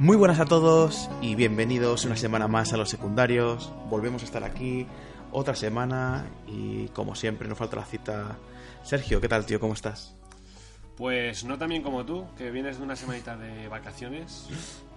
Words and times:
Muy 0.00 0.16
buenas 0.16 0.38
a 0.38 0.44
todos 0.44 1.10
y 1.20 1.34
bienvenidos 1.34 2.04
una 2.04 2.16
semana 2.16 2.46
más 2.46 2.72
a 2.72 2.76
los 2.76 2.88
secundarios. 2.88 3.72
Volvemos 3.90 4.22
a 4.22 4.26
estar 4.26 4.44
aquí 4.44 4.86
otra 5.32 5.56
semana 5.56 6.24
y 6.46 6.86
como 6.90 7.16
siempre 7.16 7.48
nos 7.48 7.58
falta 7.58 7.74
la 7.74 7.84
cita. 7.84 8.38
Sergio, 8.84 9.20
¿qué 9.20 9.26
tal 9.26 9.44
tío? 9.44 9.58
¿Cómo 9.58 9.74
estás? 9.74 10.14
Pues 10.96 11.42
no 11.42 11.58
tan 11.58 11.70
bien 11.70 11.82
como 11.82 12.06
tú, 12.06 12.28
que 12.36 12.52
vienes 12.52 12.78
de 12.78 12.84
una 12.84 12.94
semanita 12.94 13.36
de 13.36 13.66
vacaciones, 13.66 14.46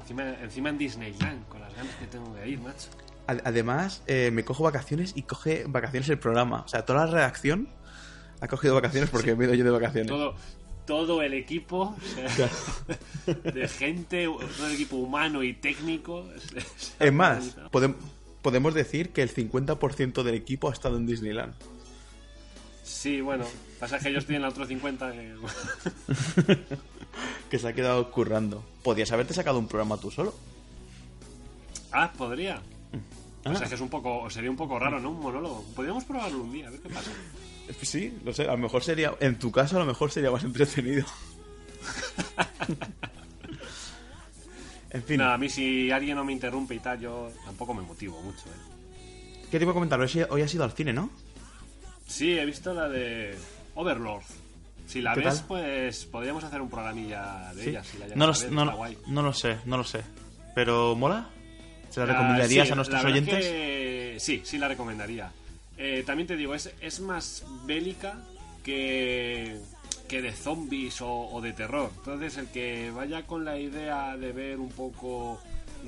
encima, 0.02 0.36
encima 0.40 0.70
en 0.70 0.78
Disneyland, 0.78 1.48
con 1.48 1.62
las 1.62 1.74
ganas 1.74 1.96
que 1.96 2.06
tengo 2.06 2.36
de 2.36 2.48
ir, 2.48 2.60
macho. 2.60 2.90
Además, 3.26 4.04
eh, 4.06 4.30
me 4.32 4.46
cojo 4.46 4.64
vacaciones 4.64 5.14
y 5.16 5.24
coge 5.24 5.66
vacaciones 5.68 6.10
el 6.10 6.20
programa. 6.20 6.62
O 6.62 6.68
sea, 6.68 6.86
toda 6.86 7.08
la 7.08 7.12
redacción 7.12 7.70
ha 8.40 8.48
cogido 8.48 8.76
vacaciones 8.76 9.10
porque 9.10 9.36
me 9.36 9.46
he 9.46 9.48
ido 9.48 9.56
yo 9.56 9.64
de 9.64 9.72
vacaciones. 9.72 10.10
Todo, 10.10 10.36
todo 10.86 11.22
el 11.22 11.34
equipo 11.34 11.96
de 13.54 13.68
gente, 13.68 14.26
todo 14.26 14.68
el 14.68 14.74
equipo 14.74 14.98
humano 14.98 15.44
y 15.44 15.54
técnico. 15.54 16.28
Es 17.00 17.14
más, 17.14 17.58
podem- 17.72 17.96
podemos 18.42 18.74
decir 18.74 19.10
que 19.12 19.22
el 19.22 19.34
50% 19.34 20.24
del 20.24 20.36
equipo 20.36 20.70
ha 20.70 20.74
estado 20.74 20.98
en 20.98 21.06
Disneyland. 21.06 21.54
Sí, 22.84 23.22
bueno, 23.22 23.46
pasa 23.80 24.00
que 24.00 24.12
yo 24.12 24.20
estoy 24.20 24.36
en 24.36 24.42
la 24.42 24.50
otro 24.50 24.66
50. 24.66 25.12
que- 25.12 25.36
Que 27.50 27.60
se 27.60 27.68
ha 27.68 27.74
quedado 27.74 28.10
currando. 28.12 28.64
Podías 28.84 29.12
haberte 29.12 29.34
sacado 29.34 29.60
un 29.60 29.68
programa 29.68 29.98
tú 29.98 30.10
solo. 30.12 30.34
Ah, 31.92 32.12
podría. 32.18 32.62
O 33.44 33.56
sea 33.56 33.66
Ah. 33.66 33.70
que 33.70 33.76
es 33.76 33.82
un 33.82 33.90
poco, 33.90 34.30
sería 34.30 34.52
un 34.52 34.56
poco 34.58 34.78
raro, 34.78 35.00
¿no? 35.00 35.10
Un 35.12 35.20
monólogo. 35.20 35.64
Podríamos 35.76 36.04
probarlo 36.06 36.42
un 36.44 36.52
día, 36.52 36.68
a 36.68 36.72
ver 36.72 36.80
qué 36.80 36.90
pasa. 36.90 37.12
Sí, 37.82 38.18
no 38.24 38.34
sé, 38.34 38.44
a 38.44 38.52
lo 38.52 38.58
mejor 38.58 38.84
sería, 38.84 39.14
en 39.20 39.40
tu 39.40 39.52
caso 39.52 39.78
a 39.78 39.80
lo 39.80 39.86
mejor 39.86 40.12
sería 40.12 40.30
más 40.32 40.44
entretenido. 40.44 41.06
en 44.92 45.04
fin, 45.04 45.18
Nada, 45.18 45.36
a 45.36 45.38
mí 45.38 45.50
si 45.50 45.90
alguien 45.92 46.18
no 46.18 46.24
me 46.26 46.34
interrumpe 46.34 46.76
y 46.76 46.80
tal, 46.80 47.00
yo 47.00 47.32
tampoco 47.46 47.74
me 47.74 47.82
motivo 47.82 48.22
mucho, 48.22 48.44
¿eh? 48.50 49.40
¿qué 49.50 49.58
te 49.58 49.64
iba 49.64 49.72
a 49.72 49.74
comentar? 49.74 50.00
Hoy, 50.00 50.42
has 50.42 50.54
ido 50.54 50.64
al 50.64 50.72
cine, 50.74 50.94
¿no? 50.94 51.10
Sí, 52.08 52.38
he 52.38 52.46
visto 52.46 52.74
la 52.74 52.90
de 52.90 53.38
Overlord. 53.76 54.24
Si 54.88 55.02
la 55.02 55.14
¿Qué 55.14 55.22
ves, 55.22 55.38
tal? 55.40 55.48
pues 55.48 56.06
podríamos 56.06 56.44
hacer 56.44 56.62
un 56.62 56.70
programilla 56.70 57.54
de 57.54 57.64
Sí. 57.64 57.70
ella. 57.70 57.84
Si 57.84 57.98
la 57.98 58.08
No 58.16 58.28
lo, 58.28 58.34
no, 58.52 58.66
no 59.08 59.22
lo 59.22 59.34
sé, 59.34 59.58
no 59.66 59.78
lo 59.78 59.84
sé. 59.86 60.02
¿Pero 60.54 60.96
mola? 60.96 61.30
¿Se 61.92 62.00
la 62.00 62.06
Ah, 62.06 62.08
recomendarías 62.14 62.68
sí, 62.68 62.72
a 62.72 62.76
nuestros 62.76 63.04
oyentes? 63.04 63.46
que 63.46 64.16
sí, 64.20 64.42
sí 64.44 64.58
la 64.58 64.68
recomendaría. 64.68 65.32
Eh, 65.78 66.04
también 66.06 66.28
te 66.28 66.36
digo, 66.38 66.56
es, 66.56 66.72
es 66.82 67.00
más 67.02 67.44
bélica 67.66 68.18
que, 68.64 69.60
que 70.08 70.22
de 70.22 70.32
zombies 70.34 71.02
o, 71.02 71.10
o 71.12 71.42
de 71.42 71.54
terror. 71.54 71.92
Entonces, 71.98 72.38
el 72.38 72.48
que 72.48 72.92
vaya 72.92 73.26
con 73.26 73.46
la 73.46 73.58
idea 73.60 74.16
de 74.18 74.32
ver 74.32 74.60
un 74.60 74.70
poco 74.72 75.40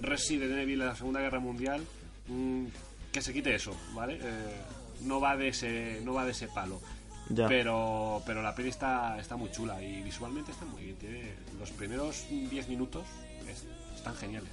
Resident 0.01 0.51
Evil 0.57 0.81
en 0.81 0.87
la 0.87 0.95
Segunda 0.95 1.19
Guerra 1.21 1.39
Mundial, 1.39 1.81
mm, 2.27 2.65
que 3.11 3.21
se 3.21 3.33
quite 3.33 3.53
eso, 3.55 3.75
¿vale? 3.93 4.19
Eh, 4.21 4.61
no 5.01 5.19
va 5.21 5.37
de 5.37 5.49
ese, 5.49 6.01
no 6.03 6.13
va 6.13 6.25
de 6.25 6.31
ese 6.31 6.47
palo. 6.47 6.81
Ya. 7.29 7.47
Pero, 7.47 8.21
pero 8.25 8.41
la 8.41 8.53
peli 8.53 8.69
está, 8.69 9.17
está 9.19 9.37
muy 9.37 9.49
chula 9.51 9.81
y 9.81 10.01
visualmente 10.01 10.51
está 10.51 10.65
muy 10.65 10.83
bien. 10.83 10.95
Tiene 10.97 11.31
los 11.59 11.69
primeros 11.71 12.25
10 12.29 12.67
minutos 12.67 13.05
es- 13.47 13.65
están 13.95 14.15
geniales. 14.15 14.51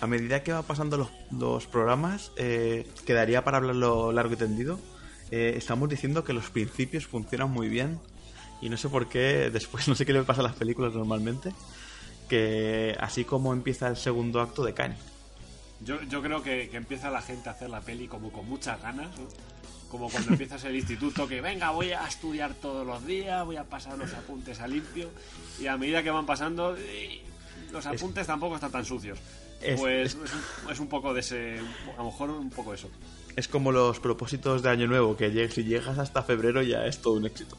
A 0.00 0.06
medida 0.06 0.42
que 0.42 0.52
va 0.52 0.62
pasando 0.62 0.96
los, 0.98 1.08
los 1.30 1.66
programas, 1.66 2.32
eh, 2.36 2.86
quedaría 3.06 3.44
para 3.44 3.56
hablarlo 3.56 4.12
largo 4.12 4.34
y 4.34 4.36
tendido. 4.36 4.78
Eh, 5.30 5.54
estamos 5.56 5.88
diciendo 5.88 6.22
que 6.22 6.32
los 6.32 6.50
principios 6.50 7.06
funcionan 7.06 7.50
muy 7.50 7.68
bien 7.68 7.98
y 8.60 8.68
no 8.68 8.76
sé 8.76 8.88
por 8.88 9.08
qué, 9.08 9.50
después 9.52 9.88
no 9.88 9.94
sé 9.94 10.04
qué 10.04 10.12
le 10.12 10.22
pasa 10.22 10.40
a 10.40 10.44
las 10.44 10.54
películas 10.54 10.92
normalmente, 10.94 11.52
que 12.28 12.96
así 13.00 13.24
como 13.24 13.52
empieza 13.52 13.88
el 13.88 13.96
segundo 13.96 14.40
acto 14.40 14.64
decaen. 14.64 14.94
Yo, 15.80 16.02
yo 16.02 16.22
creo 16.22 16.42
que, 16.42 16.68
que 16.68 16.76
empieza 16.76 17.10
la 17.10 17.22
gente 17.22 17.48
a 17.48 17.52
hacer 17.52 17.70
la 17.70 17.80
peli 17.80 18.06
como 18.06 18.30
con 18.32 18.48
muchas 18.48 18.80
ganas, 18.80 19.08
¿no? 19.18 19.26
Como 19.90 20.10
cuando 20.10 20.32
empiezas 20.32 20.64
el 20.64 20.74
instituto, 20.74 21.28
que 21.28 21.40
venga, 21.40 21.70
voy 21.70 21.92
a 21.92 22.06
estudiar 22.06 22.54
todos 22.54 22.86
los 22.86 23.06
días, 23.06 23.44
voy 23.44 23.56
a 23.56 23.64
pasar 23.64 23.96
los 23.96 24.12
apuntes 24.14 24.60
a 24.60 24.66
limpio, 24.66 25.10
y 25.60 25.66
a 25.68 25.76
medida 25.76 26.02
que 26.02 26.10
van 26.10 26.26
pasando, 26.26 26.76
eh, 26.76 27.20
los 27.72 27.86
apuntes 27.86 28.26
tampoco 28.26 28.56
están 28.56 28.72
tan 28.72 28.84
sucios. 28.84 29.18
Es- 29.62 29.80
pues 29.80 30.14
es- 30.14 30.18
es, 30.70 30.80
un, 30.80 30.88
poco 30.88 31.12
de 31.14 31.20
ese, 31.20 31.58
a 31.94 31.98
lo 31.98 32.04
mejor 32.04 32.30
un 32.30 32.50
poco 32.50 32.74
eso. 32.74 32.90
Es 33.36 33.48
como 33.48 33.72
los 33.72 34.00
propósitos 34.00 34.62
de 34.62 34.70
Año 34.70 34.86
Nuevo, 34.86 35.16
que 35.16 35.48
si 35.50 35.64
llegas 35.64 35.98
hasta 35.98 36.22
febrero 36.22 36.62
ya 36.62 36.86
es 36.86 36.98
todo 37.02 37.14
un 37.14 37.26
éxito. 37.26 37.56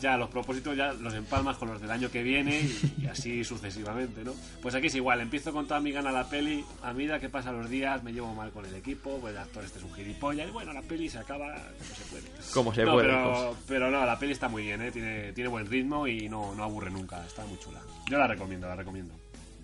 Ya 0.00 0.16
los 0.16 0.28
propósitos 0.30 0.76
ya 0.76 0.92
los 0.92 1.12
empalmas 1.14 1.56
con 1.56 1.68
los 1.70 1.80
del 1.80 1.90
año 1.90 2.08
que 2.08 2.22
viene 2.22 2.60
y, 2.60 2.94
y 3.02 3.06
así 3.06 3.42
sucesivamente, 3.44 4.22
¿no? 4.22 4.32
Pues 4.62 4.76
aquí 4.76 4.86
es 4.86 4.94
igual, 4.94 5.20
empiezo 5.20 5.52
con 5.52 5.66
toda 5.66 5.80
mi 5.80 5.90
gana 5.90 6.12
la 6.12 6.28
peli, 6.30 6.64
a 6.84 6.92
medida 6.92 7.18
que 7.18 7.28
pasan 7.28 7.58
los 7.60 7.68
días 7.68 8.04
me 8.04 8.12
llevo 8.12 8.32
mal 8.32 8.52
con 8.52 8.64
el 8.64 8.74
equipo, 8.76 9.18
pues 9.20 9.32
el 9.34 9.38
actor 9.40 9.64
este 9.64 9.78
es 9.80 9.84
un 9.84 9.92
gilipollas, 9.94 10.48
y 10.48 10.52
bueno, 10.52 10.72
la 10.72 10.82
peli 10.82 11.08
se 11.08 11.18
acaba 11.18 11.52
como 11.52 11.94
se 11.96 12.04
puede. 12.10 12.24
Como 12.54 12.74
se 12.74 12.84
No, 12.84 12.92
puede. 12.92 13.08
Pero, 13.08 13.22
como- 13.24 13.56
pero 13.66 13.90
no, 13.90 14.06
la 14.06 14.16
peli 14.20 14.32
está 14.32 14.48
muy 14.48 14.62
bien, 14.62 14.82
¿eh? 14.82 14.92
tiene, 14.92 15.32
tiene 15.32 15.48
buen 15.50 15.66
ritmo 15.66 16.06
y 16.06 16.28
no, 16.28 16.54
no 16.54 16.62
aburre 16.62 16.90
nunca, 16.92 17.24
está 17.26 17.44
muy 17.46 17.58
chula. 17.58 17.80
Yo 18.08 18.18
la 18.18 18.28
recomiendo, 18.28 18.68
la 18.68 18.76
recomiendo. 18.76 19.14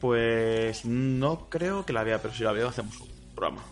Pues 0.04 0.84
no 0.84 1.48
creo 1.48 1.86
que 1.86 1.94
la 1.94 2.04
vea, 2.04 2.20
pero 2.20 2.34
si 2.34 2.42
la 2.42 2.52
veo 2.52 2.68
hacemos 2.68 3.00
un 3.00 3.08
programa. 3.34 3.62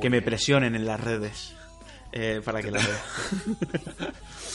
que 0.00 0.08
me 0.08 0.22
presionen 0.22 0.74
en 0.74 0.86
las 0.86 0.98
redes 0.98 1.52
eh, 2.12 2.40
para 2.42 2.62
que 2.62 2.70
la 2.70 2.78
vea. 2.78 3.02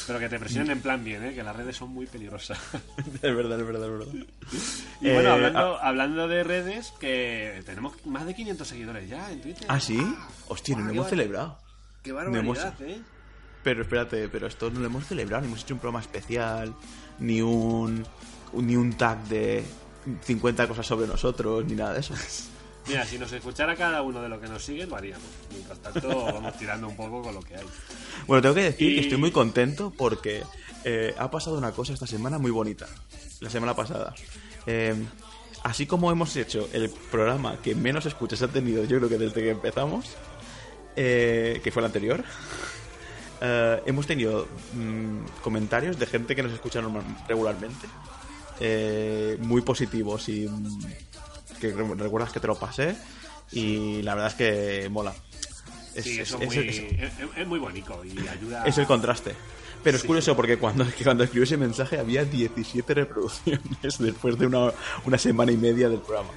Pero 0.08 0.18
que 0.18 0.28
te 0.28 0.40
presionen 0.40 0.72
en 0.72 0.82
plan 0.82 1.04
bien, 1.04 1.24
¿eh? 1.24 1.36
que 1.36 1.44
las 1.44 1.56
redes 1.56 1.78
son 1.78 1.90
muy 1.92 2.08
peligrosas. 2.08 2.58
es 3.22 3.36
verdad, 3.36 3.60
es 3.60 3.68
verdad, 3.68 3.86
es 3.94 4.00
verdad. 4.00 4.14
y 5.02 5.14
bueno, 5.14 5.30
Eh, 5.30 5.32
hablando, 5.34 5.60
ah, 5.76 5.88
hablando 5.88 6.28
de 6.28 6.44
redes, 6.44 6.92
que 7.00 7.62
tenemos 7.64 7.94
más 8.08 8.26
de 8.26 8.34
500 8.34 8.68
seguidores 8.68 9.08
ya 9.08 9.32
en 9.32 9.40
Twitter. 9.40 9.66
¿Ah, 9.70 9.80
sí? 9.80 10.00
Hostia, 10.48 10.76
no 10.78 10.86
lo 10.86 10.90
hemos 10.94 11.10
celebrado. 11.10 11.60
Qué 12.02 12.12
barbaridad, 12.12 12.74
¿eh? 12.82 13.00
Pero 13.64 13.84
espérate, 13.84 14.28
pero 14.30 14.48
esto 14.48 14.72
no 14.72 14.80
lo 14.80 14.88
hemos 14.88 15.06
celebrado, 15.06 15.42
ni 15.44 15.48
hemos 15.50 15.62
hecho 15.62 15.76
un 15.76 15.80
programa 15.80 16.02
especial, 16.02 16.74
ni 17.20 17.40
un- 17.44 18.04
ni 18.54 18.76
un 18.76 18.94
tag 18.94 19.24
de 19.26 19.64
50 20.24 20.68
cosas 20.68 20.86
sobre 20.86 21.08
nosotros, 21.08 21.66
ni 21.66 21.76
nada 21.76 21.94
de 21.94 22.00
eso. 22.00 22.14
Mira, 22.88 23.06
si 23.06 23.20
nos 23.20 23.32
escuchara 23.32 23.76
cada 23.76 24.02
uno 24.02 24.22
de 24.24 24.28
lo 24.30 24.42
que 24.42 24.48
nos 24.48 24.64
sigue, 24.64 24.88
lo 24.88 24.96
haríamos. 24.96 25.24
Mientras 25.52 25.80
tanto, 25.80 26.26
vamos 26.26 26.58
tirando 26.58 26.88
un 26.88 26.96
poco 26.96 27.22
con 27.22 27.36
lo 27.36 27.42
que 27.42 27.56
hay. 27.56 27.66
Bueno, 28.26 28.42
tengo 28.42 28.56
que 28.56 28.64
decir 28.64 28.90
Y- 28.92 28.96
que 28.96 29.02
estoy 29.02 29.18
muy 29.20 29.32
contento 29.32 29.94
porque 29.96 30.44
eh, 30.84 31.14
ha 31.20 31.30
pasado 31.30 31.58
una 31.60 31.72
cosa 31.74 31.94
esta 31.94 32.08
semana 32.08 32.40
muy 32.40 32.50
bonita. 32.50 32.88
La 33.40 33.52
semana 33.52 33.76
pasada. 33.76 34.16
Eh, 34.66 34.96
así 35.64 35.86
como 35.86 36.12
hemos 36.12 36.36
hecho 36.36 36.68
el 36.74 36.90
programa 37.12 37.58
que 37.62 37.76
menos 37.76 38.08
escuchas 38.08 38.42
ha 38.42 38.48
tenido, 38.48 38.84
yo 38.86 38.98
creo 38.98 39.10
que 39.10 39.20
desde 39.20 39.42
que 39.42 39.50
empezamos, 39.52 40.16
eh, 40.96 41.62
que 41.64 41.72
fue 41.72 41.82
el 41.82 41.86
anterior, 41.86 42.24
hemos 43.86 44.08
tenido 44.08 44.48
mm, 44.74 45.42
comentarios 45.44 45.98
de 46.00 46.06
gente 46.08 46.36
que 46.36 46.44
nos 46.44 46.52
escucha 46.52 46.82
regularmente, 47.28 47.88
eh, 48.62 49.38
muy 49.42 49.62
positivos 49.62 50.30
y 50.30 50.48
que 51.60 51.72
re- 51.74 51.96
recuerdas 51.96 52.32
que 52.32 52.40
te 52.40 52.48
lo 52.48 52.58
pasé 52.58 52.96
y 53.52 54.02
la 54.04 54.16
verdad 54.16 54.32
es 54.32 54.36
que 54.36 54.90
mola. 54.90 55.14
Es, 55.96 56.06
Sí, 56.06 56.12
es- 56.20 56.30
eso 56.30 56.38
es- 56.38 56.44
es, 56.44 56.56
muy, 56.56 56.68
es- 56.70 56.78
es- 56.80 57.38
es 57.38 57.48
muy 57.48 57.60
bonito 57.60 58.02
y 58.06 58.28
ayuda. 58.28 58.64
es 58.66 58.78
el 58.78 58.86
contraste. 58.88 59.36
Pero 59.84 59.98
es 59.98 60.04
curioso 60.04 60.36
porque 60.36 60.58
cuando, 60.58 60.86
cuando 61.04 61.24
escribió 61.24 61.44
ese 61.44 61.58
mensaje 61.58 61.98
había 62.00 62.24
17 62.24 62.94
reproducciones 62.94 63.62
después 64.00 64.38
de 64.38 64.46
una, 64.48 64.72
una 65.06 65.18
semana 65.18 65.52
y 65.52 65.58
media 65.58 65.90
del 65.90 66.00
programa. 66.02 66.30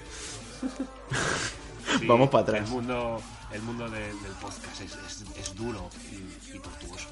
Sí, 2.00 2.06
Vamos 2.06 2.31
para 2.31 2.43
atrás. 2.43 2.65
El 2.69 2.71
mundo, 2.75 3.23
el 3.53 3.62
mundo 3.62 3.88
de- 3.88 4.00
del 4.00 4.32
podcast 4.41 4.81
es, 4.81 4.93
es- 4.93 5.25
es 5.38 5.55
duro 5.55 5.88
y, 6.11 6.56
y 6.56 6.59
tortuoso. 6.59 7.09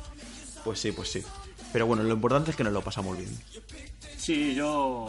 Pues 0.64 0.80
sí, 0.80 0.92
pues 0.92 1.10
sí. 1.10 1.22
Pero 1.72 1.86
bueno, 1.86 2.02
lo 2.02 2.12
importante 2.14 2.50
es 2.50 2.56
que 2.56 2.64
nos 2.64 2.72
lo 2.72 2.82
pasamos 2.82 3.16
bien. 3.16 3.38
Sí, 4.22 4.54
yo. 4.54 5.06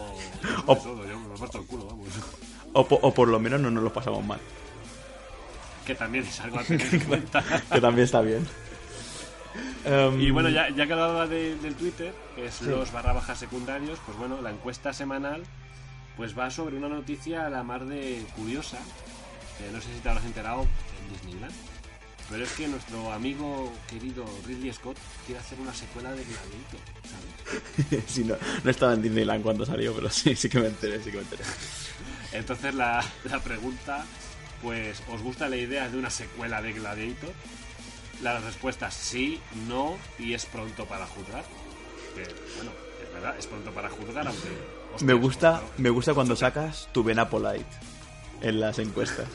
O- 0.65 0.75
todo, 0.77 1.07
yo 1.07 1.19
me 1.19 1.37
parto 1.37 1.59
el 1.59 1.65
culo, 1.67 1.85
vamos. 1.85 2.07
O, 2.73 2.87
po- 2.87 2.99
o 3.01 3.13
por 3.13 3.27
lo 3.27 3.39
menos 3.39 3.61
no 3.61 3.69
nos 3.69 3.83
lo 3.83 3.93
pasamos 3.93 4.25
mal. 4.25 4.39
que 5.85 5.93
también 5.93 6.23
es 6.25 6.39
algo 6.39 6.59
a 6.59 6.63
tener 6.67 6.91
en 6.95 7.01
cuenta. 7.01 7.43
que 7.71 7.79
también 7.79 8.05
está 8.05 8.21
bien. 8.21 8.47
Em, 9.85 10.19
Y 10.27 10.31
bueno, 10.31 10.49
ya, 10.49 10.69
ya 10.69 10.87
que 10.87 10.93
hablaba 10.93 11.27
de- 11.27 11.55
del 11.57 11.75
Twitter, 11.75 12.11
que 12.35 12.47
es 12.47 12.61
los 12.63 12.91
barra 12.91 13.13
bajas 13.13 13.37
secundarios, 13.37 13.99
pues 14.05 14.17
bueno, 14.17 14.41
la 14.41 14.49
encuesta 14.49 14.93
semanal 14.93 15.43
pues 16.17 16.37
va 16.37 16.49
sobre 16.49 16.77
una 16.77 16.89
noticia 16.89 17.45
a 17.45 17.49
la 17.51 17.61
mar 17.63 17.85
de 17.85 18.23
curiosa, 18.35 18.79
no 19.71 19.79
sé 19.81 19.93
si 19.93 19.99
te 19.99 20.09
habrás 20.09 20.25
enterado 20.25 20.61
en 20.61 21.13
Disneyland, 21.13 21.53
pero 22.33 22.45
es 22.45 22.51
que 22.53 22.67
nuestro 22.67 23.11
amigo 23.11 23.71
querido 23.87 24.25
Ridley 24.47 24.73
Scott 24.73 24.97
quiere 25.27 25.39
hacer 25.39 25.59
una 25.59 25.71
secuela 25.71 26.09
de 26.13 26.23
Gladiator, 26.23 26.79
¿sabes? 27.07 28.03
sí, 28.07 28.23
no, 28.23 28.35
no 28.63 28.71
estaba 28.71 28.95
en 28.95 29.03
Disneyland 29.03 29.43
cuando 29.43 29.67
salió, 29.67 29.93
pero 29.93 30.09
sí, 30.09 30.35
sí 30.35 30.49
que 30.49 30.59
me 30.59 30.65
enteré, 30.65 30.97
sí 30.97 31.11
que 31.11 31.17
me 31.17 31.23
enteré. 31.23 31.43
Entonces 32.31 32.73
la, 32.73 33.05
la 33.25 33.39
pregunta, 33.39 34.03
pues, 34.63 35.03
¿os 35.11 35.21
gusta 35.21 35.47
la 35.47 35.57
idea 35.57 35.87
de 35.89 35.95
una 35.95 36.09
secuela 36.09 36.59
de 36.59 36.73
Gladiator? 36.73 37.29
Las 38.23 38.43
respuestas 38.43 38.95
sí, 38.95 39.39
no 39.67 39.95
y 40.17 40.33
es 40.33 40.47
pronto 40.47 40.87
para 40.87 41.05
juzgar. 41.05 41.45
Que, 42.15 42.23
bueno, 42.55 42.71
es 42.99 43.13
verdad, 43.13 43.35
es 43.37 43.45
pronto 43.45 43.69
para 43.73 43.91
juzgar, 43.91 44.27
aunque... 44.27 44.49
Me 45.05 45.13
gusta, 45.13 45.61
me 45.77 45.91
gusta 45.91 46.15
cuando 46.15 46.35
sacas 46.35 46.89
tu 46.93 47.03
vena 47.03 47.29
polite 47.29 47.63
en 48.41 48.59
las 48.59 48.79
encuestas. 48.79 49.27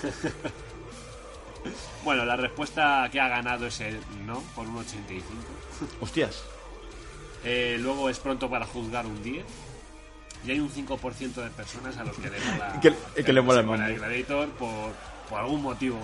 Bueno, 2.04 2.24
la 2.24 2.36
respuesta 2.36 3.08
que 3.12 3.20
ha 3.20 3.28
ganado 3.28 3.66
es 3.66 3.80
el 3.80 3.98
no, 4.26 4.40
por 4.54 4.66
un 4.66 4.78
85. 4.78 5.24
Hostias. 6.00 6.42
Eh, 7.44 7.76
luego 7.80 8.08
es 8.10 8.18
pronto 8.18 8.48
para 8.50 8.66
juzgar 8.66 9.06
un 9.06 9.22
10. 9.22 9.44
Y 10.46 10.50
hay 10.52 10.60
un 10.60 10.70
5% 10.70 11.34
de 11.34 11.50
personas 11.50 11.96
a 11.98 12.04
los 12.04 12.16
que 12.16 12.30
le 12.30 12.38
mola, 12.40 12.80
Que- 13.14 13.24
que 13.24 13.32
le 13.32 13.42
mola 13.42 13.60
el. 13.60 13.96
Gladiator 13.96 14.48
por, 14.52 14.92
por 15.28 15.38
algún 15.40 15.62
motivo 15.62 15.98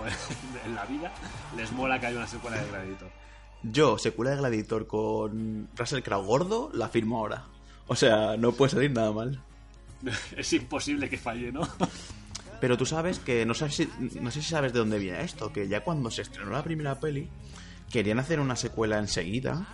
en 0.64 0.74
la 0.74 0.84
vida. 0.84 1.12
Les 1.56 1.72
mola 1.72 1.98
que 1.98 2.06
haya 2.06 2.18
una 2.18 2.26
secuela 2.26 2.58
de 2.60 2.68
Gladiator. 2.68 3.08
Yo, 3.62 3.96
secuela 3.98 4.32
de 4.32 4.36
Gladiator 4.36 4.86
con 4.86 5.68
Russell 5.74 6.02
Crowe 6.02 6.24
gordo, 6.26 6.70
la 6.74 6.88
firmo 6.90 7.18
ahora. 7.18 7.44
O 7.86 7.96
sea, 7.96 8.36
no 8.36 8.52
puede 8.52 8.72
salir 8.72 8.90
nada 8.90 9.10
mal. 9.12 9.40
es 10.36 10.52
imposible 10.52 11.08
que 11.08 11.16
falle, 11.16 11.50
¿no? 11.50 11.66
Pero 12.60 12.76
tú 12.78 12.86
sabes 12.86 13.18
que, 13.18 13.44
no, 13.44 13.54
sabes 13.54 13.74
si, 13.76 13.88
no 14.20 14.30
sé 14.30 14.40
si 14.42 14.48
sabes 14.50 14.72
de 14.72 14.78
dónde 14.78 14.98
viene 14.98 15.20
esto, 15.22 15.52
que 15.52 15.68
ya 15.68 15.80
cuando 15.80 16.10
se 16.10 16.22
estrenó 16.22 16.50
la 16.52 16.62
primera 16.62 16.98
peli, 16.98 17.28
querían 17.90 18.18
hacer 18.18 18.40
una 18.40 18.56
secuela 18.56 18.98
enseguida 18.98 19.66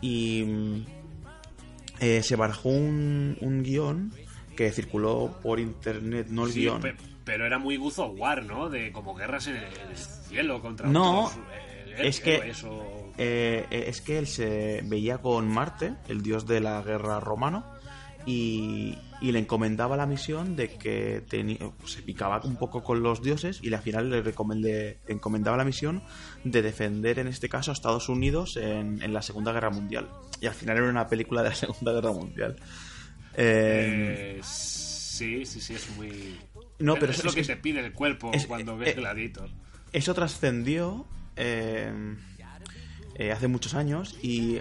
y 0.00 0.44
mm, 0.44 0.84
eh, 2.00 2.22
se 2.22 2.36
barajó 2.36 2.68
un, 2.68 3.36
un 3.40 3.62
guion 3.62 4.12
que 4.56 4.70
circuló 4.72 5.34
por 5.42 5.58
internet, 5.60 6.26
no 6.30 6.44
el 6.46 6.52
Sí, 6.52 6.60
guion. 6.60 6.80
pe- 6.82 6.94
pero 7.24 7.46
era 7.46 7.58
muy 7.58 7.76
of 7.76 7.98
War, 8.18 8.44
¿no? 8.44 8.68
De 8.68 8.92
como 8.92 9.14
guerras 9.14 9.46
en 9.46 9.56
el, 9.56 9.64
en 9.64 9.90
el 9.90 9.96
cielo 9.96 10.60
contra 10.60 10.88
No, 10.88 11.24
otros, 11.26 11.44
eh, 11.52 11.94
es 11.98 12.20
que- 12.20 12.52
o- 12.66 13.12
Eh, 13.20 13.66
eh, 13.70 13.84
es 13.88 14.00
que 14.00 14.18
él 14.18 14.26
se 14.28 14.80
veía 14.84 15.18
con 15.18 15.48
Marte, 15.48 15.94
el 16.08 16.22
dios 16.22 16.46
de 16.46 16.60
la 16.60 16.80
guerra 16.82 17.18
romano, 17.18 17.64
y, 18.26 18.96
y 19.20 19.32
le 19.32 19.40
encomendaba 19.40 19.96
la 19.96 20.06
misión 20.06 20.54
de 20.56 20.68
que 20.68 21.22
tenía, 21.28 21.58
se 21.84 22.02
picaba 22.02 22.40
un 22.44 22.56
poco 22.56 22.82
con 22.84 23.02
los 23.02 23.20
dioses 23.22 23.58
y 23.62 23.72
al 23.74 23.82
final 23.82 24.10
le 24.10 24.22
recomendé- 24.22 24.98
encomendaba 25.08 25.56
la 25.56 25.64
misión 25.64 26.02
de 26.44 26.62
defender 26.62 27.18
en 27.18 27.26
este 27.28 27.48
caso 27.48 27.70
a 27.70 27.74
Estados 27.74 28.08
Unidos 28.08 28.56
en, 28.56 29.02
en 29.02 29.12
la 29.12 29.22
Segunda 29.22 29.52
Guerra 29.52 29.70
Mundial. 29.70 30.08
Y 30.40 30.46
al 30.46 30.54
final 30.54 30.76
era 30.76 30.88
una 30.88 31.08
película 31.08 31.42
de 31.42 31.48
la 31.50 31.54
Segunda 31.56 31.92
Guerra 31.92 32.12
Mundial. 32.12 32.56
Eh, 33.34 34.36
Eh, 34.38 34.40
sí, 34.42 35.44
sí, 35.46 35.60
sí, 35.60 35.74
es 35.74 35.88
muy... 35.96 36.38
No, 36.78 36.94
pero 36.94 37.12
es, 37.12 37.18
es- 37.18 37.24
lo 37.24 37.32
que 37.32 37.40
es- 37.40 37.46
te 37.46 37.56
pide 37.56 37.80
el 37.84 37.92
cuerpo 37.92 38.30
es- 38.32 38.46
cuando 38.46 38.74
eh, 38.74 38.78
ves 38.78 38.96
Gladiator. 38.96 39.50
eso 39.92 40.14
trascendió 40.14 41.06
eh, 41.36 41.92
eh, 43.18 43.32
hace 43.32 43.48
muchos 43.48 43.74
años 43.74 44.16
y, 44.22 44.60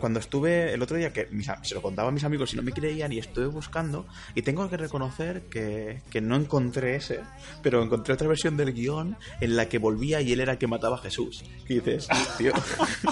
cuando 0.00 0.18
estuve 0.18 0.74
el 0.74 0.82
otro 0.82 0.96
día 0.96 1.12
que 1.12 1.28
mis 1.30 1.48
se 1.62 1.74
lo 1.74 1.82
contaba 1.82 2.08
a 2.08 2.12
mis 2.12 2.24
amigos 2.24 2.52
y 2.52 2.56
no 2.56 2.62
me 2.62 2.72
creían 2.72 3.12
y 3.12 3.18
estuve 3.18 3.46
buscando 3.46 4.04
y 4.34 4.42
tengo 4.42 4.68
que 4.68 4.76
reconocer 4.76 5.42
que, 5.42 6.02
que 6.10 6.20
no 6.20 6.34
encontré 6.34 6.96
ese 6.96 7.20
pero 7.62 7.82
encontré 7.82 8.14
otra 8.14 8.26
versión 8.26 8.56
del 8.56 8.72
guion 8.72 9.16
en 9.40 9.56
la 9.56 9.68
que 9.68 9.78
volvía 9.78 10.20
y 10.20 10.32
él 10.32 10.40
era 10.40 10.52
el 10.52 10.58
que 10.58 10.66
mataba 10.66 10.96
a 10.96 10.98
Jesús. 10.98 11.44
Y 11.68 11.74
dices 11.74 12.08
tío 12.36 12.52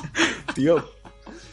tío 0.54 0.90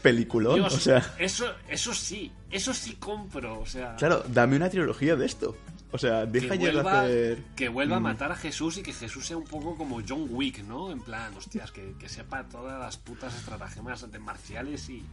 peliculón 0.02 0.56
Dios, 0.56 0.74
o 0.74 0.80
sea. 0.80 1.16
eso, 1.20 1.46
eso 1.68 1.94
sí, 1.94 2.32
eso 2.50 2.74
sí 2.74 2.96
compro, 2.96 3.60
o 3.60 3.66
sea... 3.66 3.96
claro 3.96 4.24
dame 4.28 4.56
una 4.56 4.70
trilogía 4.70 5.16
de 5.16 5.26
esto 5.26 5.56
o 5.92 5.98
sea 5.98 6.22
que 6.26 6.32
deja 6.40 6.54
de 6.54 6.58
vuelva, 6.60 7.02
hacer 7.02 7.44
que 7.56 7.70
vuelva 7.70 7.98
a 7.98 8.00
Mm. 8.00 8.04
matar 8.04 8.32
a 8.32 8.36
Jesús 8.36 8.78
y 8.78 8.84
que 8.84 8.94
Jesús 8.94 9.26
sea 9.26 9.38
un 9.38 9.46
poco 9.46 9.76
como 9.76 10.02
John 10.08 10.28
Wick, 10.30 10.60
¿no? 10.64 10.92
En 10.92 11.00
plan, 11.02 11.34
hostias, 11.36 11.72
que, 11.72 11.94
que 12.00 12.08
sepa 12.10 12.44
todas 12.44 12.80
las 12.80 12.98
putas 12.98 13.36
estratagemas 13.36 14.12
de 14.12 14.20
marciales 14.20 14.90
y, 14.90 15.04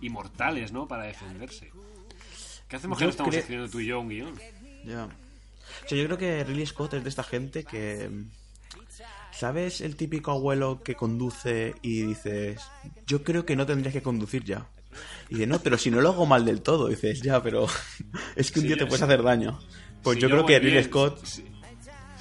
y 0.00 0.10
mortales, 0.10 0.72
¿no? 0.72 0.86
Para 0.88 1.04
defenderse. 1.04 1.70
¿Qué 2.68 2.76
hacemos 2.76 2.98
que 2.98 3.04
no 3.04 3.10
estamos 3.10 3.34
escribiendo 3.34 3.70
tú 3.70 3.78
y 3.80 3.86
yo 3.86 4.00
un 4.00 4.08
guion? 4.08 4.34
Ya. 4.84 5.04
O 5.04 5.88
sea, 5.88 5.98
yo 5.98 6.04
creo 6.06 6.18
que 6.18 6.42
Ridley 6.44 6.66
Scott 6.66 6.94
es 6.94 7.02
de 7.04 7.08
esta 7.08 7.22
gente 7.22 7.64
que. 7.64 8.10
¿Sabes 9.32 9.82
el 9.82 9.96
típico 9.96 10.30
abuelo 10.30 10.80
que 10.82 10.94
conduce 10.94 11.74
y 11.82 12.02
dices, 12.02 12.60
yo 13.06 13.22
creo 13.22 13.44
que 13.44 13.54
no 13.54 13.66
tendrías 13.66 13.92
que 13.92 14.00
conducir 14.02 14.44
ya? 14.44 14.66
Y 15.28 15.34
dice, 15.34 15.46
no, 15.46 15.58
pero 15.58 15.76
si 15.76 15.90
no 15.90 16.00
lo 16.00 16.08
hago 16.08 16.24
mal 16.24 16.46
del 16.46 16.62
todo, 16.62 16.88
dices, 16.88 17.20
ya, 17.20 17.42
pero 17.42 17.66
es 18.36 18.50
que 18.50 18.60
un 18.60 18.62
Sí, 18.62 18.68
día 18.68 18.76
te 18.78 18.84
es- 18.84 18.88
puedes 18.88 19.02
hacer 19.02 19.22
daño. 19.22 19.58
Pues 20.06 20.18
Si 20.18 20.22
yo 20.22 20.30
creo 20.30 20.46
que 20.46 20.60
Ridley 20.60 20.84
Scott, 20.84 21.24
Si, 21.24 21.44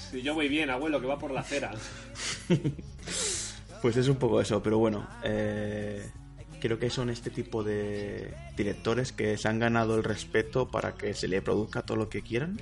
si 0.10 0.24
yo 0.24 0.34
voy 0.34 0.48
bien, 0.48 0.72
abuelo, 0.72 1.00
que 1.00 1.06
va 1.06 1.20
por 1.20 1.30
la 1.30 1.42
acera. 1.42 1.72
pues 3.84 3.96
es 3.96 4.08
un 4.08 4.16
poco 4.16 4.42
eso, 4.42 4.64
pero 4.64 4.80
bueno, 4.80 5.08
eh, 5.24 6.04
creo 6.60 6.80
que 6.80 6.90
son 6.90 7.12
este 7.12 7.30
tipo 7.30 7.64
de 7.64 8.34
directores 8.58 9.12
que 9.12 9.38
se 9.38 9.48
han 9.50 9.60
ganado 9.60 9.98
el 9.98 10.04
respeto 10.04 10.68
para 10.68 10.96
que 10.96 11.14
se 11.14 11.28
le 11.28 11.44
produzca 11.44 11.84
todo 11.84 11.98
lo 11.98 12.10
que 12.10 12.24
quieran 12.24 12.60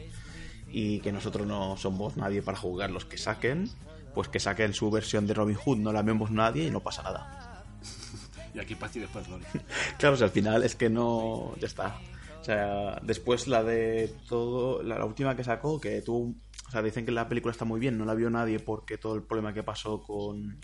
y 0.69 0.99
que 0.99 1.13
nosotros 1.13 1.47
no 1.47 1.77
somos 1.77 2.17
nadie 2.17 2.41
para 2.41 2.57
juzgar 2.57 2.91
los 2.91 3.05
que 3.05 3.17
saquen, 3.17 3.69
pues 4.13 4.27
que 4.27 4.41
saquen 4.41 4.73
su 4.73 4.91
versión 4.91 5.25
de 5.25 5.35
Robin 5.35 5.55
Hood, 5.55 5.77
no 5.77 5.93
la 5.93 6.01
vemos 6.01 6.31
nadie 6.31 6.65
y 6.65 6.69
no 6.69 6.81
pasa 6.81 7.01
nada. 7.01 7.63
Y 8.53 8.59
aquí 8.59 8.75
paz 8.75 8.93
y 8.97 8.99
después 8.99 9.25
gloria. 9.25 9.47
Claro, 9.97 10.15
o 10.15 10.17
sea, 10.17 10.27
al 10.27 10.33
final 10.33 10.63
es 10.63 10.75
que 10.75 10.89
no, 10.89 11.55
ya 11.61 11.67
está. 11.67 11.97
O 12.43 12.45
sea, 12.45 12.99
después 13.03 13.47
la 13.47 13.63
de 13.63 14.13
todo, 14.27 14.83
la, 14.83 14.97
la 14.99 15.05
última 15.05 15.33
que 15.33 15.45
sacó, 15.45 15.79
que 15.79 16.01
tuvo, 16.01 16.35
o 16.67 16.71
sea, 16.71 16.81
dicen 16.81 17.05
que 17.05 17.13
la 17.13 17.29
película 17.29 17.53
está 17.53 17.63
muy 17.63 17.79
bien, 17.79 17.97
no 17.97 18.03
la 18.03 18.15
vio 18.15 18.29
nadie 18.29 18.59
porque 18.59 18.97
todo 18.97 19.15
el 19.15 19.23
problema 19.23 19.53
que 19.53 19.63
pasó 19.63 20.03
con... 20.03 20.59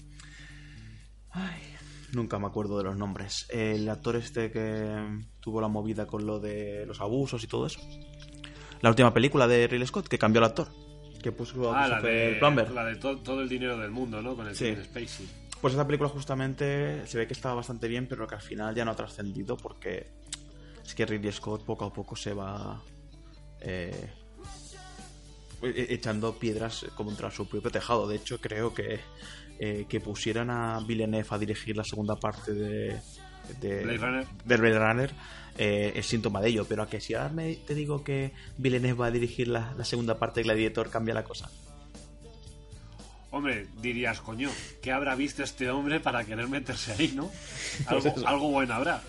Ay, 1.31 1.61
nunca 2.11 2.37
me 2.37 2.47
acuerdo 2.47 2.77
de 2.77 2.83
los 2.83 2.97
nombres. 2.97 3.45
El 3.49 3.87
actor 3.87 4.17
este 4.17 4.51
que 4.51 5.21
tuvo 5.39 5.61
la 5.61 5.69
movida 5.69 6.05
con 6.05 6.25
lo 6.25 6.41
de 6.41 6.85
los 6.85 6.99
abusos 6.99 7.43
y 7.45 7.47
todo 7.47 7.65
eso. 7.67 7.79
La 8.81 8.89
última 8.89 9.13
película 9.13 9.47
de 9.47 9.65
Ridley 9.67 9.87
Scott, 9.87 10.09
que 10.09 10.17
cambió 10.19 10.39
el 10.39 10.45
actor. 10.45 10.67
Que 11.23 11.31
puso 11.31 11.71
a 11.73 11.85
Ah, 11.85 11.87
la 11.87 12.01
de, 12.01 12.35
Plummer. 12.39 12.71
la 12.71 12.83
de 12.85 12.95
to- 12.97 13.19
todo 13.19 13.41
el 13.41 13.47
dinero 13.47 13.77
del 13.77 13.91
mundo, 13.91 14.21
¿no? 14.21 14.35
Con 14.35 14.47
el 14.49 14.55
Sí. 14.55 14.75
Spacey. 14.83 15.29
Pues 15.61 15.73
esta 15.73 15.85
película 15.87 16.09
justamente 16.09 17.05
se 17.07 17.17
ve 17.17 17.25
que 17.27 17.33
estaba 17.33 17.55
bastante 17.55 17.87
bien, 17.87 18.05
pero 18.07 18.25
que 18.27 18.35
al 18.35 18.41
final 18.41 18.75
ya 18.75 18.83
no 18.83 18.91
ha 18.91 18.95
trascendido 18.95 19.55
porque 19.57 20.07
es 20.89 20.95
que 20.95 21.05
Ridley 21.05 21.31
Scott 21.31 21.63
poco 21.63 21.85
a 21.85 21.93
poco 21.93 22.15
se 22.15 22.33
va 22.33 22.81
eh, 23.61 24.09
e- 25.61 25.87
echando 25.93 26.33
piedras 26.39 26.85
contra 26.95 27.29
su 27.29 27.47
propio 27.47 27.69
tejado. 27.69 28.07
De 28.07 28.15
hecho, 28.15 28.41
creo 28.41 28.73
que 28.73 28.99
eh, 29.59 29.85
que 29.87 29.99
pusieran 29.99 30.49
a 30.49 30.79
Villeneuve 30.79 31.27
a 31.29 31.37
dirigir 31.37 31.77
la 31.77 31.83
segunda 31.83 32.15
parte 32.15 32.53
de, 32.53 32.99
de 33.61 33.83
Blade 33.83 33.97
Runner. 33.97 34.27
del 34.45 34.61
Blade 34.61 34.79
Runner 34.79 35.11
eh, 35.59 35.91
es 35.95 36.07
síntoma 36.07 36.41
de 36.41 36.49
ello. 36.49 36.65
Pero 36.67 36.81
a 36.81 36.89
que 36.89 36.99
si 36.99 37.13
ahora 37.13 37.29
me, 37.29 37.53
te 37.55 37.75
digo 37.75 38.03
que 38.03 38.33
Villeneuve 38.57 38.99
va 38.99 39.05
a 39.07 39.11
dirigir 39.11 39.47
la, 39.47 39.75
la 39.77 39.85
segunda 39.85 40.17
parte 40.17 40.39
de 40.39 40.45
Gladiator, 40.45 40.89
cambia 40.89 41.13
la 41.13 41.23
cosa. 41.23 41.51
Hombre, 43.31 43.67
dirías, 43.79 44.21
coño, 44.21 44.49
¿qué 44.81 44.91
habrá 44.91 45.13
visto 45.13 45.43
este 45.43 45.69
hombre 45.69 45.99
para 45.99 46.23
querer 46.25 46.47
meterse 46.47 46.93
ahí, 46.93 47.11
no? 47.15 47.29
Algo, 47.85 48.11
Pues 48.11 48.25
algo 48.25 48.49
bueno 48.49 48.73
habrá. 48.73 49.03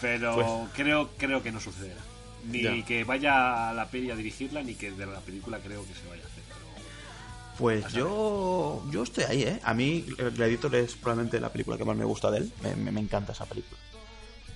Pero 0.00 0.34
Pues- 0.34 0.46
creo, 0.74 1.10
creo 1.16 1.42
que 1.42 1.52
no 1.52 1.60
sucederá. 1.60 2.00
Ni 2.46 2.62
Ya. 2.62 2.84
que 2.86 3.04
vaya 3.04 3.68
a 3.70 3.74
la 3.74 3.90
peli 3.90 4.10
a 4.10 4.16
dirigirla, 4.16 4.62
ni 4.62 4.74
que 4.74 4.90
de 4.92 5.04
la 5.06 5.20
película 5.20 5.58
creo 5.58 5.84
que 5.86 5.92
se 5.94 6.06
vaya 6.08 6.22
a 6.22 6.26
hacer. 6.26 6.42
Pero- 6.48 6.60
Pues 7.58 7.84
A 7.84 7.88
yo, 7.90 8.82
yo 8.90 9.02
estoy 9.02 9.24
ahí, 9.24 9.42
¿eh? 9.42 9.60
A 9.62 9.74
mí 9.74 10.06
eh, 10.18 10.30
Gladiator 10.34 10.74
es 10.76 10.94
probablemente 10.94 11.38
la 11.38 11.52
película 11.52 11.76
que 11.76 11.84
más 11.84 11.96
me 11.96 12.04
gusta 12.06 12.30
de 12.30 12.38
él. 12.38 12.52
Me, 12.62 12.74
me- 12.76 12.92
me 12.92 13.00
encanta 13.00 13.32
esa 13.32 13.44
película. 13.44 13.78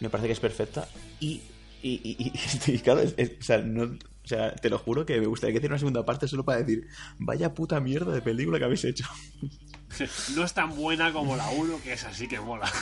Me 0.00 0.08
parece 0.08 0.28
que 0.28 0.32
es 0.32 0.40
perfecta. 0.40 0.88
Y, 1.20 1.42
y, 1.82 2.00
y, 2.02 2.16
y- 2.18 2.32
y 2.74 2.78
claro, 2.78 3.00
es- 3.00 3.12
es- 3.18 3.32
o, 3.38 3.42
sea, 3.42 3.58
no- 3.58 3.82
o 3.84 4.26
sea, 4.26 4.54
te 4.56 4.70
lo 4.70 4.78
juro 4.78 5.04
que 5.04 5.20
me 5.20 5.26
gustaría 5.26 5.52
que 5.52 5.58
hiciera 5.58 5.74
una 5.74 5.78
segunda 5.78 6.06
parte 6.06 6.26
solo 6.26 6.42
para 6.46 6.62
decir, 6.62 6.88
vaya 7.18 7.52
puta 7.52 7.78
mierda 7.80 8.12
de 8.12 8.22
película 8.22 8.58
que 8.58 8.64
habéis 8.64 8.84
hecho. 8.84 9.04
no 10.34 10.42
es 10.44 10.54
tan 10.54 10.74
buena 10.74 11.12
como 11.12 11.36
la 11.36 11.50
1, 11.50 11.82
que 11.82 11.92
es 11.92 12.04
así 12.04 12.26
que 12.28 12.40
mola. 12.40 12.72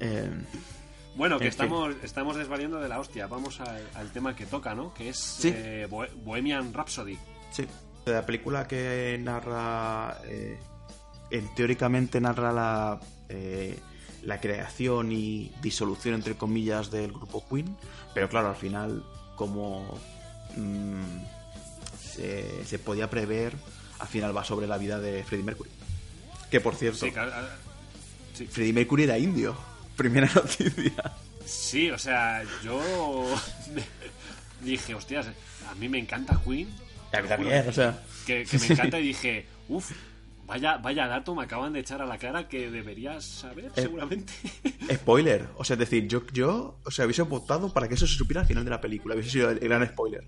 Eh, 0.00 0.28
Bueno, 1.16 1.38
que 1.38 1.46
En 1.46 1.52
fin. 1.52 1.62
estamos, 1.64 1.94
estamos 2.02 2.36
desvariando 2.36 2.80
de 2.80 2.88
la 2.88 2.98
hostia. 2.98 3.26
Vamos 3.28 3.60
al, 3.60 3.82
al 3.94 4.10
tema 4.10 4.34
que 4.34 4.46
toca, 4.46 4.74
¿no? 4.74 4.92
Que 4.94 5.10
es 5.10 5.16
Sí. 5.18 5.52
eh, 5.54 5.86
Bohe- 5.88 6.10
Bohemian 6.24 6.72
Rhapsody. 6.74 7.18
sí. 7.52 7.66
La 8.06 8.26
película 8.26 8.68
que 8.68 9.16
narra, 9.18 10.18
eh, 10.26 10.58
en, 11.30 11.54
teóricamente 11.54 12.20
narra 12.20 12.52
la, 12.52 13.00
eh, 13.30 13.78
la 14.24 14.38
creación 14.42 15.10
y 15.10 15.50
disolución, 15.62 16.12
entre 16.14 16.34
comillas, 16.36 16.90
del 16.90 17.12
grupo 17.12 17.42
Queen, 17.48 17.74
pero 18.12 18.28
claro, 18.28 18.50
al 18.50 18.56
final, 18.56 19.02
como 19.36 19.98
mm, 20.54 21.02
se, 21.98 22.66
se 22.66 22.78
podía 22.78 23.08
prever, 23.08 23.54
al 24.00 24.06
final 24.08 24.36
va 24.36 24.44
sobre 24.44 24.66
la 24.66 24.76
vida 24.76 24.98
de 25.00 25.24
Freddie 25.24 25.44
Mercury. 25.46 25.70
Que 26.50 26.60
por 26.60 26.74
cierto, 26.74 27.06
Sí, 27.06 27.10
claro, 27.10 27.32
ah, 27.34 27.48
sí. 28.34 28.46
Freddie 28.46 28.74
Mercury 28.74 29.04
era 29.04 29.16
indio. 29.16 29.56
Primera 29.96 30.30
noticia. 30.34 31.12
Sí, 31.44 31.90
o 31.90 31.98
sea, 31.98 32.42
yo 32.62 32.80
dije, 34.62 34.94
hostias, 34.94 35.26
a 35.70 35.74
mí 35.76 35.88
me 35.88 35.98
encanta 35.98 36.40
Queen. 36.44 36.68
A 37.12 37.20
mí 37.22 37.28
también, 37.28 37.68
o 37.68 37.72
sea. 37.72 38.02
Que, 38.26 38.44
que 38.44 38.58
me 38.58 38.66
encanta 38.66 38.98
y 38.98 39.08
dije, 39.08 39.46
uff, 39.68 39.92
vaya, 40.46 40.78
vaya 40.78 41.06
dato 41.06 41.34
me 41.34 41.44
acaban 41.44 41.72
de 41.72 41.80
echar 41.80 42.00
a 42.02 42.06
la 42.06 42.18
cara 42.18 42.48
que 42.48 42.70
deberías 42.70 43.24
saber, 43.24 43.66
Eh, 43.76 43.82
seguramente. 43.82 44.32
Spoiler. 44.94 45.48
O 45.56 45.64
sea, 45.64 45.74
es 45.74 45.80
decir, 45.80 46.08
yo, 46.08 46.22
yo 46.32 46.78
o 46.84 46.90
sea, 46.90 47.04
hubiese 47.04 47.22
votado 47.22 47.72
para 47.72 47.86
que 47.88 47.94
eso 47.94 48.06
se 48.06 48.14
supiera 48.14 48.40
al 48.40 48.46
final 48.46 48.64
de 48.64 48.70
la 48.70 48.80
película. 48.80 49.14
Hubiese 49.14 49.30
sido 49.30 49.50
el, 49.50 49.58
el 49.58 49.68
gran 49.68 49.86
spoiler. 49.86 50.24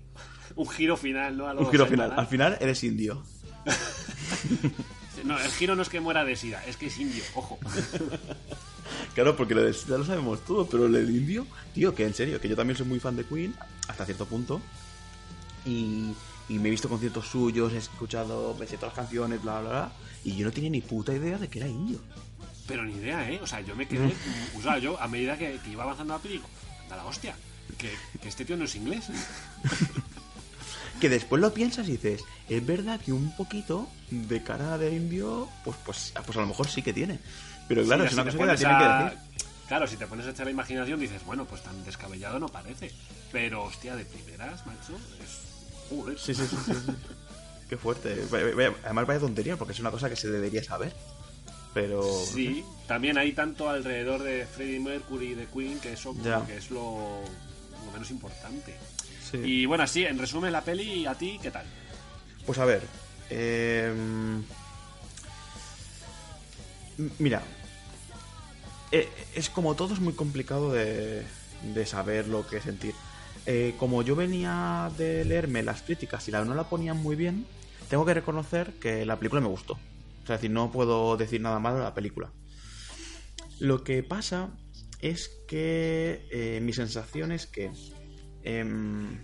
Un 0.55 0.69
giro 0.69 0.95
final, 0.95 1.37
¿no? 1.37 1.47
A 1.47 1.53
Un 1.53 1.69
giro 1.69 1.85
final. 1.87 2.13
Al 2.15 2.27
final 2.27 2.57
eres 2.61 2.83
indio. 2.83 3.23
No, 5.23 5.37
el 5.39 5.51
giro 5.51 5.75
no 5.75 5.81
es 5.81 5.89
que 5.89 5.99
muera 5.99 6.23
de 6.25 6.35
sida, 6.35 6.63
es 6.65 6.77
que 6.77 6.87
es 6.87 6.97
indio, 6.99 7.23
ojo. 7.35 7.57
Claro, 9.13 9.35
porque 9.35 9.53
lo 9.53 9.63
de- 9.63 9.73
ya 9.73 9.97
lo 9.97 10.05
sabemos 10.05 10.45
todo, 10.45 10.65
pero 10.67 10.85
el 10.85 10.93
del 10.93 11.09
indio, 11.09 11.45
tío, 11.73 11.93
que 11.93 12.05
en 12.05 12.13
serio, 12.13 12.39
que 12.39 12.47
yo 12.47 12.55
también 12.55 12.77
soy 12.77 12.85
muy 12.85 12.99
fan 12.99 13.15
de 13.17 13.25
Queen, 13.25 13.53
hasta 13.87 14.05
cierto 14.05 14.25
punto. 14.25 14.61
Y, 15.65 16.13
y 16.47 16.59
me 16.59 16.67
he 16.69 16.71
visto 16.71 16.87
conciertos 16.87 17.27
suyos, 17.27 17.73
he 17.73 17.77
escuchado, 17.77 18.55
me 18.59 18.65
sé 18.65 18.77
todas 18.77 18.95
las 18.95 19.05
canciones, 19.05 19.41
bla, 19.41 19.59
bla, 19.59 19.69
bla. 19.69 19.91
Y 20.23 20.35
yo 20.37 20.45
no 20.45 20.51
tenía 20.53 20.69
ni 20.69 20.81
puta 20.81 21.13
idea 21.13 21.37
de 21.37 21.49
que 21.49 21.59
era 21.59 21.67
indio. 21.67 21.99
Pero 22.67 22.83
ni 22.85 22.93
idea, 22.93 23.29
¿eh? 23.29 23.39
O 23.41 23.47
sea, 23.47 23.59
yo 23.61 23.75
me 23.75 23.87
quedé. 23.87 24.13
O 24.57 24.61
sea, 24.61 24.77
yo 24.77 24.99
a 25.01 25.07
medida 25.07 25.37
que, 25.37 25.59
que 25.63 25.71
iba 25.71 25.83
avanzando 25.83 26.13
la 26.13 26.19
película, 26.21 26.53
anda 26.83 26.95
la 26.97 27.05
hostia, 27.05 27.35
que, 27.77 27.91
que 28.21 28.29
este 28.29 28.45
tío 28.45 28.55
no 28.55 28.63
es 28.65 28.75
inglés. 28.75 29.05
Que 30.99 31.09
después 31.09 31.41
lo 31.41 31.53
piensas 31.53 31.87
y 31.87 31.91
dices, 31.93 32.21
es 32.49 32.65
verdad 32.65 32.99
que 32.99 33.11
un 33.13 33.35
poquito 33.35 33.87
de 34.09 34.41
cara 34.43 34.77
de 34.77 34.95
indio, 34.95 35.47
pues, 35.63 35.77
pues, 35.85 36.13
pues 36.25 36.37
a 36.37 36.41
lo 36.41 36.47
mejor 36.47 36.67
sí 36.67 36.81
que 36.81 36.93
tiene. 36.93 37.19
Pero 37.67 37.83
claro, 37.83 38.03
Sí, 38.03 38.07
es 38.07 38.13
una 38.13 38.23
cosa 38.25 38.37
que 38.37 38.45
la 38.45 38.55
tienen 38.55 38.75
a- 38.75 38.79
que 39.09 39.15
decir. 39.15 39.19
Claro, 39.67 39.85
si 39.87 39.97
te 39.97 40.07
pones 40.07 40.25
a 40.25 40.29
echar 40.29 40.45
la 40.45 40.51
imaginación, 40.51 40.99
dices, 40.99 41.25
bueno, 41.25 41.43
pues 41.45 41.61
tan 41.61 41.83
descabellado 41.83 42.39
no 42.39 42.47
parece. 42.47 42.89
Pero, 43.33 43.63
hostia, 43.63 43.95
de 43.97 44.05
primeras, 44.05 44.65
macho, 44.65 44.93
es. 45.21 45.39
Joder. 45.89 46.17
Sí, 46.17 46.33
sí, 46.33 46.47
sí, 46.47 46.55
sí, 46.65 46.71
sí. 46.85 46.91
Qué 47.69 47.75
fuerte. 47.77 48.23
Además 48.85 49.05
vaya 49.07 49.19
tontería, 49.19 49.57
porque 49.57 49.73
es 49.73 49.79
una 49.81 49.91
cosa 49.91 50.09
que 50.09 50.15
se 50.15 50.29
debería 50.29 50.63
saber. 50.63 50.93
Pero... 51.73 52.01
Sí, 52.25 52.63
también 52.87 53.17
hay 53.17 53.33
tanto 53.33 53.69
alrededor 53.69 54.23
de 54.23 54.45
Freddie 54.47 54.79
Mercury 54.79 55.27
y 55.31 55.35
de 55.35 55.45
Queen 55.47 55.79
que 55.79 55.93
eso 55.93 56.15
Ya. 56.23 56.45
que 56.45 56.55
es 56.57 56.71
lo, 56.71 57.19
lo 57.85 57.91
menos 57.91 58.09
importante. 58.09 58.73
Sí. 59.31 59.37
Y 59.43 59.65
bueno, 59.65 59.83
así, 59.83 60.03
en 60.05 60.17
resumen, 60.19 60.51
la 60.51 60.61
peli, 60.61 61.05
¿a 61.05 61.15
ti 61.15 61.39
qué 61.41 61.51
tal? 61.51 61.65
Pues 62.45 62.57
a 62.59 62.65
ver. 62.65 62.81
eh, 63.29 63.93
Mira. 67.19 67.43
eh, 68.91 69.07
es 69.35 69.49
como 69.49 69.75
todo 69.75 69.93
es 69.93 69.99
muy 69.99 70.13
complicado 70.13 70.71
de, 70.71 71.23
de 71.73 71.85
saber 71.85 72.27
lo 72.27 72.47
que 72.47 72.61
sentir. 72.61 72.93
Eh, 73.45 73.75
como 73.77 74.01
yo 74.01 74.15
venía 74.15 74.91
de 74.97 75.23
leerme 75.23 75.63
las 75.63 75.81
críticas 75.81 76.27
y 76.27 76.31
la, 76.31 76.43
no 76.43 76.53
la 76.55 76.65
ponían 76.69 76.97
muy 76.97 77.15
bien, 77.15 77.45
tengo 77.89 78.05
que 78.05 78.13
reconocer 78.13 78.73
que 78.73 79.05
la 79.05 79.17
película 79.17 79.41
me 79.41 79.47
gustó. 79.47 79.73
O 79.73 80.25
sea, 80.27 80.35
es 80.35 80.41
decir, 80.41 80.51
no 80.51 80.71
puedo 80.71 81.15
decir 81.17 81.39
nada 81.39 81.59
malo 81.59 81.77
de 81.77 81.83
la 81.83 81.93
película. 81.93 82.31
Lo 83.59 83.83
que 83.83 84.03
pasa 84.03 84.49
es 84.99 85.29
que 85.47 86.27
eh, 86.31 86.59
mi 86.61 86.73
sensación 86.73 87.31
es 87.31 87.45
que, 87.47 87.71
em, 88.43 89.19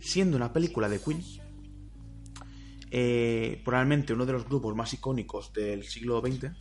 siendo 0.00 0.36
una 0.36 0.52
película 0.52 0.88
de 0.88 1.00
Queen, 1.00 1.22
eh, 2.90 3.60
probablemente 3.64 4.12
uno 4.14 4.24
de 4.26 4.32
los 4.32 4.44
grupos 4.46 4.74
más 4.74 4.92
icónicos 4.94 5.52
del 5.52 5.84
siglo 5.84 6.20
XX, 6.20 6.52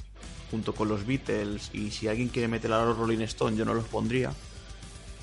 junto 0.52 0.74
con 0.74 0.88
los 0.88 1.06
Beatles, 1.06 1.70
y 1.74 1.92
si 1.92 2.08
alguien 2.08 2.30
quiere 2.30 2.48
meter 2.48 2.72
a 2.72 2.86
los 2.86 2.98
Rolling 2.98 3.22
Stone, 3.22 3.56
yo 3.56 3.66
no 3.66 3.74
los 3.74 3.86
pondría, 3.86 4.34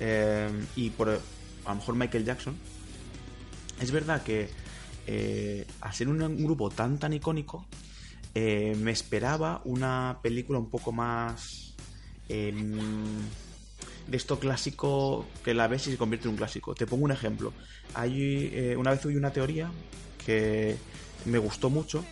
eh, 0.00 0.50
y 0.76 0.90
por 0.90 1.09
a 1.11 1.69
lo 1.69 1.75
mejor 1.75 1.95
Michael 1.95 2.25
Jackson, 2.25 2.57
es 3.81 3.90
verdad 3.90 4.23
que 4.23 4.49
eh, 5.07 5.66
al 5.81 5.93
ser 5.93 6.09
un, 6.09 6.23
un 6.23 6.45
grupo 6.45 6.71
tan 6.71 6.99
tan 6.99 7.12
icónico, 7.12 7.66
eh, 8.35 8.75
me 8.78 8.90
esperaba 8.90 9.61
una 9.64 10.19
película 10.23 10.59
un 10.59 10.69
poco 10.69 10.90
más 10.90 11.75
em, 12.28 12.78
de 14.06 14.16
esto 14.16 14.38
clásico 14.38 15.26
que 15.44 15.54
la 15.54 15.66
ves 15.66 15.87
y 15.87 15.92
se 15.92 15.96
convierte 15.96 16.26
en 16.26 16.32
un 16.32 16.37
clásico. 16.37 16.75
Te 16.75 16.87
pongo 16.87 17.04
un 17.04 17.12
ejemplo. 17.12 17.52
Hay, 17.94 18.50
eh, 18.52 18.76
una 18.76 18.90
vez 18.90 19.04
oí 19.06 19.16
una 19.16 19.32
teoría 19.32 19.70
que 20.25 20.76
me 21.25 21.38
gustó 21.38 21.70
mucho 21.70 22.04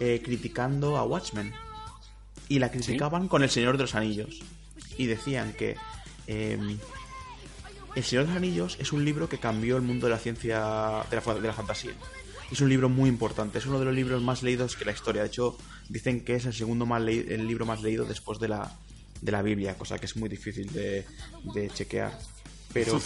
eh, 0.00 0.20
criticando 0.24 0.96
a 0.96 1.04
Watchmen 1.04 1.52
y 2.48 2.58
la 2.58 2.70
criticaban 2.70 3.28
con 3.28 3.42
El 3.42 3.50
Señor 3.50 3.76
de 3.76 3.84
los 3.84 3.94
Anillos 3.94 4.40
y 4.98 5.06
decían 5.06 5.52
que 5.52 5.76
em, 6.26 6.78
El 7.94 8.04
Señor 8.04 8.24
de 8.24 8.30
los 8.30 8.36
Anillos 8.36 8.76
es 8.80 8.92
un 8.92 9.04
libro 9.04 9.28
que 9.28 9.38
cambió 9.38 9.76
el 9.76 9.82
mundo 9.82 10.06
de 10.06 10.12
la 10.12 10.18
ciencia, 10.18 11.04
de 11.10 11.16
la, 11.16 11.34
de 11.34 11.46
la 11.46 11.52
fantasía. 11.52 11.92
Es 12.50 12.60
un 12.60 12.68
libro 12.68 12.88
muy 12.88 13.08
importante, 13.08 13.58
es 13.58 13.66
uno 13.66 13.78
de 13.78 13.84
los 13.84 13.94
libros 13.94 14.20
más 14.22 14.42
leídos 14.42 14.74
que 14.74 14.84
la 14.84 14.90
historia. 14.90 15.22
De 15.22 15.28
hecho, 15.28 15.56
dicen 15.88 16.24
que 16.24 16.34
es 16.34 16.46
el 16.46 16.52
segundo 16.52 16.84
más 16.84 17.00
el 17.02 17.46
libro 17.46 17.64
más 17.64 17.80
leído 17.80 18.04
después 18.04 18.40
de 18.40 18.48
la, 18.48 18.76
de 19.20 19.32
la 19.32 19.42
Biblia, 19.42 19.76
cosa 19.76 19.98
que 19.98 20.06
es 20.06 20.16
muy 20.16 20.28
difícil 20.28 20.72
de, 20.72 21.04
de 21.54 21.70
chequear. 21.70 22.18
Pero 22.72 23.00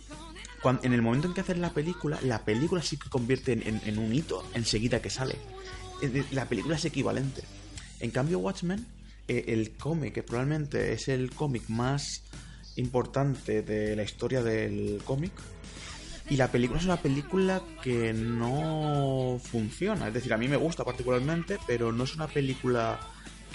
cuan- 0.62 0.80
en 0.82 0.92
el 0.92 1.02
momento 1.02 1.28
en 1.28 1.34
que 1.34 1.40
hacen 1.40 1.60
la 1.60 1.70
película, 1.70 2.18
la 2.22 2.44
película 2.44 2.82
sí 2.82 2.96
que 2.96 3.08
convierte 3.08 3.52
en, 3.52 3.62
en- 3.66 3.80
en 3.84 3.98
un 3.98 4.14
hito 4.14 4.44
enseguida 4.54 5.00
que 5.02 5.10
sale. 5.10 5.36
La 6.32 6.46
película 6.48 6.76
es 6.76 6.84
equivalente. 6.84 7.42
En 8.00 8.10
cambio, 8.10 8.38
Watchmen, 8.38 8.86
eh, 9.28 9.44
el 9.48 9.72
cómic, 9.72 10.14
que 10.14 10.22
probablemente 10.22 10.92
es 10.92 11.08
el 11.08 11.30
cómic 11.30 11.68
más 11.68 12.22
importante 12.76 13.62
de 13.62 13.94
la 13.96 14.02
historia 14.02 14.42
del 14.42 15.02
cómic, 15.04 15.32
y 16.30 16.36
la 16.36 16.50
película 16.50 16.78
es 16.78 16.84
una 16.86 17.02
película 17.02 17.60
que 17.82 18.12
no 18.14 19.40
funciona. 19.50 20.08
Es 20.08 20.14
decir, 20.14 20.32
a 20.32 20.38
mí 20.38 20.46
me 20.48 20.56
gusta 20.56 20.84
particularmente, 20.84 21.58
pero 21.66 21.90
no 21.92 22.04
es 22.04 22.14
una 22.14 22.28
película 22.28 23.00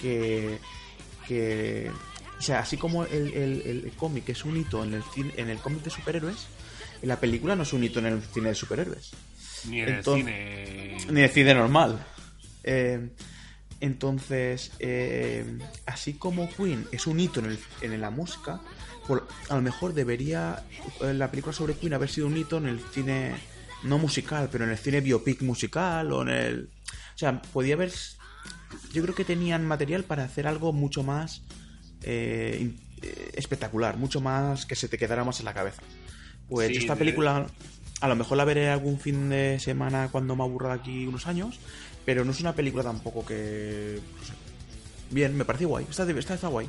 que. 0.00 0.58
Que 1.26 1.90
o 2.38 2.42
sea, 2.42 2.58
así 2.60 2.76
como 2.76 3.04
el, 3.04 3.32
el- 3.32 3.62
el 3.86 3.92
cómic 3.96 4.28
es 4.28 4.44
un 4.44 4.56
hito 4.58 4.84
en 4.84 4.92
el, 4.94 5.02
cine- 5.02 5.32
en 5.36 5.48
el 5.50 5.58
cómic 5.58 5.82
de 5.82 5.90
superhéroes, 5.90 6.46
la 7.02 7.18
película 7.18 7.56
no 7.56 7.62
es 7.62 7.72
un 7.72 7.82
hito 7.84 7.98
en 8.00 8.06
el 8.06 8.22
cine 8.22 8.48
de 8.50 8.54
superhéroes. 8.54 9.10
Ni 9.68 9.80
en 9.80 9.88
Entonces- 9.88 10.26
el 10.28 11.00
cine. 11.00 11.12
Ni 11.12 11.20
de 11.22 11.28
cine 11.28 11.54
normal. 11.54 12.04
Eh, 12.62 13.08
entonces, 13.80 14.72
eh, 14.78 15.58
así 15.86 16.14
como 16.14 16.48
Queen 16.48 16.86
es 16.92 17.06
un 17.06 17.20
hito 17.20 17.40
en, 17.40 17.46
el- 17.46 17.58
en 17.82 18.00
la 18.00 18.10
música, 18.10 18.60
por- 19.06 19.26
a 19.48 19.54
lo 19.54 19.62
mejor 19.62 19.94
debería 19.94 20.64
eh, 21.02 21.12
la 21.14 21.30
película 21.30 21.52
sobre 21.54 21.74
Queen 21.74 21.94
haber 21.94 22.08
sido 22.10 22.26
un 22.26 22.36
hito 22.36 22.58
en 22.58 22.66
el 22.66 22.80
cine, 22.92 23.34
no 23.82 23.98
musical, 23.98 24.48
pero 24.50 24.64
en 24.64 24.70
el 24.70 24.78
cine 24.78 25.00
biopic 25.00 25.42
musical 25.42 26.12
o 26.12 26.22
en 26.22 26.28
el... 26.28 26.70
O 27.14 27.18
sea, 27.18 27.40
podía 27.40 27.74
haber... 27.74 27.92
Yo 28.92 29.02
creo 29.02 29.14
que 29.14 29.24
tenían 29.24 29.66
material 29.66 30.04
para 30.04 30.24
hacer 30.24 30.46
algo 30.46 30.72
mucho 30.72 31.02
más 31.02 31.42
eh, 32.02 32.72
eh, 33.02 33.30
espectacular, 33.34 33.96
mucho 33.96 34.20
más 34.20 34.66
que 34.66 34.74
se 34.76 34.88
te 34.88 34.98
quedara 34.98 35.24
más 35.24 35.38
en 35.40 35.46
la 35.46 35.54
cabeza. 35.54 35.82
Pues 36.48 36.68
Sí, 36.68 36.76
esta 36.78 36.96
película 36.96 37.46
a 38.00 38.08
lo 38.08 38.16
mejor 38.16 38.36
la 38.36 38.44
veré 38.44 38.68
algún 38.68 38.98
fin 39.00 39.28
de 39.30 39.58
semana 39.58 40.08
cuando 40.12 40.36
me 40.36 40.42
aburra 40.44 40.68
de 40.74 40.80
aquí 40.80 41.06
unos 41.06 41.26
años, 41.26 41.58
pero 42.04 42.24
no 42.24 42.30
es 42.32 42.40
una 42.40 42.54
película 42.54 42.84
tampoco 42.84 43.24
que... 43.24 44.00
no 44.18 44.24
sé. 44.24 44.32
Bien, 45.10 45.36
me 45.36 45.44
parece 45.44 45.64
guay, 45.64 45.86
está, 45.88 46.02
está, 46.10 46.34
está 46.34 46.48
guay. 46.48 46.66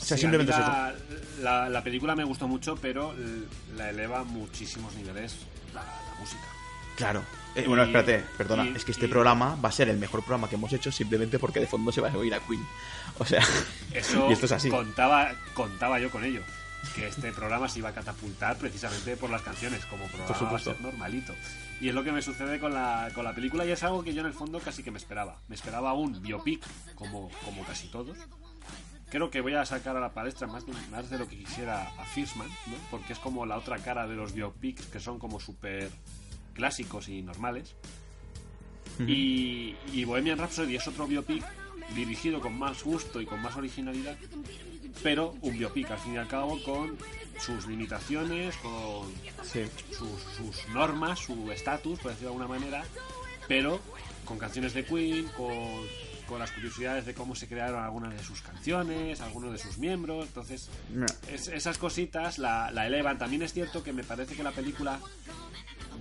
O 0.00 0.04
sea, 0.04 0.16
Sí, 0.16 0.22
simplemente 0.22 0.52
a 0.54 0.56
es 0.56 0.62
eso. 0.62 1.42
la, 1.42 1.62
la, 1.62 1.68
la 1.68 1.84
película 1.84 2.14
me 2.16 2.24
gustó 2.24 2.48
mucho, 2.48 2.74
pero 2.80 3.14
la 3.76 3.90
eleva 3.90 4.24
muchísimos 4.24 4.94
niveles 4.94 5.36
la, 5.74 5.82
la 5.82 6.20
música. 6.20 6.46
Claro. 7.00 7.22
Eh, 7.56 7.64
bueno, 7.66 7.82
espérate, 7.82 8.24
perdona. 8.38 8.64
y- 8.66 8.76
es 8.76 8.84
que 8.84 8.92
este 8.92 9.06
y- 9.06 9.08
programa 9.08 9.56
va 9.56 9.68
a 9.70 9.72
ser 9.72 9.88
el 9.88 9.98
mejor 9.98 10.20
programa 10.22 10.48
que 10.48 10.54
hemos 10.54 10.72
hecho 10.72 10.92
simplemente 10.92 11.38
porque 11.38 11.58
de 11.60 11.66
fondo 11.66 11.90
se 11.92 12.00
va 12.00 12.08
a 12.10 12.16
oír 12.16 12.32
a 12.34 12.38
Queen. 12.40 12.64
O 13.18 13.24
sea, 13.26 13.42
Eso 13.92 14.28
y 14.30 14.32
esto 14.32 14.46
es 14.46 14.52
así. 14.52 14.68
Contaba, 14.70 15.32
contaba 15.54 15.98
yo 15.98 16.10
con 16.10 16.24
ello. 16.24 16.42
Que 16.94 17.08
este 17.08 17.30
programa 17.32 17.68
se 17.68 17.80
iba 17.80 17.90
a 17.90 17.92
catapultar 17.92 18.56
precisamente 18.56 19.14
por 19.16 19.28
las 19.28 19.42
canciones, 19.42 19.84
como 19.86 20.04
programa 20.06 20.30
va 20.30 20.36
a 20.36 20.38
supuesto. 20.38 20.72
ser 20.72 20.80
normalito. 20.80 21.34
Y 21.80 21.88
es 21.88 21.94
lo 21.94 22.02
que 22.04 22.12
me 22.12 22.22
sucede 22.22 22.58
con 22.60 22.72
la, 22.72 23.10
con 23.14 23.24
la 23.24 23.34
película 23.34 23.64
y 23.66 23.70
es 23.70 23.82
algo 23.82 24.02
que 24.02 24.14
yo 24.14 24.20
en 24.20 24.28
el 24.28 24.32
fondo 24.32 24.60
casi 24.60 24.82
que 24.82 24.90
me 24.90 24.96
esperaba. 24.98 25.36
Me 25.48 25.56
esperaba 25.56 25.92
un 25.92 26.22
biopic, 26.22 26.62
como, 26.94 27.30
como 27.44 27.64
casi 27.64 27.88
todos. 27.88 28.16
Creo 29.10 29.28
que 29.28 29.40
voy 29.40 29.54
a 29.54 29.66
sacar 29.66 29.96
a 29.96 30.00
la 30.00 30.10
palestra 30.12 30.46
más 30.46 30.64
de, 30.66 30.72
más 30.90 31.10
de 31.10 31.18
lo 31.18 31.26
que 31.28 31.36
quisiera 31.36 31.90
a 31.98 32.04
Fishman, 32.04 32.48
¿no? 32.48 32.76
porque 32.92 33.12
es 33.12 33.18
como 33.18 33.44
la 33.44 33.56
otra 33.58 33.78
cara 33.78 34.06
de 34.06 34.14
los 34.14 34.32
biopics 34.32 34.86
que 34.86 35.00
son 35.00 35.18
como 35.18 35.40
súper 35.40 35.90
clásicos 36.54 37.08
y 37.08 37.22
normales. 37.22 37.74
y, 39.06 39.76
y 39.92 40.04
Bohemian 40.04 40.38
Rhapsody 40.38 40.76
es 40.76 40.86
otro 40.86 41.06
biopic 41.06 41.44
dirigido 41.94 42.40
con 42.40 42.58
más 42.58 42.82
gusto 42.82 43.20
y 43.20 43.26
con 43.26 43.40
más 43.42 43.56
originalidad, 43.56 44.16
pero 45.02 45.34
un 45.42 45.58
biopic 45.58 45.90
al 45.90 45.98
fin 45.98 46.14
y 46.14 46.16
al 46.18 46.28
cabo 46.28 46.62
con 46.62 46.96
sus 47.38 47.66
limitaciones, 47.66 48.56
con 48.56 49.08
sus, 49.42 50.68
normas, 50.72 51.18
su 51.20 51.50
estatus, 51.50 51.98
por 51.98 52.10
decirlo 52.10 52.30
de 52.30 52.42
alguna 52.42 52.58
manera, 52.58 52.84
pero 53.48 53.80
con 54.24 54.38
canciones 54.38 54.74
de 54.74 54.84
Queen, 54.84 55.26
con, 55.36 56.38
las 56.38 56.52
curiosidades 56.52 57.06
de 57.06 57.12
cómo 57.12 57.34
se 57.34 57.48
crearon 57.48 57.82
algunas 57.82 58.12
de 58.12 58.22
sus 58.22 58.40
canciones, 58.40 59.20
algunos 59.20 59.50
de 59.50 59.58
sus 59.58 59.78
miembros. 59.78 60.26
Entonces, 60.28 60.70
esas 61.28 61.76
cositas 61.76 62.38
la, 62.38 62.70
elevan. 62.86 63.18
También 63.18 63.42
es 63.42 63.52
cierto 63.52 63.82
que 63.82 63.92
me 63.92 64.04
parece 64.04 64.36
que 64.36 64.44
la 64.44 64.52
película 64.52 65.00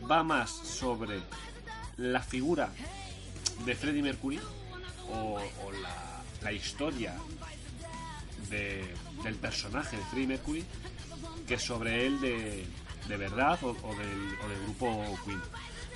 va 0.09 0.23
más 0.23 0.49
sobre 0.49 1.19
la 1.97 2.21
figura 2.21 2.71
de 3.65 3.75
Freddie 3.75 4.01
Mercury 4.01 4.39
o, 5.11 5.39
la, 6.41 6.51
historia 6.51 7.15
del 8.49 9.35
personaje 9.35 9.97
de 9.97 10.03
Freddie 10.05 10.27
Mercury 10.27 10.65
que 11.47 11.59
sobre 11.59 12.05
él 12.05 12.19
de, 12.21 12.65
de 13.07 13.17
verdad 13.17 13.59
o, 13.63 13.73
del, 13.73 14.61
grupo 14.63 15.03
Queen. 15.25 15.41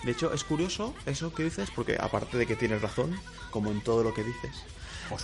De 0.04 0.12
hecho, 0.12 0.34
es 0.34 0.44
curioso 0.44 0.94
eso 1.06 1.34
que 1.34 1.44
dices, 1.44 1.70
porque 1.74 1.98
aparte 2.00 2.38
de 2.38 2.46
que 2.46 2.56
tienes 2.56 2.82
razón, 2.82 3.16
como 3.52 3.72
en 3.72 3.82
todo 3.82 4.04
lo 4.04 4.14
que 4.14 4.24
dices, 4.24 4.52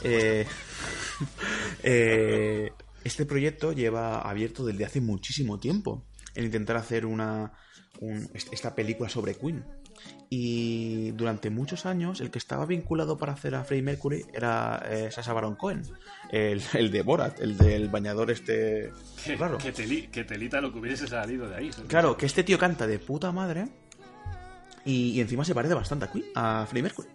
eh, 0.04 0.48
eh, 1.84 2.72
este 3.04 3.26
proyecto 3.26 3.74
lleva 3.74 4.22
abierto 4.22 4.66
desde 4.66 4.86
hace 4.86 5.02
muchísimo 5.02 5.60
tiempo 5.60 6.06
en 6.36 6.46
intentar 6.46 6.78
hacer 6.78 7.06
una 7.06 7.52
esta 8.34 8.76
película 8.76 9.10
sobre 9.10 9.36
Queen. 9.36 9.64
Y 10.30 11.12
durante 11.12 11.50
muchos 11.50 11.86
años 11.86 12.22
el 12.22 12.32
que 12.32 12.38
estaba 12.38 12.66
vinculado 12.66 13.18
para 13.18 13.34
hacer 13.34 13.56
a 13.56 13.64
Freddie 13.64 13.84
Mercury 13.84 14.26
era 14.34 14.82
eh, 14.90 15.10
Sasha 15.12 15.34
Baron 15.34 15.56
Cohen, 15.56 15.82
el, 16.32 16.62
el, 16.74 16.92
de 16.92 17.02
Borat, 17.02 17.40
el 17.42 17.58
del 17.58 17.90
bañador 17.90 18.32
este 18.32 18.92
que, 19.24 19.36
raro. 19.36 19.58
Que, 19.58 19.72
telita 19.72 20.62
lo 20.62 20.72
que 20.72 20.80
hubiese 20.80 21.08
salido 21.08 21.50
de 21.50 21.56
ahí. 21.56 21.70
Claro, 21.88 22.16
que 22.16 22.26
este 22.26 22.44
tío 22.44 22.58
canta 22.58 22.88
de 22.88 23.00
puta 23.00 23.32
madre 23.32 23.68
y, 24.86 25.20
encima 25.20 25.44
se 25.44 25.54
parece 25.54 25.74
bastante 25.74 26.06
a, 26.06 26.12
Queen, 26.12 26.26
a 26.36 26.66
Freddie 26.68 26.84
Mercury. 26.84 27.10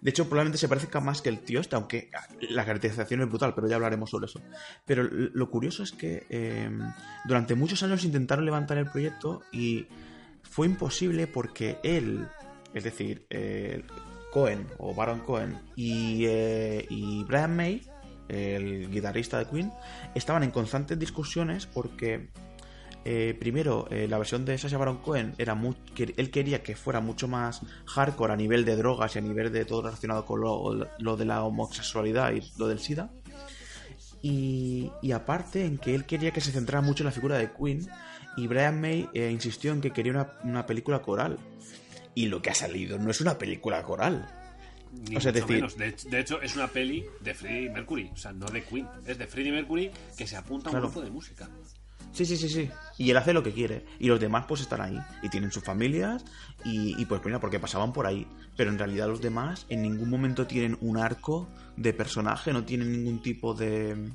De 0.00 0.10
hecho, 0.10 0.28
probablemente 0.28 0.58
se 0.58 0.68
parezca 0.68 1.00
más 1.00 1.22
que 1.22 1.28
el 1.28 1.40
tío 1.40 1.60
este, 1.60 1.74
aunque 1.74 2.10
la 2.50 2.64
caracterización 2.64 3.22
es 3.22 3.28
brutal, 3.28 3.54
pero 3.54 3.66
ya 3.66 3.76
hablaremos 3.76 4.10
sobre 4.10 4.26
eso. 4.26 4.40
Pero 4.84 5.02
lo 5.02 5.50
curioso 5.50 5.82
es 5.82 5.92
que 5.92 6.26
eh, 6.28 6.70
durante 7.24 7.54
muchos 7.54 7.82
años 7.82 8.04
intentaron 8.04 8.44
levantar 8.44 8.78
el 8.78 8.90
proyecto 8.90 9.42
y 9.52 9.86
fue 10.56 10.68
imposible 10.68 11.26
porque 11.26 11.76
él, 11.82 12.26
es 12.72 12.82
decir, 12.82 13.26
eh, 13.28 13.82
Cohen 14.32 14.66
o 14.78 14.94
Baron 14.94 15.20
Cohen 15.20 15.58
y, 15.76 16.24
eh, 16.24 16.86
y 16.88 17.24
Brian 17.24 17.54
May, 17.54 17.82
el 18.26 18.90
guitarrista 18.90 19.38
de 19.38 19.44
Queen, 19.44 19.70
estaban 20.14 20.44
en 20.44 20.50
constantes 20.50 20.98
discusiones 20.98 21.66
porque 21.66 22.30
eh, 23.04 23.36
primero, 23.38 23.86
la 23.90 24.16
versión 24.16 24.46
de 24.46 24.56
Sasha 24.56 24.78
Baron 24.78 24.96
Cohen 25.02 25.34
era 25.36 25.54
muy, 25.54 25.74
que 25.94 26.14
él 26.16 26.30
quería 26.30 26.62
que 26.62 26.74
fuera 26.74 27.00
mucho 27.00 27.28
más 27.28 27.60
hardcore 27.84 28.32
a 28.32 28.36
nivel 28.36 28.64
de 28.64 28.76
drogas 28.76 29.14
y 29.14 29.18
a 29.18 29.22
nivel 29.22 29.52
de 29.52 29.66
todo 29.66 29.82
relacionado 29.82 30.24
con 30.24 30.40
lo, 30.40 30.88
lo 30.98 31.16
de 31.18 31.24
la 31.26 31.44
homosexualidad 31.44 32.32
y 32.32 32.40
lo 32.56 32.66
del 32.66 32.78
SIDA. 32.78 33.10
Y, 34.22 34.90
y, 35.02 35.12
aparte 35.12 35.66
en 35.66 35.76
que 35.76 35.94
él 35.94 36.06
quería 36.06 36.30
que 36.30 36.40
se 36.40 36.50
centrara 36.50 36.80
mucho 36.80 37.02
en 37.02 37.08
la 37.08 37.12
figura 37.12 37.36
de 37.36 37.52
Queen 37.52 37.86
y 38.36 38.46
Brian 38.46 38.80
May 38.80 39.08
eh, 39.14 39.30
insistió 39.30 39.72
en 39.72 39.80
que 39.80 39.90
quería 39.90 40.30
una, 40.44 40.66
película 40.66 41.00
coral. 41.00 41.38
Y 42.14 42.26
lo 42.26 42.40
que 42.40 42.50
ha 42.50 42.54
salido 42.54 42.98
no 42.98 43.10
es 43.10 43.20
una 43.20 43.38
película 43.38 43.82
coral. 43.82 44.26
o 45.14 45.20
sea, 45.20 45.32
decir... 45.32 45.66
De, 45.76 46.20
hecho, 46.20 46.40
es 46.40 46.56
una 46.56 46.68
peli 46.68 47.04
de 47.20 47.34
Freddie 47.34 47.70
Mercury, 47.70 48.10
o 48.12 48.16
sea, 48.16 48.32
no 48.32 48.46
de 48.46 48.62
Queen. 48.62 48.88
Es 49.06 49.18
de 49.18 49.26
Freddie 49.26 49.52
Mercury 49.52 49.90
que 50.16 50.26
se 50.26 50.36
apunta 50.36 50.70
a 50.70 50.72
un 50.72 50.80
grupo 50.80 51.02
de 51.02 51.10
música. 51.10 51.48
Sí, 52.12 52.24
sí, 52.24 52.38
sí, 52.38 52.48
sí. 52.48 52.70
Y 52.96 53.10
él 53.10 53.16
hace 53.18 53.34
lo 53.34 53.42
que 53.42 53.52
quiere. 53.52 53.84
Y 53.98 54.08
los 54.08 54.18
demás 54.18 54.46
pues 54.48 54.62
están 54.62 54.80
ahí. 54.80 54.98
Y 55.22 55.28
tienen 55.28 55.52
sus 55.52 55.62
familias. 55.62 56.24
Y, 56.64 56.98
y 57.00 57.04
pues 57.04 57.22
mira, 57.22 57.40
porque 57.40 57.60
pasaban 57.60 57.92
por 57.92 58.06
ahí. 58.06 58.26
Pero 58.56 58.70
en 58.70 58.78
realidad 58.78 59.06
los 59.06 59.20
demás 59.20 59.66
en 59.68 59.82
ningún 59.82 60.08
momento 60.08 60.46
tienen 60.46 60.78
un 60.80 60.96
arco 60.96 61.46
de 61.76 61.92
personaje. 61.92 62.54
No 62.54 62.64
tienen 62.64 62.90
ningún 62.90 63.20
tipo 63.20 63.52
de 63.52 64.12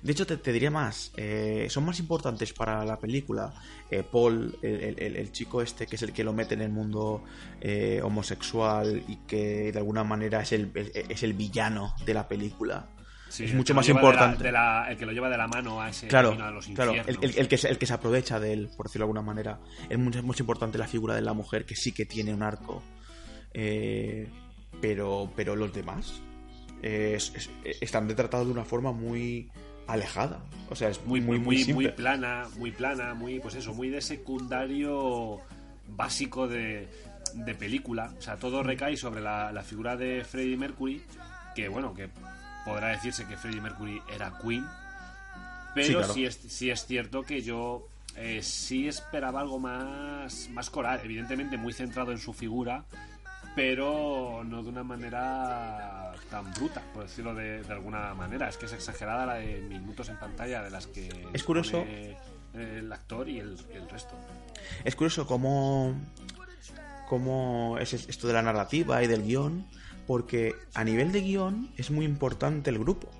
de 0.00 0.12
hecho, 0.12 0.26
te, 0.26 0.52
diría 0.52 0.70
más, 0.70 1.12
eh, 1.16 1.66
son 1.68 1.84
más 1.84 1.98
importantes 1.98 2.52
para 2.52 2.84
la 2.84 2.98
película 2.98 3.52
eh, 3.90 4.02
Paul, 4.02 4.56
el, 4.62 5.32
chico 5.32 5.62
este 5.62 5.86
que 5.86 5.96
es 5.96 6.02
el 6.02 6.12
que 6.12 6.24
lo 6.24 6.32
mete 6.32 6.54
en 6.54 6.62
el 6.62 6.70
mundo 6.70 7.22
eh, 7.60 8.00
homosexual 8.02 9.02
y 9.06 9.16
que 9.26 9.72
de 9.72 9.78
alguna 9.78 10.04
manera 10.04 10.42
es 10.42 10.52
el, 10.52 10.70
es 10.74 11.22
el 11.22 11.34
villano 11.34 11.94
de 12.04 12.14
la 12.14 12.26
película. 12.26 12.88
es 13.28 13.54
mucho 13.54 13.74
más 13.74 13.88
importante. 13.88 14.48
el 14.48 14.96
que 14.96 15.06
lo 15.06 15.12
lleva 15.12 15.28
de 15.28 15.36
la 15.36 15.46
mano 15.46 15.80
a 15.80 15.90
ese 15.90 16.08
claro, 16.08 16.32
de 16.32 16.50
los 16.50 16.66
Claro, 16.68 16.94
el, 16.94 17.48
que, 17.48 17.56
el 17.56 17.78
que 17.78 17.86
se 17.86 17.92
aprovecha 17.92 18.40
de 18.40 18.52
él, 18.52 18.70
por 18.76 18.86
decirlo 18.86 19.04
de 19.04 19.10
alguna 19.10 19.22
manera. 19.22 19.60
Es 19.88 19.98
mucho, 19.98 20.22
mucho 20.22 20.42
importante 20.42 20.78
la 20.78 20.88
figura 20.88 21.14
de 21.14 21.22
la 21.22 21.32
mujer 21.32 21.64
que 21.64 21.76
sí 21.76 21.92
que 21.92 22.06
tiene 22.06 22.32
un 22.32 22.42
arco. 22.42 22.82
pero, 23.52 25.30
pero 25.36 25.54
los 25.54 25.72
demás 25.72 26.20
están 26.82 28.08
retratados 28.08 28.46
de 28.46 28.52
una 28.52 28.64
forma 28.64 28.92
muy 28.92 29.50
alejada. 29.86 30.40
O 30.70 30.74
sea, 30.74 30.88
es 30.88 31.04
muy, 31.04 31.20
muy, 31.20 31.38
muy, 31.38 31.64
muy, 31.72 31.88
plana, 31.88 32.48
muy 32.56 32.70
plana, 32.70 33.14
muy, 33.14 33.40
pues 33.40 33.54
eso, 33.54 33.74
muy 33.74 33.90
de 33.90 34.00
secundario 34.00 35.40
básico 35.88 36.48
de, 36.48 36.88
de 37.34 37.54
película. 37.54 38.12
O 38.18 38.22
sea, 38.22 38.36
todo 38.36 38.62
recae 38.62 38.96
sobre 38.96 39.20
la, 39.20 39.62
figura 39.64 39.96
de 39.96 40.24
Freddie 40.24 40.56
Mercury, 40.56 41.02
que 41.54 41.68
bueno, 41.68 41.94
que 41.94 42.08
podrá 42.64 42.88
decirse 42.88 43.26
que 43.26 43.36
Freddie 43.36 43.60
Mercury 43.60 44.00
era 44.14 44.38
Queen, 44.42 44.66
pero 45.74 46.04
sí, 46.04 46.24
es, 46.24 46.36
sí 46.36 46.70
es 46.70 46.86
cierto 46.86 47.22
que 47.22 47.42
yo 47.42 47.88
eh, 48.16 48.40
sí 48.42 48.88
esperaba 48.88 49.40
algo 49.40 49.58
más, 49.58 50.48
más 50.50 50.70
coral, 50.70 51.00
evidentemente 51.02 51.56
muy 51.56 51.72
centrado 51.72 52.12
en 52.12 52.18
su 52.18 52.32
figura, 52.32 52.84
pero 53.54 54.42
no 54.44 54.62
de 54.62 54.68
una 54.68 54.82
manera 54.82 56.12
tan 56.30 56.52
bruta, 56.54 56.82
por 56.94 57.04
decirlo 57.04 57.34
de, 57.34 57.62
alguna 57.68 58.14
manera. 58.14 58.48
Es 58.48 58.56
que 58.56 58.66
es 58.66 58.72
exagerada 58.72 59.26
la 59.26 59.34
de 59.34 59.60
minutos 59.62 60.08
en 60.08 60.18
pantalla 60.18 60.62
de 60.62 60.70
las 60.70 60.86
que 60.86 61.08
es 61.32 61.42
curioso 61.42 61.84
el 62.54 62.92
actor 62.92 63.28
y 63.28 63.38
el, 63.38 63.58
resto. 63.90 64.14
Es 64.84 64.96
curioso 64.96 65.26
cómo, 65.26 65.94
cómo 67.08 67.78
es 67.78 67.92
esto 67.92 68.26
de 68.26 68.34
la 68.34 68.42
narrativa 68.42 69.02
y 69.02 69.06
del 69.06 69.22
guion, 69.22 69.66
porque 70.06 70.54
a 70.74 70.84
nivel 70.84 71.12
de 71.12 71.22
guion 71.22 71.72
es 71.76 71.90
muy 71.90 72.04
importante 72.04 72.70
el 72.70 72.78
grupo. 72.78 73.10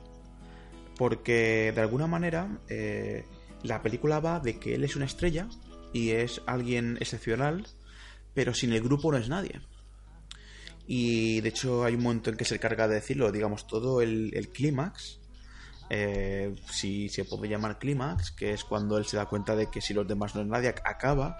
Porque 0.97 1.73
de 1.75 1.81
alguna 1.81 2.07
manera 2.07 2.59
eh, 2.68 3.25
la 3.62 3.83
película 3.83 4.21
va 4.21 4.40
de 4.40 4.59
que 4.59 4.75
él 4.75 4.85
es 4.85 4.97
una 4.97 5.07
estrella 5.07 5.49
y 5.92 6.11
es 6.11 6.42
alguien 6.47 6.97
excepcional, 7.01 7.66
pero 8.35 8.55
sin 8.55 8.73
el 8.73 8.83
grupo 8.83 9.11
no 9.11 9.18
es 9.18 9.29
nadie. 9.29 9.61
Y 10.87 11.40
de 11.40 11.49
hecho 11.49 11.85
hay 11.85 11.95
un 11.95 12.03
momento 12.03 12.31
en 12.31 12.37
que 12.37 12.45
se 12.45 12.57
encarga 12.57 12.88
de 12.88 12.97
decirlo, 12.97 13.31
digamos, 13.31 13.66
todo 13.66 14.03
el, 14.03 14.51
clímax, 14.53 15.21
eh, 15.90 16.55
si 16.71 17.09
se 17.09 17.25
puede 17.25 17.49
llamar 17.49 17.79
clímax, 17.79 18.33
que 18.33 18.53
es 18.53 18.64
cuando 18.64 18.99
él 18.99 19.05
se 19.05 19.16
da 19.16 19.27
cuenta 19.27 19.55
de 19.55 19.68
que 19.71 19.81
si 19.81 19.95
los 19.95 20.07
demás 20.07 20.35
no 20.35 20.42
es 20.42 20.47
nadie, 20.47 20.68
acaba 20.85 21.38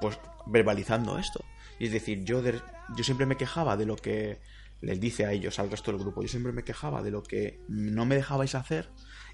pues 0.00 0.18
verbalizando 0.46 1.18
esto. 1.18 1.44
Y 1.78 1.86
es 1.86 1.92
decir, 1.92 2.24
yo, 2.24 2.42
yo 2.42 3.04
siempre 3.04 3.26
me 3.26 3.36
quejaba 3.36 3.76
de 3.76 3.86
lo 3.86 3.96
que 3.96 4.40
les 4.80 5.00
dice 5.00 5.26
a 5.26 5.32
ellos, 5.32 5.58
al 5.58 5.70
resto 5.70 5.92
del 5.92 6.00
grupo, 6.00 6.22
yo 6.22 6.28
siempre 6.28 6.52
me 6.52 6.64
quejaba 6.64 7.02
de 7.02 7.10
lo 7.10 7.22
que 7.22 7.60
no 7.68 8.04
me 8.04 8.16
dejabais 8.16 8.54
hacer 8.54 8.88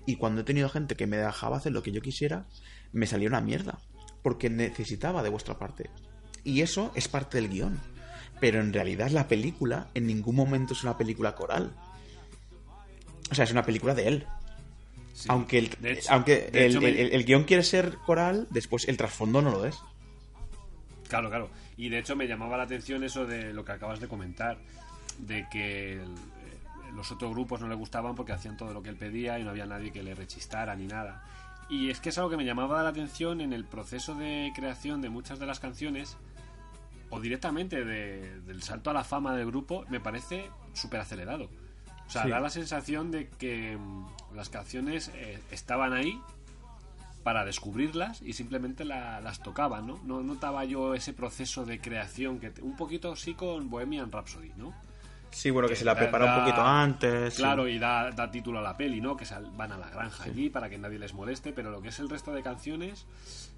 y 0.05 0.17
cuando 0.17 0.43
he 0.43 0.45
tenido 0.45 0.69
gente 0.69 0.95
que 0.95 1.07
me 1.07 1.17
dejaba 1.17 1.57
hacer 1.57 1.73
lo 1.73 1.83
que 1.83 1.93
yo 1.93 2.03
quisiera, 2.03 2.47
me 2.93 3.07
salía 3.07 3.29
una 3.29 3.41
mierda, 3.41 3.79
porque 4.23 4.51
necesitaba 4.51 5.23
de 5.23 5.31
vuestra 5.31 5.59
parte. 5.59 5.91
Y 6.45 6.61
eso 6.61 6.93
es 6.95 7.09
parte 7.09 7.39
del 7.39 7.49
guion 7.49 7.81
pero 8.41 8.61
en 8.61 8.73
realidad 8.73 9.11
la 9.11 9.29
película 9.29 9.89
en 9.95 10.07
ningún 10.07 10.37
momento 10.37 10.73
es 10.73 10.83
una 10.83 10.97
película 10.97 11.35
coral. 11.35 11.73
O 13.31 13.35
sea, 13.35 13.45
es 13.45 13.53
una 13.53 13.65
película 13.65 13.95
de 13.95 14.09
él. 14.09 14.27
aunque 15.29 15.59
el, 15.59 16.01
aunque 16.09 16.51
el, 16.53 17.25
guion 17.25 17.45
quiere 17.45 17.63
ser 17.63 17.97
coral, 18.07 18.47
después 18.51 18.89
el 18.89 18.97
trasfondo 18.97 19.43
no 19.43 19.51
lo 19.51 19.67
es. 19.67 19.79
Claro, 21.09 21.29
claro. 21.29 21.51
Y 21.77 21.89
de 21.89 21.99
hecho 21.99 22.17
me 22.17 22.27
llamaba 22.27 22.57
la 22.57 22.65
atención 22.65 23.05
eso 23.05 23.27
de 23.27 23.53
lo 23.53 23.65
que 23.65 23.73
acabas 23.73 24.01
de 24.01 24.09
comentar, 24.09 24.59
de 25.19 25.47
que 25.51 25.95
eh, 25.95 26.05
los 26.95 27.11
otros 27.13 27.31
grupos 27.33 27.61
no 27.61 27.69
le 27.69 27.75
gustaban 27.75 28.15
porque 28.15 28.33
hacían 28.33 28.57
todo 28.57 28.73
lo 28.73 28.83
que 28.83 28.91
él 28.91 28.97
pedía 28.97 29.39
y 29.39 29.45
no 29.45 29.51
había 29.51 29.67
nadie 29.67 29.93
que 29.93 30.03
le 30.03 30.15
rechistara 30.15 30.75
ni 30.75 30.87
nada. 30.87 31.23
Y 31.69 31.91
es 31.91 32.01
que 32.01 32.09
es 32.09 32.19
algo 32.19 32.31
que 32.31 32.37
me 32.37 32.45
llamaba 32.45 32.83
la 32.83 32.89
atención 32.89 33.41
en 33.41 33.53
el 33.53 33.65
proceso 33.65 34.15
de 34.15 34.53
creación 34.55 35.03
de 35.03 35.11
muchas 35.11 35.39
de 35.39 35.47
las 35.47 35.61
canciones, 35.61 36.17
o 37.11 37.21
directamente 37.21 37.85
del 37.85 38.63
salto 38.63 38.91
a 38.91 38.93
la 38.93 39.05
fama 39.05 39.35
del 39.35 39.47
grupo 39.47 39.85
me 39.89 40.01
parece 40.01 40.51
súper 40.75 41.01
acelerado. 41.01 41.49
O 42.07 42.11
sea, 42.11 42.23
da 42.31 42.41
la 42.41 42.51
sensación 42.51 43.11
de 43.11 43.29
que 43.29 43.77
mm, 43.77 44.35
las 44.35 44.49
canciones 44.49 45.11
eh, 45.15 45.39
estaban 45.51 45.93
ahí, 45.93 46.21
para 47.23 47.45
descubrirlas 47.45 48.23
y 48.23 48.33
simplemente 48.33 48.85
la- 48.87 49.21
las 49.21 49.43
tocaba, 49.43 49.83
¿no? 49.83 49.99
No 50.05 50.23
notaba 50.23 50.65
yo 50.65 50.95
ese 50.95 51.13
proceso 51.13 51.67
de 51.67 51.79
creación 51.81 52.39
que 52.39 52.53
un 52.63 52.77
poquito 52.77 53.15
sí 53.17 53.35
con 53.35 53.69
Bohemian 53.69 54.11
Rhapsody, 54.11 54.53
¿no? 54.57 54.73
Sí, 55.31 55.51
bueno, 55.51 55.69
que 55.69 55.77
se 55.77 55.85
la 55.85 55.95
Da- 55.95 56.01
prepara 56.01 56.35
un 56.35 56.41
poquito 56.45 56.63
antes. 56.63 57.35
sí. 57.35 57.43
Claro, 57.43 57.69
y 57.69 57.79
da, 57.79 58.11
da 58.11 58.31
título 58.31 58.59
a 58.59 58.63
la 58.63 58.77
peli, 58.77 59.01
¿no? 59.01 59.17
Que 59.17 59.25
sal- 59.25 59.51
van 59.57 59.73
a 59.73 59.79
la 59.79 59.89
granja 59.91 60.25
allí 60.25 60.49
para 60.51 60.69
que 60.69 60.79
nadie 60.79 60.99
les 60.99 61.15
moleste, 61.15 61.53
pero 61.53 61.71
lo 61.71 61.81
que 61.83 61.89
es 61.89 61.99
el 62.01 62.09
resto 62.09 62.33
de 62.33 62.43
canciones, 62.43 63.07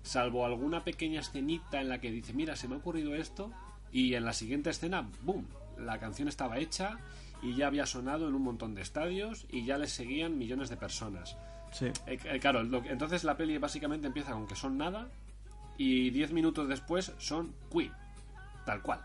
salvo 0.02 0.44
alguna 0.44 0.82
pequeña 0.84 1.20
escenita 1.20 1.80
en 1.80 1.88
la 1.88 2.00
que 2.00 2.10
dice, 2.10 2.32
mira, 2.32 2.56
se 2.56 2.68
me 2.68 2.74
ha 2.74 2.78
ocurrido 2.78 3.14
esto, 3.14 3.50
y 3.92 4.14
en 4.14 4.24
la 4.24 4.32
siguiente 4.32 4.70
escena, 4.70 5.08
¡boom! 5.22 5.46
La 5.78 5.98
canción 5.98 6.28
estaba 6.28 6.58
hecha 6.58 6.98
y 7.42 7.54
ya 7.54 7.68
había 7.68 7.86
sonado 7.86 8.28
en 8.28 8.34
un 8.34 8.42
montón 8.42 8.74
de 8.74 8.82
estadios 8.82 9.46
y 9.50 9.64
ya 9.64 9.78
les 9.78 9.92
seguían 9.92 10.36
millones 10.38 10.68
de 10.68 10.76
personas. 10.76 11.36
Sí. 11.72 11.86
Eh, 12.06 12.18
eh, 12.24 12.38
claro, 12.40 12.62
lo 12.62 12.82
que- 12.82 12.90
entonces 12.90 13.24
la 13.24 13.36
peli 13.36 13.56
básicamente 13.58 14.06
empieza 14.06 14.32
con 14.32 14.46
que 14.46 14.56
son 14.56 14.76
nada 14.76 15.08
y 15.78 16.10
10 16.10 16.32
minutos 16.32 16.68
después 16.68 17.12
son 17.18 17.54
Queen, 17.72 17.92
tal 18.66 18.82
cual. 18.82 19.00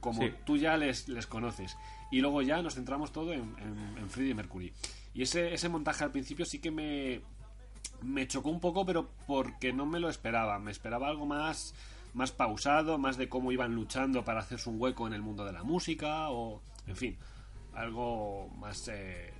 Como 0.00 0.22
Sí. 0.22 0.30
tú 0.44 0.56
ya 0.56 0.76
les, 0.76 1.08
les 1.08 1.26
conoces. 1.26 1.76
Y 2.10 2.20
luego 2.20 2.42
ya 2.42 2.62
nos 2.62 2.74
centramos 2.74 3.12
todo 3.12 3.32
en, 3.32 3.54
en, 3.58 3.98
en 3.98 4.08
Freddie 4.10 4.34
Mercury. 4.34 4.72
Y 5.14 5.22
ese, 5.22 5.52
ese 5.54 5.68
montaje 5.68 6.04
al 6.04 6.12
principio 6.12 6.44
sí 6.44 6.60
que 6.60 6.70
me, 6.70 7.20
me 8.02 8.26
chocó 8.28 8.50
un 8.50 8.60
poco, 8.60 8.84
pero 8.86 9.08
porque 9.26 9.72
no 9.72 9.86
me 9.86 9.98
lo 9.98 10.08
esperaba. 10.08 10.58
Me 10.58 10.70
esperaba 10.70 11.08
algo 11.08 11.26
más, 11.26 11.74
más 12.14 12.30
pausado, 12.32 12.98
más 12.98 13.16
de 13.16 13.28
cómo 13.28 13.50
iban 13.50 13.74
luchando 13.74 14.24
para 14.24 14.40
hacerse 14.40 14.68
un 14.70 14.80
hueco 14.80 15.06
en 15.06 15.14
el 15.14 15.22
mundo 15.22 15.44
de 15.44 15.52
la 15.52 15.64
música, 15.64 16.28
o 16.30 16.60
en 16.86 16.96
fin, 16.96 17.16
algo 17.74 18.48
más 18.58 18.86
eh, 18.88 19.32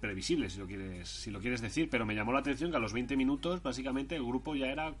previsible, 0.00 0.50
si 0.50 0.58
lo 0.58 0.66
quieres, 0.66 1.08
si 1.08 1.30
lo 1.30 1.40
quieres 1.40 1.60
decir. 1.60 1.88
Pero 1.90 2.04
me 2.06 2.14
llamó 2.16 2.32
la 2.32 2.40
atención 2.40 2.70
que 2.70 2.78
a 2.78 2.80
los 2.80 2.92
20 2.94 3.16
minutos, 3.16 3.62
básicamente, 3.62 4.16
el 4.16 4.24
grupo 4.24 4.56
ya 4.56 4.66
era 4.66 4.92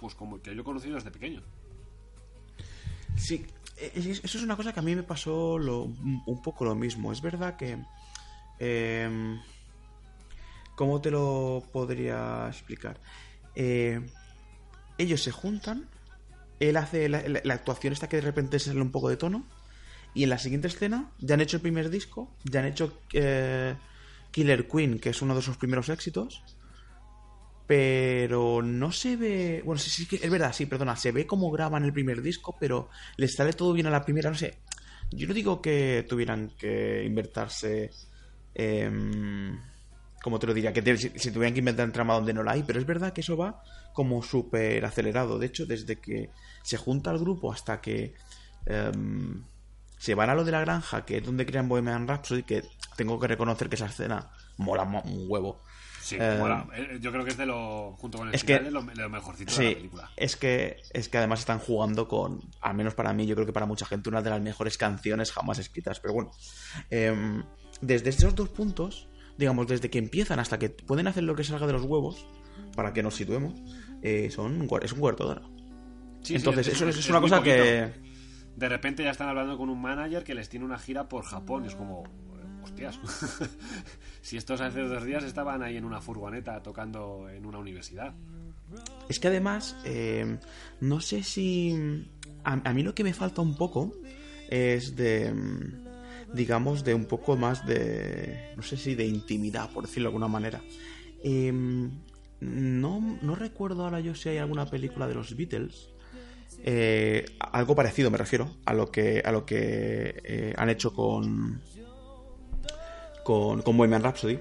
pues 0.00 0.14
como 0.14 0.36
el 0.36 0.42
que 0.42 0.54
yo 0.54 0.62
he 0.62 0.64
conocido 0.64 0.96
desde 0.96 1.10
pequeño. 1.10 1.42
Sí, 3.16 3.46
eso 3.76 4.38
es 4.38 4.42
una 4.42 4.56
cosa 4.56 4.72
que 4.72 4.80
a 4.80 4.82
mí 4.82 4.94
me 4.94 5.02
pasó 5.02 5.58
lo- 5.58 5.84
un 5.84 6.42
poco 6.42 6.64
lo 6.64 6.74
mismo. 6.74 7.12
Es 7.12 7.20
verdad 7.20 7.56
que... 7.56 7.78
eh, 8.58 9.38
¿Cómo 10.76 11.00
te 11.00 11.10
lo 11.10 11.62
podría 11.72 12.46
explicar? 12.48 13.00
Eh, 13.54 13.98
ellos 14.98 15.22
se 15.22 15.30
juntan, 15.32 15.88
él 16.60 16.76
hace 16.76 17.08
la, 17.08 17.18
actuación 17.54 17.94
esta 17.94 18.08
que 18.08 18.16
de 18.16 18.22
repente 18.22 18.58
sale 18.58 18.80
un 18.82 18.92
poco 18.92 19.08
de 19.08 19.16
tono, 19.16 19.46
y 20.14 20.24
en 20.24 20.30
la 20.30 20.38
siguiente 20.38 20.68
escena 20.68 21.10
ya 21.18 21.34
han 21.34 21.40
hecho 21.40 21.56
el 21.56 21.62
primer 21.62 21.88
disco, 21.88 22.30
ya 22.44 22.60
han 22.60 22.66
hecho 22.66 23.00
eh, 23.14 23.74
Killer 24.32 24.68
Queen, 24.68 24.98
que 24.98 25.10
es 25.10 25.22
uno 25.22 25.34
de 25.34 25.40
sus 25.40 25.56
primeros 25.56 25.88
éxitos, 25.88 26.42
pero 27.66 28.62
no 28.62 28.92
se 28.92 29.16
ve. 29.16 29.62
Bueno, 29.64 29.78
sí, 29.78 29.90
sí 29.90 30.08
es 30.20 30.30
verdad, 30.30 30.52
sí, 30.52 30.66
perdona. 30.66 30.96
Se 30.96 31.12
ve 31.12 31.26
como 31.26 31.50
graban 31.50 31.84
el 31.84 31.92
primer 31.92 32.22
disco, 32.22 32.56
pero 32.58 32.88
les 33.16 33.34
sale 33.34 33.52
todo 33.52 33.72
bien 33.72 33.86
a 33.86 33.90
la 33.90 34.04
primera. 34.04 34.30
No 34.30 34.36
sé. 34.36 34.58
Yo 35.10 35.26
no 35.28 35.34
digo 35.34 35.60
que 35.62 36.04
tuvieran 36.08 36.52
que 36.58 37.04
inventarse. 37.04 37.90
em, 38.54 39.60
como 40.22 40.38
te 40.38 40.46
lo 40.46 40.54
diría, 40.54 40.72
que 40.72 40.80
te- 40.82 40.96
si 40.96 41.30
tuvieran 41.30 41.52
que 41.52 41.58
inventar 41.60 41.84
un 41.86 41.92
trama 41.92 42.14
donde 42.14 42.32
no 42.32 42.42
la 42.42 42.52
hay, 42.52 42.62
pero 42.62 42.78
es 42.80 42.86
verdad 42.86 43.12
que 43.12 43.20
eso 43.20 43.36
va 43.36 43.62
como 43.92 44.22
súper 44.22 44.84
acelerado. 44.84 45.38
De 45.38 45.46
hecho, 45.46 45.66
desde 45.66 45.96
que 46.00 46.30
se 46.62 46.76
junta 46.78 47.10
el 47.10 47.18
grupo 47.18 47.52
hasta 47.52 47.80
que 47.80 48.14
em, 48.64 49.44
se 49.98 50.14
van 50.14 50.30
a 50.30 50.34
lo 50.34 50.42
de 50.44 50.52
la 50.52 50.60
granja, 50.60 51.04
que 51.04 51.18
es 51.18 51.24
donde 51.24 51.46
crean 51.46 51.68
Bohemian 51.68 52.08
Rhapsody, 52.08 52.42
que 52.42 52.64
tengo 52.96 53.20
que 53.20 53.28
reconocer 53.28 53.68
que 53.68 53.76
esa 53.76 53.86
escena 53.86 54.30
mola 54.56 54.84
mo- 54.84 55.02
un 55.04 55.26
huevo. 55.28 55.62
Sí, 56.06 56.16
Eh, 56.20 56.36
mola. 56.38 56.66
Eh, 56.72 56.98
yo 57.00 57.10
creo 57.10 57.24
que 57.24 57.30
es 57.32 57.36
de 57.36 57.46
lo, 57.46 57.92
junto 57.98 58.18
con 58.18 58.28
el 58.28 58.34
es 58.36 58.42
final, 58.42 58.58
que- 58.60 58.64
de 58.66 58.70
lo, 58.70 58.82
de 58.82 58.94
lo 58.94 59.10
mejorcito 59.10 59.52
de 59.56 59.68
la 59.70 59.74
película. 59.74 60.10
es 60.16 60.36
que, 60.36 60.76
es 60.92 61.08
que 61.08 61.18
además 61.18 61.40
están 61.40 61.58
jugando 61.58 62.06
con, 62.06 62.40
al 62.60 62.74
menos 62.76 62.94
para 62.94 63.12
mí, 63.12 63.26
yo 63.26 63.34
creo 63.34 63.44
que 63.46 63.52
para 63.52 63.66
mucha 63.66 63.86
gente, 63.86 64.08
una 64.08 64.22
de 64.22 64.30
las 64.30 64.40
mejores 64.40 64.78
canciones 64.78 65.32
jamás 65.32 65.58
escritas. 65.58 65.98
Pero 65.98 66.14
bueno, 66.14 66.30
em, 66.90 67.42
desde 67.80 68.10
esos 68.10 68.36
dos 68.36 68.50
puntos, 68.50 69.08
digamos, 69.36 69.66
desde 69.66 69.90
que 69.90 69.98
empiezan 69.98 70.38
hasta 70.38 70.58
que 70.60 70.68
pueden 70.70 71.08
hacer 71.08 71.24
lo 71.24 71.34
que 71.34 71.42
salga 71.42 71.66
de 71.66 71.72
los 71.72 71.82
huevos, 71.82 72.24
para 72.76 72.92
que 72.92 73.02
nos 73.02 73.16
situemos, 73.16 73.54
eh, 74.02 74.30
son 74.30 74.68
es 74.82 74.92
un 74.92 75.00
cuarto 75.00 75.24
de 75.24 75.30
hora. 75.32 75.42
Sí, 76.22 76.32
sí, 76.32 76.34
Entonces, 76.36 76.68
eso 76.68 76.88
es, 76.88 76.98
es 76.98 77.10
una 77.10 77.20
cosa 77.20 77.38
poquito. 77.38 77.56
que... 77.56 78.06
De 78.56 78.68
repente 78.68 79.02
ya 79.04 79.10
están 79.10 79.28
hablando 79.28 79.58
con 79.58 79.68
un 79.70 79.80
manager 79.82 80.22
que 80.24 80.34
les 80.34 80.48
tiene 80.48 80.64
una 80.64 80.78
gira 80.78 81.08
por 81.08 81.24
Japón. 81.24 81.64
Es 81.66 81.74
como, 81.74 82.04
hostias. 82.62 82.98
si 84.26 84.36
estos 84.36 84.60
hace 84.60 84.80
dos 84.80 85.04
días 85.04 85.22
estaban 85.22 85.62
ahí 85.62 85.76
en 85.76 85.84
una 85.84 86.00
furgoneta 86.00 86.60
tocando 86.60 87.28
en 87.30 87.46
una 87.46 87.58
universidad. 87.58 88.12
Es 89.08 89.20
que 89.20 89.28
además, 89.28 89.76
eh, 89.84 90.38
no 90.80 91.00
sé 91.00 91.22
si... 91.22 92.10
A, 92.42 92.72
mí 92.72 92.82
lo 92.82 92.92
que 92.92 93.04
me 93.04 93.14
falta 93.14 93.40
un 93.40 93.56
poco 93.56 93.94
es 94.50 94.96
de... 94.96 95.32
digamos, 96.34 96.82
de 96.82 96.94
un 96.94 97.04
poco 97.04 97.36
más 97.36 97.64
de... 97.66 98.52
No 98.56 98.62
sé 98.62 98.76
si 98.76 98.96
de 98.96 99.06
intimidad, 99.06 99.70
por 99.70 99.84
decirlo 99.84 100.08
de 100.08 100.14
alguna 100.14 100.26
manera. 100.26 100.60
Eh, 101.22 101.52
no, 102.40 103.18
no 103.22 103.34
recuerdo 103.36 103.84
ahora 103.84 104.00
yo 104.00 104.16
si 104.16 104.30
hay 104.30 104.38
alguna 104.38 104.68
película 104.68 105.06
de 105.06 105.14
los 105.14 105.36
Beatles. 105.36 105.90
eh, 106.64 107.26
algo 107.38 107.76
parecido 107.76 108.10
me 108.10 108.18
refiero 108.18 108.56
a 108.64 108.74
lo 108.74 108.90
que 108.90 109.22
a 109.24 109.30
lo 109.30 109.46
que 109.46 110.20
eh, 110.24 110.54
han 110.56 110.68
hecho 110.68 110.92
con 110.92 111.60
con, 113.26 113.60
con 113.62 113.76
Bohemian 113.76 114.02
Rhapsody 114.02 114.38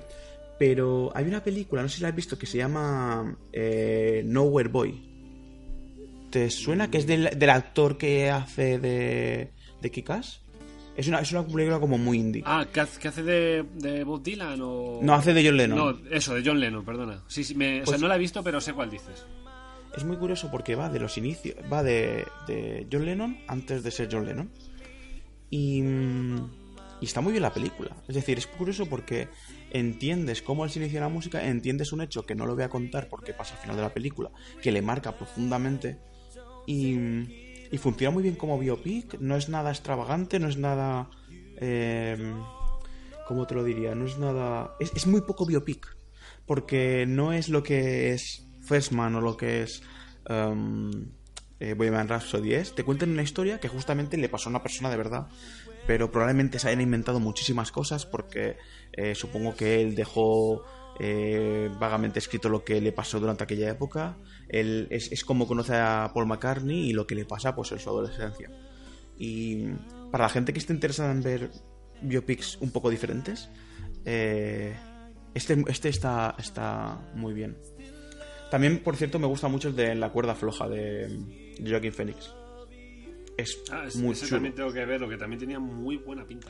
pero 0.58 1.12
hay 1.14 1.26
una 1.26 1.44
película, 1.44 1.82
no 1.82 1.90
sé 1.90 1.98
si 1.98 2.02
la 2.04 2.08
has 2.08 2.16
visto, 2.16 2.38
que 2.40 2.46
se 2.46 2.58
llama 2.60 3.36
eh, 3.52 4.24
Nowhere 4.26 4.70
Boy. 4.70 5.02
¿Te 6.30 6.50
suena? 6.50 6.90
Que 6.90 7.00
es 7.00 7.06
del, 7.06 7.30
del 7.38 7.50
actor 7.50 7.98
que 7.98 8.30
hace 8.30 8.80
de, 8.80 9.52
de 9.82 9.92
Kick-Ass. 9.92 10.40
Es 10.96 11.10
una, 11.10 11.20
es 11.20 11.30
una 11.34 11.46
película 11.46 11.78
como 11.82 11.98
muy 11.98 12.20
indie. 12.20 12.42
Ah, 12.46 12.66
¿qué 12.72 12.80
hace, 12.80 13.22
de, 13.22 13.66
de 13.76 14.06
Bob 14.06 14.24
Dylan 14.24 14.62
o...? 14.62 15.00
No, 15.02 15.14
hace 15.14 15.34
de 15.34 15.46
John 15.46 15.58
Lennon. 15.58 15.78
No, 15.78 16.10
eso, 16.10 16.36
de 16.36 16.42
John 16.46 16.58
Lennon, 16.62 16.86
perdona. 16.86 17.22
Sí, 17.28 17.44
sí, 17.44 17.54
me- 17.54 17.82
o 17.82 17.86
sea, 17.86 17.92
Pues- 17.96 18.02
no 18.02 18.08
la 18.08 18.16
he 18.16 18.20
visto, 18.20 18.42
pero 18.42 18.62
sé 18.62 18.72
cuál 18.72 18.90
dices. 18.90 19.26
Es 19.98 20.06
muy 20.06 20.16
curioso 20.16 20.50
porque 20.50 20.76
va 20.76 20.88
de 20.90 21.00
los 21.02 21.18
inicios, 21.18 21.56
va 21.72 21.84
de, 21.84 22.26
de 22.48 22.88
John 22.90 23.04
Lennon 23.06 23.38
antes 23.50 23.84
de 23.84 23.92
ser 23.92 24.08
John 24.10 24.26
Lennon. 24.26 24.50
Y, 25.50 25.82
mm, 25.82 26.50
y 27.02 27.06
está 27.06 27.22
muy 27.22 27.32
bien 27.32 27.44
la 27.44 27.54
película. 27.54 27.96
Es 28.08 28.16
decir, 28.16 28.38
es 28.38 28.48
curioso 28.48 28.86
porque 28.86 29.28
entiendes 29.72 30.42
cómo 30.42 30.64
él 30.64 30.72
se 30.72 30.80
inició 30.80 31.00
en 31.00 31.04
la 31.04 31.10
música, 31.10 31.46
entiendes 31.46 31.92
un 31.92 32.02
hecho 32.02 32.26
que 32.26 32.36
no 32.36 32.46
lo 32.46 32.56
voy 32.56 32.64
a 32.64 32.70
contar 32.70 33.10
porque 33.10 33.34
pasa 33.34 33.56
al 33.56 33.62
final 33.62 33.76
de 33.76 33.82
la 33.82 33.94
película, 33.94 34.32
que 34.62 34.72
le 34.72 34.82
marca 34.82 35.18
profundamente. 35.18 36.00
Y, 36.66 36.98
funciona 37.78 38.14
muy 38.14 38.24
bien 38.24 38.36
como 38.36 38.58
biopic, 38.58 39.20
no 39.20 39.36
es 39.36 39.50
nada 39.50 39.72
extravagante, 39.72 40.40
no 40.40 40.48
es 40.48 40.58
nada... 40.58 41.10
Eh, 41.58 42.34
¿Cómo 43.28 43.46
te 43.48 43.56
lo 43.56 43.64
diría? 43.64 43.96
No 43.96 44.06
es 44.06 44.18
nada... 44.18 44.76
Es, 44.80 45.06
muy 45.08 45.22
poco 45.22 45.46
biopic, 45.46 45.86
porque 46.46 47.06
no 47.06 47.34
es 47.34 47.50
lo 47.50 47.64
que 47.64 48.14
es 48.14 48.48
First 48.62 48.94
Man 48.94 49.16
o 49.16 49.22
lo 49.22 49.36
que 49.36 49.64
es 49.64 49.82
um, 50.30 50.90
eh, 51.60 51.74
Bohemian 51.74 52.08
Rhapsody 52.08 52.54
es. 52.54 52.76
Te 52.76 52.84
cuentan 52.84 53.12
una 53.12 53.24
historia 53.24 53.60
que 53.60 53.68
justamente 53.68 54.18
le 54.18 54.30
pasó 54.30 54.50
a 54.50 54.52
una 54.52 54.62
persona 54.62 54.90
de 54.90 54.98
verdad, 54.98 55.28
pero 55.88 56.12
probablemente 56.12 56.60
se 56.60 56.68
hayan 56.68 56.82
inventado 56.82 57.20
muchísimas 57.20 57.72
cosas 57.72 58.06
porque 58.06 58.58
eh, 58.94 59.16
supongo 59.16 59.56
que 59.56 59.82
él 59.82 59.96
dejó 59.96 60.64
eh, 61.00 61.70
vagamente 61.80 62.20
escrito 62.20 62.50
lo 62.50 62.64
que 62.64 62.80
le 62.82 62.92
pasó 62.92 63.20
durante 63.20 63.44
aquella 63.44 63.70
época. 63.70 64.18
Él, 64.48 64.88
es, 64.90 65.24
como 65.26 65.48
conoce 65.48 65.76
a 65.76 66.12
Paul 66.14 66.28
McCartney 66.28 66.90
y 66.90 66.94
lo 66.94 67.06
que 67.06 67.16
le 67.16 67.26
pasa 67.26 67.56
pues 67.56 67.72
en 67.72 67.80
su 67.80 67.90
adolescencia. 67.90 68.50
Y 69.18 69.68
para 70.12 70.26
la 70.26 70.30
gente 70.30 70.54
que 70.54 70.60
esté 70.60 70.74
interesada 70.74 71.12
en 71.12 71.22
ver 71.22 71.52
biopics 72.02 72.58
un 72.62 72.72
poco 72.72 72.90
diferentes, 72.90 73.50
eh, 74.06 74.76
este, 75.34 75.64
este 75.68 75.90
está, 75.90 76.36
está 76.38 77.00
muy 77.14 77.34
bien. 77.34 77.58
También, 78.50 78.80
por 78.80 78.96
cierto, 78.96 79.20
me 79.20 79.28
gusta 79.28 79.48
mucho 79.48 79.70
el 79.70 79.76
de 79.76 79.96
La 79.96 80.12
cuerda 80.12 80.36
floja 80.36 80.70
de 80.70 81.10
Joaquin 81.66 81.92
Phoenix. 81.92 82.34
Es 83.38 83.60
Ah, 83.72 83.86
es- 83.88 83.96
muy 83.96 84.14
ese 84.14 84.26
chulo. 84.26 84.38
también 84.38 84.56
tengo 84.56 84.72
que 84.72 84.86
verlo, 84.86 85.10
que 85.10 85.18
también 85.18 85.40
tenía 85.40 85.60
muy 85.60 85.98
buena 85.98 86.26
pinta. 86.26 86.48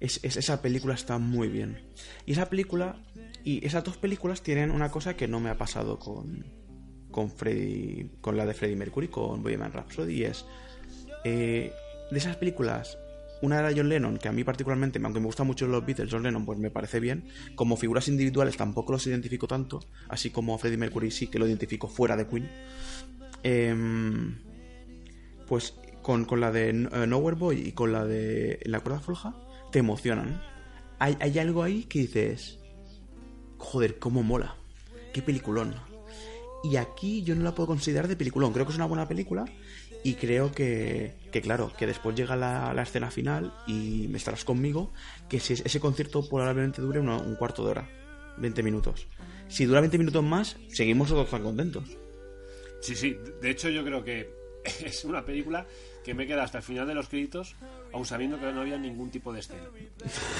Es, 0.00 0.18
es- 0.24 0.36
esa 0.36 0.60
película 0.62 0.94
está 0.94 1.18
muy 1.18 1.48
bien. 1.48 1.78
Y 2.26 2.32
esa 2.32 2.48
película, 2.48 2.96
y 3.44 3.64
esas 3.66 3.84
dos 3.84 3.96
películas 3.96 4.42
tienen 4.42 4.70
una 4.70 4.90
cosa 4.90 5.16
que 5.16 5.28
no 5.28 5.40
me 5.40 5.50
ha 5.50 5.58
pasado 5.58 5.98
con, 5.98 6.44
con 7.10 7.30
Freddie, 7.30 8.10
con 8.20 8.36
la 8.36 8.46
de 8.46 8.54
Freddie 8.54 8.76
Mercury, 8.76 9.08
con 9.08 9.42
Bohemian 9.42 9.72
Rhapsody, 9.72 10.14
y 10.14 10.24
es 10.24 10.44
eh, 11.24 11.72
de 12.10 12.18
esas 12.18 12.36
películas. 12.36 12.98
Una 13.42 13.58
era 13.58 13.72
John 13.76 13.88
Lennon, 13.88 14.18
que 14.18 14.28
a 14.28 14.32
mí 14.32 14.44
particularmente, 14.44 15.00
aunque 15.02 15.18
me 15.20 15.26
gustan 15.26 15.48
mucho 15.48 15.66
los 15.66 15.84
Beatles, 15.84 16.08
John 16.12 16.22
Lennon, 16.22 16.46
pues 16.46 16.58
me 16.60 16.70
parece 16.70 17.00
bien. 17.00 17.24
Como 17.56 17.76
figuras 17.76 18.06
individuales 18.08 18.56
tampoco 18.56 18.92
los 18.92 19.04
identifico 19.08 19.46
tanto, 19.48 19.80
así 20.08 20.30
como 20.30 20.56
Freddie 20.58 20.78
Mercury 20.78 21.10
sí 21.10 21.26
que 21.26 21.38
lo 21.40 21.46
identifico 21.46 21.88
fuera 21.88 22.16
de 22.16 22.26
Queen. 22.28 22.48
Em, 23.42 24.38
pues 25.48 25.74
con, 26.02 26.24
con 26.24 26.40
la 26.40 26.50
de 26.50 26.70
eh, 26.70 27.06
Nowhere 27.06 27.36
Boy 27.36 27.68
y 27.68 27.72
con 27.72 27.92
la 27.92 28.04
de 28.04 28.60
La 28.64 28.80
cuerda 28.80 29.00
floja, 29.00 29.34
te 29.70 29.78
emocionan. 29.78 30.42
Hay, 30.98 31.16
hay 31.20 31.38
algo 31.38 31.62
ahí 31.62 31.84
que 31.84 32.00
dices, 32.00 32.58
joder, 33.58 33.98
cómo 33.98 34.22
mola, 34.22 34.56
qué 35.12 35.22
peliculón. 35.22 35.74
Y 36.64 36.76
aquí 36.76 37.22
yo 37.22 37.34
no 37.34 37.42
la 37.42 37.54
puedo 37.54 37.68
considerar 37.68 38.06
de 38.06 38.16
peliculón. 38.16 38.52
Creo 38.52 38.66
que 38.66 38.72
es 38.72 38.76
una 38.76 38.86
buena 38.86 39.08
película. 39.08 39.46
Y 40.04 40.14
creo 40.14 40.50
que, 40.50 41.14
que 41.30 41.40
claro, 41.40 41.72
que 41.78 41.86
después 41.86 42.16
llega 42.16 42.34
la, 42.34 42.74
la 42.74 42.82
escena 42.82 43.10
final 43.10 43.54
y 43.68 44.08
me 44.08 44.18
estarás 44.18 44.44
conmigo, 44.44 44.92
que 45.28 45.38
si 45.38 45.52
ese 45.52 45.78
concierto 45.78 46.28
probablemente 46.28 46.82
dure 46.82 46.98
un 46.98 47.36
cuarto 47.36 47.64
de 47.64 47.70
hora, 47.70 47.88
20 48.38 48.64
minutos. 48.64 49.06
Si 49.46 49.64
dura 49.64 49.80
20 49.80 49.98
minutos 49.98 50.24
más, 50.24 50.56
seguimos 50.68 51.08
todos 51.08 51.30
tan 51.30 51.44
contentos. 51.44 51.84
Sí, 52.80 52.96
sí. 52.96 53.16
De 53.40 53.50
hecho, 53.50 53.68
yo 53.68 53.84
creo 53.84 54.02
que 54.02 54.28
es 54.84 55.04
una 55.04 55.24
película 55.24 55.66
que 56.04 56.14
me 56.14 56.26
queda 56.26 56.42
hasta 56.42 56.58
el 56.58 56.64
final 56.64 56.86
de 56.86 56.94
los 56.94 57.08
créditos, 57.08 57.54
aun 57.92 58.04
sabiendo 58.06 58.38
que 58.40 58.50
no 58.52 58.60
había 58.62 58.76
ningún 58.78 59.10
tipo 59.10 59.32
de 59.32 59.40
escena. 59.40 59.62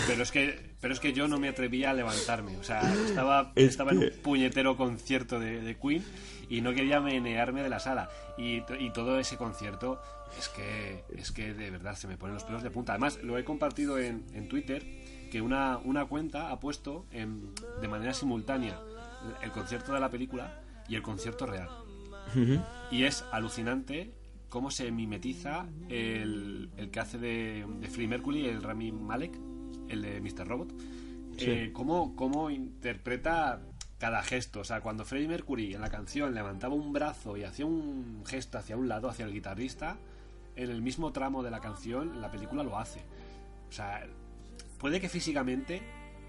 Pero 0.06 0.22
es 0.22 0.30
que, 0.32 0.74
pero 0.80 0.92
es 0.92 1.00
que 1.00 1.12
yo 1.12 1.28
no 1.28 1.38
me 1.38 1.48
atrevía 1.48 1.90
a 1.90 1.94
levantarme. 1.94 2.56
O 2.56 2.64
sea, 2.64 2.80
estaba, 3.06 3.52
Es 3.54 3.70
estaba 3.70 3.92
en 3.92 3.98
un 3.98 4.10
puñetero 4.22 4.76
concierto 4.76 5.38
de, 5.38 5.60
de 5.60 5.76
Queen 5.76 6.04
y 6.48 6.60
no 6.60 6.72
quería 6.74 7.00
menearme 7.00 7.62
de 7.62 7.68
la 7.68 7.78
sala. 7.80 8.10
Y, 8.36 8.62
to- 8.62 8.74
y 8.76 8.92
todo 8.92 9.18
ese 9.18 9.36
concierto 9.36 10.00
es 10.38 10.48
que, 10.48 11.04
es 11.16 11.30
que 11.30 11.52
de 11.54 11.70
verdad 11.70 11.94
se 11.94 12.08
me 12.08 12.16
ponen 12.16 12.34
los 12.34 12.44
pelos 12.44 12.62
de 12.62 12.70
punta. 12.70 12.92
Además, 12.92 13.18
lo 13.22 13.38
he 13.38 13.44
compartido 13.44 13.98
en, 13.98 14.24
en 14.34 14.48
Twitter, 14.48 14.82
que 15.30 15.40
una, 15.40 15.78
una 15.78 16.06
cuenta 16.06 16.50
ha 16.50 16.58
puesto 16.58 17.06
en- 17.12 17.54
de 17.80 17.88
manera 17.88 18.14
simultánea 18.14 18.80
el 19.42 19.52
concierto 19.52 19.92
de 19.92 20.00
la 20.00 20.10
película 20.10 20.60
y 20.88 20.96
el 20.96 21.02
concierto 21.02 21.46
real. 21.46 21.68
Y 22.90 23.04
es 23.04 23.24
alucinante 23.30 24.10
cómo 24.52 24.70
se 24.70 24.92
mimetiza 24.92 25.66
el, 25.88 26.68
el 26.76 26.90
que 26.90 27.00
hace 27.00 27.16
de, 27.16 27.64
de 27.80 27.88
Freddie 27.88 28.08
Mercury, 28.08 28.46
el 28.48 28.62
Rami 28.62 28.92
Malek, 28.92 29.32
el 29.88 30.02
de 30.02 30.20
Mr. 30.20 30.46
Robot. 30.46 30.74
Eh, 31.38 31.70
cómo, 31.72 32.14
cómo 32.14 32.50
interpreta 32.50 33.62
cada 33.96 34.22
gesto. 34.22 34.60
O 34.60 34.64
sea, 34.64 34.82
cuando 34.82 35.06
Freddie 35.06 35.26
Mercury 35.26 35.72
en 35.72 35.80
la 35.80 35.88
canción 35.88 36.34
levantaba 36.34 36.74
un 36.74 36.92
brazo 36.92 37.38
y 37.38 37.44
hacía 37.44 37.64
un 37.64 38.24
gesto 38.26 38.58
hacia 38.58 38.76
un 38.76 38.88
lado, 38.88 39.08
hacia 39.08 39.24
el 39.24 39.32
guitarrista, 39.32 39.96
en 40.54 40.68
el 40.68 40.82
mismo 40.82 41.12
tramo 41.12 41.42
de 41.42 41.50
la 41.50 41.60
canción, 41.60 42.12
en 42.12 42.20
la 42.20 42.30
película 42.30 42.62
lo 42.62 42.78
hace. 42.78 43.00
O 43.70 43.72
sea, 43.72 44.06
puede 44.76 45.00
que 45.00 45.08
físicamente 45.08 45.80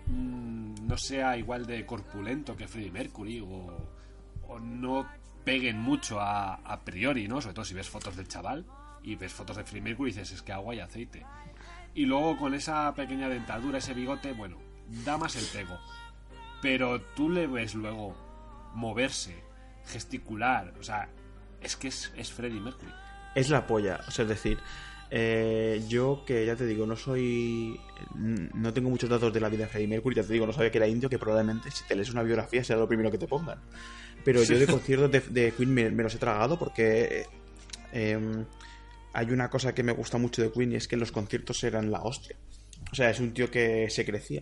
mm, 0.08 0.88
no 0.88 0.96
sea 0.96 1.36
igual 1.36 1.66
de 1.66 1.86
corpulento 1.86 2.56
que 2.56 2.70
Freddie 2.70 2.92
Mercury 2.92 3.42
o, 3.42 3.68
o 4.48 4.60
no 4.62 5.06
peguen 5.44 5.78
mucho 5.78 6.20
a, 6.20 6.56
a 6.56 6.82
priori, 6.82 7.28
¿no? 7.28 7.42
Sobre 7.42 7.56
todo 7.56 7.66
si 7.66 7.74
ves 7.74 7.90
fotos 7.90 8.16
del 8.16 8.28
chaval 8.28 8.66
y 9.04 9.16
ves 9.16 9.34
fotos 9.34 9.58
de 9.58 9.64
Freddie 9.64 9.82
Mercury 9.82 10.12
y 10.12 10.14
dices, 10.14 10.32
es 10.32 10.42
que 10.42 10.54
agua 10.54 10.76
y 10.76 10.80
aceite. 10.80 11.26
Y 11.94 12.06
luego 12.06 12.38
con 12.38 12.54
esa 12.54 12.94
pequeña 12.96 13.30
dentadura, 13.30 13.78
ese 13.78 13.94
bigote, 13.94 14.34
bueno, 14.34 14.58
da 15.06 15.18
más 15.18 15.36
el 15.36 15.46
pego. 15.46 15.78
Pero 16.62 17.02
tú 17.02 17.30
le 17.30 17.48
ves 17.48 17.76
luego 17.76 18.16
moverse, 18.74 19.44
gesticular, 19.86 20.74
o 20.80 20.84
sea, 20.84 21.10
es 21.62 21.76
que 21.76 21.90
es, 21.90 22.12
es 22.16 22.32
Freddie 22.32 22.62
Mercury. 22.62 22.92
Es 23.36 23.50
la 23.50 23.68
polla, 23.68 24.00
o 24.08 24.12
sea, 24.12 24.24
es 24.24 24.30
decir, 24.30 24.60
eh, 25.12 25.84
yo 25.88 26.24
que 26.26 26.46
ya 26.46 26.56
te 26.56 26.66
digo, 26.66 26.88
no 26.88 26.96
soy. 26.96 27.80
No 28.16 28.74
tengo 28.74 28.90
muchos 28.90 29.10
datos 29.10 29.32
de 29.32 29.40
la 29.40 29.50
vida 29.50 29.66
de 29.66 29.70
Freddie 29.70 29.88
Mercury, 29.88 30.16
ya 30.16 30.24
te 30.24 30.34
digo, 30.34 30.48
no 30.48 30.54
sabía 30.54 30.72
que 30.72 30.78
era 30.78 30.88
indio, 30.88 31.10
que 31.10 31.20
probablemente 31.20 31.70
si 31.70 31.84
te 31.86 31.96
lees 31.96 32.10
una 32.10 32.24
biografía 32.24 32.64
será 32.64 32.80
lo 32.80 32.88
primero 32.88 33.12
que 33.12 33.18
te 33.18 33.28
pongan. 33.28 33.60
Pero 34.24 34.44
yo 34.44 34.58
de 34.58 34.68
conciertos 34.78 35.12
de, 35.12 35.20
de 35.20 35.52
Queen 35.52 35.74
me, 35.74 35.90
me 35.90 36.04
los 36.04 36.16
he 36.16 36.18
tragado 36.18 36.58
porque. 36.58 37.26
eh, 37.92 38.46
hay 39.14 39.30
una 39.32 39.50
cosa 39.50 39.74
que 39.74 39.84
me 39.84 39.92
gusta 39.92 40.18
mucho 40.18 40.42
de 40.42 40.52
Queen 40.52 40.74
y 40.74 40.76
es 40.76 40.88
que 40.88 40.98
los 40.98 41.12
conciertos 41.12 41.64
eran 41.64 41.92
la 41.92 42.02
hostia. 42.02 42.36
O 42.92 42.96
sea, 42.96 43.10
es 43.10 43.20
un 43.20 43.34
tío 43.34 43.50
que 43.50 43.90
se 43.90 44.06
crecía. 44.06 44.42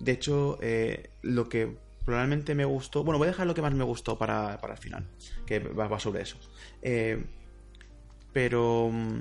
De 0.00 0.12
hecho, 0.12 0.58
eh, 0.62 1.10
lo 1.22 1.48
que 1.48 1.76
probablemente 2.04 2.54
me 2.54 2.64
gustó. 2.64 3.04
Bueno, 3.04 3.18
voy 3.18 3.26
a 3.26 3.30
dejar 3.30 3.46
lo 3.46 3.54
que 3.54 3.62
más 3.62 3.74
me 3.74 3.84
gustó 3.84 4.18
para, 4.18 4.58
para 4.60 4.74
el 4.74 4.80
final, 4.80 5.06
que 5.46 5.58
va, 5.58 5.86
va 5.86 6.00
sobre 6.00 6.22
eso. 6.22 6.38
Eh, 6.82 7.22
pero 8.32 8.90
mm, 8.90 9.18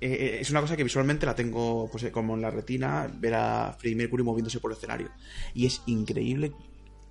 eh, 0.00 0.38
es 0.40 0.50
una 0.50 0.60
cosa 0.60 0.76
que 0.76 0.84
visualmente 0.84 1.24
la 1.24 1.36
tengo 1.36 1.88
pues, 1.90 2.10
como 2.10 2.34
en 2.34 2.42
la 2.42 2.50
retina, 2.50 3.08
ver 3.14 3.34
a 3.34 3.76
Freddie 3.78 3.96
Mercury 3.96 4.24
moviéndose 4.24 4.58
por 4.58 4.72
el 4.72 4.76
escenario. 4.76 5.10
Y 5.54 5.66
es 5.66 5.82
increíble 5.86 6.52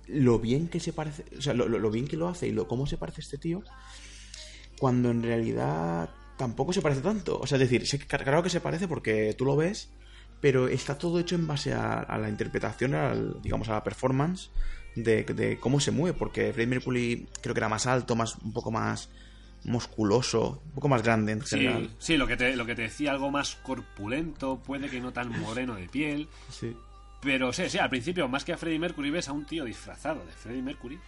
lo 0.08 0.38
bien 0.38 0.68
que 0.68 0.80
se 0.80 0.92
parece, 0.92 1.24
o 1.38 1.40
sea, 1.42 1.54
lo, 1.54 1.68
lo- 1.68 1.78
lo 1.78 1.90
bien 1.90 2.06
que 2.06 2.16
lo 2.16 2.28
hace 2.28 2.46
y 2.48 2.52
lo 2.52 2.66
cómo 2.68 2.86
se 2.86 2.96
parece 2.98 3.20
este 3.22 3.38
tío, 3.38 3.62
cuando 4.78 5.10
en 5.10 5.22
realidad 5.22 6.10
tampoco 6.36 6.72
se 6.72 6.82
parece 6.82 7.00
tanto. 7.00 7.38
O 7.38 7.46
sea, 7.46 7.58
es 7.60 7.70
decir, 7.70 8.06
claro 8.06 8.42
que 8.42 8.50
se 8.50 8.60
parece 8.60 8.88
porque 8.88 9.34
tú 9.36 9.44
lo 9.44 9.56
ves, 9.56 9.90
pero 10.40 10.68
está 10.68 10.98
todo 10.98 11.18
hecho 11.20 11.34
en 11.36 11.46
base 11.46 11.72
a, 11.72 12.00
a 12.00 12.18
la 12.18 12.28
interpretación, 12.28 12.94
al, 12.94 13.40
digamos, 13.42 13.68
a 13.68 13.72
la 13.74 13.84
performance 13.84 14.50
de, 14.96 15.24
de 15.24 15.58
cómo 15.58 15.80
se 15.80 15.90
mueve, 15.90 16.16
porque 16.18 16.52
Freddie 16.52 16.66
Mercury 16.68 17.28
creo 17.40 17.54
que 17.54 17.60
era 17.60 17.68
más 17.68 17.86
alto, 17.86 18.14
más 18.16 18.36
un 18.36 18.52
poco 18.52 18.70
más 18.70 19.08
musculoso, 19.64 20.60
un 20.66 20.72
poco 20.72 20.88
más 20.88 21.02
grande 21.02 21.32
en 21.32 21.42
Sí, 21.42 21.56
general. 21.56 21.90
sí 21.98 22.16
lo, 22.16 22.26
que 22.26 22.36
te, 22.36 22.54
lo 22.56 22.66
que 22.66 22.74
te 22.74 22.82
decía, 22.82 23.12
algo 23.12 23.30
más 23.30 23.54
corpulento, 23.56 24.58
puede 24.62 24.90
que 24.90 25.00
no 25.00 25.12
tan 25.12 25.30
moreno 25.40 25.74
de 25.76 25.88
piel. 25.88 26.28
Sí. 26.50 26.76
Pero 27.24 27.52
sí, 27.52 27.68
sí, 27.68 27.78
al 27.78 27.90
principio, 27.90 28.28
más 28.28 28.44
que 28.44 28.52
a 28.52 28.56
Freddie 28.56 28.78
Mercury, 28.78 29.10
ves 29.10 29.28
a 29.28 29.32
un 29.32 29.46
tío 29.46 29.64
disfrazado 29.64 30.24
de 30.24 30.32
Freddie 30.32 30.62
Mercury. 30.62 30.98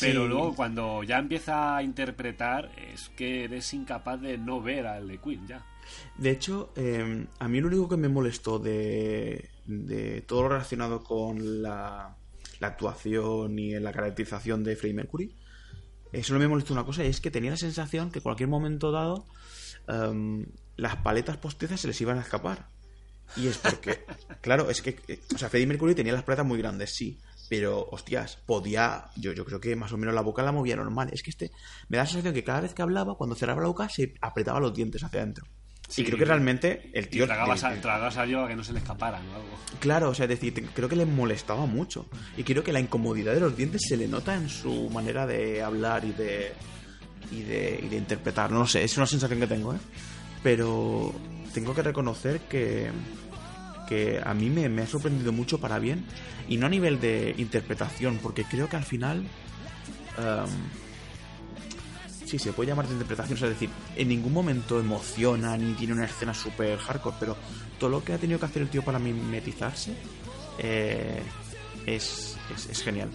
Pero 0.00 0.26
luego, 0.26 0.54
cuando 0.54 1.02
ya 1.02 1.18
empieza 1.18 1.76
a 1.76 1.82
interpretar, 1.82 2.70
es 2.92 3.08
que 3.10 3.44
eres 3.44 3.72
incapaz 3.72 4.20
de 4.20 4.36
no 4.38 4.60
ver 4.60 4.86
al 4.86 5.08
de 5.08 5.18
Queen 5.18 5.46
ya. 5.46 5.64
De 6.16 6.30
hecho, 6.30 6.72
eh, 6.76 7.26
a 7.38 7.48
mí 7.48 7.60
lo 7.60 7.68
único 7.68 7.88
que 7.88 7.96
me 7.96 8.08
molestó 8.08 8.58
de, 8.58 9.48
de 9.66 10.20
todo 10.22 10.42
lo 10.42 10.48
relacionado 10.50 11.02
con 11.02 11.62
la, 11.62 12.16
la 12.60 12.66
actuación 12.66 13.58
y 13.58 13.78
la 13.78 13.92
caracterización 13.92 14.62
de 14.62 14.76
Freddie 14.76 14.94
Mercury, 14.94 15.34
eh, 16.12 16.22
solo 16.22 16.40
me 16.40 16.48
molestó 16.48 16.72
una 16.72 16.84
cosa, 16.84 17.04
y 17.04 17.08
es 17.08 17.20
que 17.20 17.30
tenía 17.30 17.50
la 17.50 17.56
sensación 17.56 18.10
que 18.10 18.18
en 18.18 18.22
cualquier 18.22 18.48
momento 18.48 18.92
dado 18.92 19.26
em, 19.88 20.46
las 20.76 20.96
paletas 20.96 21.36
postizas 21.38 21.80
se 21.80 21.88
les 21.88 22.00
iban 22.00 22.18
a 22.18 22.22
escapar. 22.22 22.68
Y 23.36 23.46
es 23.46 23.58
porque, 23.58 24.04
claro, 24.40 24.70
es 24.70 24.82
que, 24.82 24.98
eh, 25.08 25.20
o 25.34 25.38
sea, 25.38 25.48
Freddie 25.48 25.66
Mercury 25.66 25.94
tenía 25.94 26.12
las 26.12 26.22
paletas 26.24 26.46
muy 26.46 26.58
grandes, 26.58 26.94
sí, 26.94 27.18
pero, 27.48 27.88
hostias, 27.90 28.36
podía, 28.46 29.06
yo, 29.16 29.32
yo 29.32 29.44
creo 29.44 29.60
que 29.60 29.74
más 29.76 29.92
o 29.92 29.96
menos 29.96 30.14
la 30.14 30.20
boca 30.20 30.42
la 30.42 30.52
movía 30.52 30.76
normal. 30.76 31.10
Es 31.12 31.22
que 31.22 31.30
este, 31.30 31.50
me 31.88 31.96
da 31.96 32.04
la 32.04 32.08
sensación 32.08 32.34
que 32.34 32.44
cada 32.44 32.60
vez 32.60 32.74
que 32.74 32.82
hablaba, 32.82 33.16
cuando 33.16 33.34
cerraba 33.36 33.60
la 33.62 33.68
boca, 33.68 33.88
se 33.88 34.14
apretaba 34.20 34.60
los 34.60 34.74
dientes 34.74 35.02
hacia 35.02 35.20
adentro. 35.20 35.46
Sí. 35.88 36.02
y 36.02 36.04
creo 36.04 36.18
que 36.18 36.24
realmente 36.24 36.90
el 36.94 37.08
tío... 37.08 37.26
tragaba, 37.26 37.56
tragaba 37.56 38.10
saliva 38.12 38.46
que 38.46 38.54
no 38.54 38.62
se 38.62 38.72
le 38.72 38.78
escapara, 38.78 39.20
¿no? 39.20 39.34
Algo. 39.34 39.48
Claro, 39.80 40.10
o 40.10 40.14
sea, 40.14 40.26
es 40.26 40.28
decir, 40.28 40.54
te- 40.54 40.62
creo 40.62 40.88
que 40.88 40.94
le 40.94 41.04
molestaba 41.04 41.66
mucho. 41.66 42.06
Y 42.36 42.44
creo 42.44 42.62
que 42.62 42.72
la 42.72 42.78
incomodidad 42.78 43.34
de 43.34 43.40
los 43.40 43.56
dientes 43.56 43.82
se 43.88 43.96
le 43.96 44.06
nota 44.06 44.36
en 44.36 44.48
su 44.48 44.88
manera 44.90 45.26
de 45.26 45.60
hablar 45.62 46.04
y 46.04 46.12
de. 46.12 46.52
y 47.32 47.42
de, 47.42 47.80
y 47.82 47.88
de 47.88 47.96
interpretar. 47.96 48.52
No 48.52 48.60
lo 48.60 48.66
sé, 48.68 48.84
es 48.84 48.96
una 48.96 49.06
sensación 49.06 49.40
que 49.40 49.48
tengo, 49.48 49.74
¿eh? 49.74 49.78
Pero 50.42 51.12
tengo 51.52 51.74
que 51.74 51.82
reconocer 51.82 52.40
que. 52.42 52.90
que 53.88 54.20
a 54.24 54.34
mí 54.34 54.50
me, 54.50 54.68
me 54.68 54.82
ha 54.82 54.86
sorprendido 54.86 55.32
mucho 55.32 55.60
para 55.60 55.78
bien. 55.78 56.04
Y 56.48 56.56
no 56.56 56.66
a 56.66 56.68
nivel 56.68 57.00
de 57.00 57.34
interpretación, 57.38 58.18
porque 58.22 58.44
creo 58.44 58.68
que 58.68 58.76
al 58.76 58.84
final. 58.84 59.24
em, 60.18 60.48
sí, 62.26 62.38
se 62.38 62.52
puede 62.52 62.70
llamar 62.70 62.86
de 62.86 62.92
interpretación, 62.94 63.36
es 63.36 63.48
decir, 63.48 63.70
en 63.96 64.08
ningún 64.08 64.32
momento 64.32 64.78
emociona 64.78 65.56
ni 65.56 65.74
tiene 65.74 65.94
una 65.94 66.04
escena 66.04 66.32
súper 66.32 66.78
hardcore, 66.78 67.16
pero 67.18 67.36
todo 67.78 67.90
lo 67.90 68.04
que 68.04 68.12
ha 68.12 68.18
tenido 68.18 68.38
que 68.38 68.46
hacer 68.46 68.62
el 68.62 68.68
tío 68.68 68.82
para 68.82 68.98
mimetizarse 68.98 69.94
eh, 70.58 71.22
es, 71.86 72.36
es, 72.54 72.66
es 72.68 72.82
genial. 72.82 73.10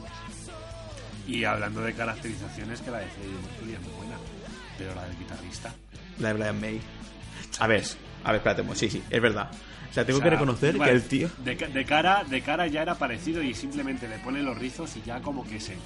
Y 1.27 1.43
hablando 1.43 1.81
de 1.81 1.93
caracterizaciones, 1.93 2.81
que 2.81 2.91
la 2.91 2.99
de 2.99 3.07
Freddie 3.07 3.33
Mercury 3.33 3.73
es 3.73 3.81
muy 3.81 3.93
buena. 3.93 4.17
Pero 4.77 4.95
la 4.95 5.05
del 5.07 5.17
guitarrista. 5.17 5.73
La 6.19 6.27
de 6.29 6.33
Brian 6.35 6.59
May. 6.61 6.81
A 7.59 7.67
ver, 7.67 7.83
a 8.23 8.31
ver, 8.31 8.35
espérate, 8.37 8.63
sí, 8.75 8.89
sí, 8.89 9.03
es 9.09 9.21
verdad. 9.21 9.49
O 9.89 9.93
sea, 9.95 10.05
tengo 10.05 10.17
O 10.17 10.21
sea, 10.21 10.29
que 10.29 10.35
reconocer 10.35 10.77
que 10.77 10.89
el 10.91 11.03
tío. 11.03 11.29
De, 11.37 11.55
ca- 11.55 11.67
de 11.69 11.85
cara, 11.85 12.23
de 12.25 12.41
cara 12.41 12.67
ya 12.67 12.81
era 12.81 12.95
parecido 12.95 13.41
y 13.41 13.53
simplemente 13.53 14.07
le 14.09 14.17
pone 14.19 14.43
los 14.43 14.57
rizos 14.57 14.93
y 14.97 15.01
ya 15.03 15.21
como 15.21 15.45
que 15.47 15.59
se. 15.59 15.77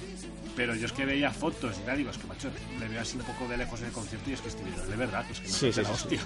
Pero 0.56 0.74
yo 0.74 0.86
es 0.86 0.92
que 0.92 1.04
veía 1.04 1.30
fotos 1.30 1.76
y 1.80 1.86
tal, 1.86 1.96
digo, 1.98 2.10
es 2.10 2.18
que 2.18 2.26
macho, 2.26 2.50
le 2.80 2.88
veo 2.88 3.00
así 3.00 3.16
un 3.16 3.22
poco 3.22 3.46
de 3.46 3.56
lejos 3.56 3.78
en 3.80 3.86
el 3.86 3.92
concierto 3.92 4.28
y 4.30 4.32
es 4.32 4.40
que 4.40 4.48
este 4.48 4.64
vídeo 4.64 4.84
de 4.84 4.96
verdad, 4.96 5.24
es 5.30 5.38
que 5.38 5.46
me 5.46 5.52
Sí, 5.52 5.72
sí, 5.72 5.80
la 5.82 5.86
sí, 5.88 5.92
hostia. 5.94 6.20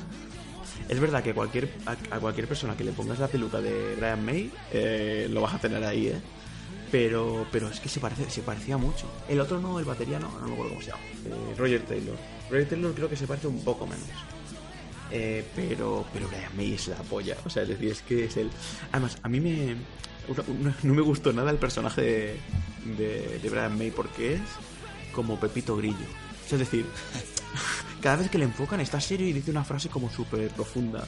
Es 0.89 0.99
verdad 0.99 1.23
que 1.23 1.35
cualquier, 1.35 1.69
a, 1.85 1.93
a 2.17 2.19
cualquier 2.21 2.49
persona 2.49 2.75
que 2.75 2.85
le 2.85 2.93
pongas 2.93 3.19
la 3.19 3.29
peluca 3.29 3.61
de 3.61 3.95
Brian 3.97 4.25
May 4.25 4.51
eh, 4.73 5.29
lo 5.31 5.43
vas 5.43 5.55
a 5.55 5.59
tener 5.59 5.85
ahí, 5.85 6.09
¿eh? 6.09 6.21
Pero, 6.91 7.47
pero 7.53 7.69
es 7.69 7.81
que 7.81 7.89
se, 7.89 8.01
parece, 8.01 8.31
se 8.31 8.41
parecía 8.43 8.77
mucho. 8.79 9.11
El 9.29 9.41
otro 9.41 9.61
no, 9.61 9.79
el 9.79 9.85
batería 9.85 10.19
no, 10.19 10.31
no 10.41 10.47
me 10.47 10.53
acuerdo 10.55 10.71
cómo 10.75 10.81
se 10.83 10.91
llama. 10.91 11.03
Eh, 11.27 11.55
Roger 11.59 11.83
Taylor. 11.83 12.17
Roger 12.51 12.69
Taylor 12.69 12.95
creo 12.95 13.09
que 13.11 13.17
se 13.17 13.27
parece 13.27 13.47
un 13.49 13.63
poco 13.65 13.87
menos. 13.87 14.07
Eh, 15.17 15.45
pero, 15.55 16.05
pero 16.13 16.27
Brian 16.29 16.57
May 16.57 16.75
es 16.75 16.89
la 16.89 16.97
polla. 16.97 17.37
O 17.45 17.51
sea, 17.51 17.63
es 17.63 17.69
decir, 17.69 17.93
es 17.93 18.03
que 18.03 18.25
es 18.25 18.37
el. 18.37 18.51
Además, 18.91 19.17
a 19.23 19.29
mí 19.29 19.39
me. 19.41 19.77
una- 20.27 20.75
no 20.83 20.93
me 20.95 21.03
gustó 21.03 21.33
nada 21.33 21.51
el 21.53 21.57
personaje 21.59 22.01
de, 22.03 22.41
de, 22.99 23.39
de 23.41 23.49
Brian 23.51 23.79
May 23.79 23.91
porque 23.93 24.35
es 24.35 24.41
como 25.13 25.39
Pepito 25.39 25.77
Grillo. 25.77 25.97
O 26.45 26.49
sea, 26.49 26.57
es 26.59 26.71
decir, 26.71 26.85
cada 28.03 28.17
vez 28.17 28.29
que 28.29 28.39
le 28.39 28.45
enfocan 28.45 28.81
está 28.81 29.01
serio 29.01 29.29
y 29.29 29.33
dice 29.33 29.51
una 29.53 29.63
frase 29.65 29.89
como 29.89 30.11
súper 30.11 30.49
profunda. 30.51 31.07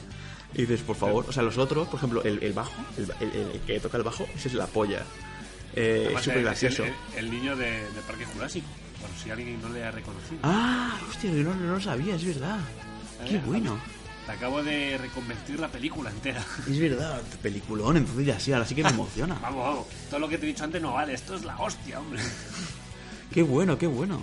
Y 0.53 0.61
dices, 0.61 0.81
por 0.81 0.95
favor, 0.95 1.25
o 1.27 1.31
sea, 1.33 1.43
los 1.43 1.57
otros, 1.57 1.87
por 1.89 1.97
ejemplo, 1.97 2.23
el, 2.23 2.41
el 2.41 2.53
bajo, 2.53 2.71
el, 2.97 3.11
el- 3.19 3.51
el 3.55 3.59
que 3.61 3.79
toca 3.81 3.97
el 3.97 4.03
bajo, 4.03 4.25
ese 4.35 4.47
es 4.47 4.53
la 4.53 4.67
polla. 4.67 5.03
Eh, 5.75 5.99
es 5.99 6.05
Además, 6.05 6.23
súper 6.23 6.37
es 6.37 6.43
gracioso. 6.45 6.83
el- 7.17 7.29
niño 7.29 7.55
de, 7.57 7.71
de 7.71 8.01
Parque 8.07 8.25
Jurásico. 8.25 8.67
Bueno, 9.01 9.13
si 9.21 9.29
alguien 9.29 9.61
no 9.61 9.67
le 9.69 9.83
ha 9.83 9.91
reconocido. 9.91 10.39
Ah, 10.43 10.97
hostia, 11.09 11.29
yo 11.29 11.43
no, 11.43 11.53
no 11.55 11.73
lo 11.73 11.81
sabía, 11.81 12.15
es 12.15 12.23
verdad. 12.25 12.57
Qué 13.27 13.35
Eh, 13.35 13.41
bueno. 13.45 13.77
Te 14.27 14.33
acabo 14.33 14.61
de 14.61 14.97
reconvertir 14.99 15.59
la 15.59 15.69
película 15.69 16.09
entera. 16.11 16.43
Es 16.69 16.79
verdad, 16.79 17.19
peliculón, 17.41 17.97
entonces 17.97 18.25
ya 18.25 18.39
sí, 18.39 18.51
ahora 18.53 18.65
sí 18.65 18.75
que 18.75 18.83
me 18.83 18.89
emociona. 18.89 19.35
Vamos, 19.41 19.63
vamos. 19.65 19.85
Todo 20.09 20.19
lo 20.19 20.27
que 20.29 20.37
te 20.37 20.45
he 20.45 20.49
dicho 20.49 20.63
antes 20.65 20.81
no 20.81 20.93
vale. 20.93 21.13
Esto 21.13 21.35
es 21.35 21.43
la 21.45 21.57
hostia, 21.59 21.99
hombre. 21.99 22.21
Qué 23.33 23.41
bueno, 23.43 23.77
qué 23.77 23.87
bueno. 23.87 24.21